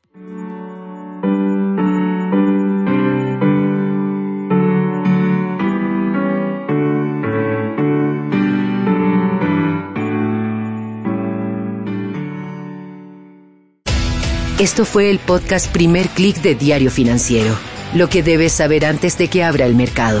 Esto 14.58 14.84
fue 14.84 15.08
el 15.08 15.20
podcast 15.20 15.72
Primer 15.72 16.08
Click 16.08 16.42
de 16.42 16.56
Diario 16.56 16.90
Financiero. 16.90 17.56
Lo 17.94 18.08
que 18.08 18.24
debes 18.24 18.52
saber 18.52 18.84
antes 18.84 19.16
de 19.16 19.28
que 19.28 19.44
abra 19.44 19.66
el 19.66 19.76
mercado. 19.76 20.20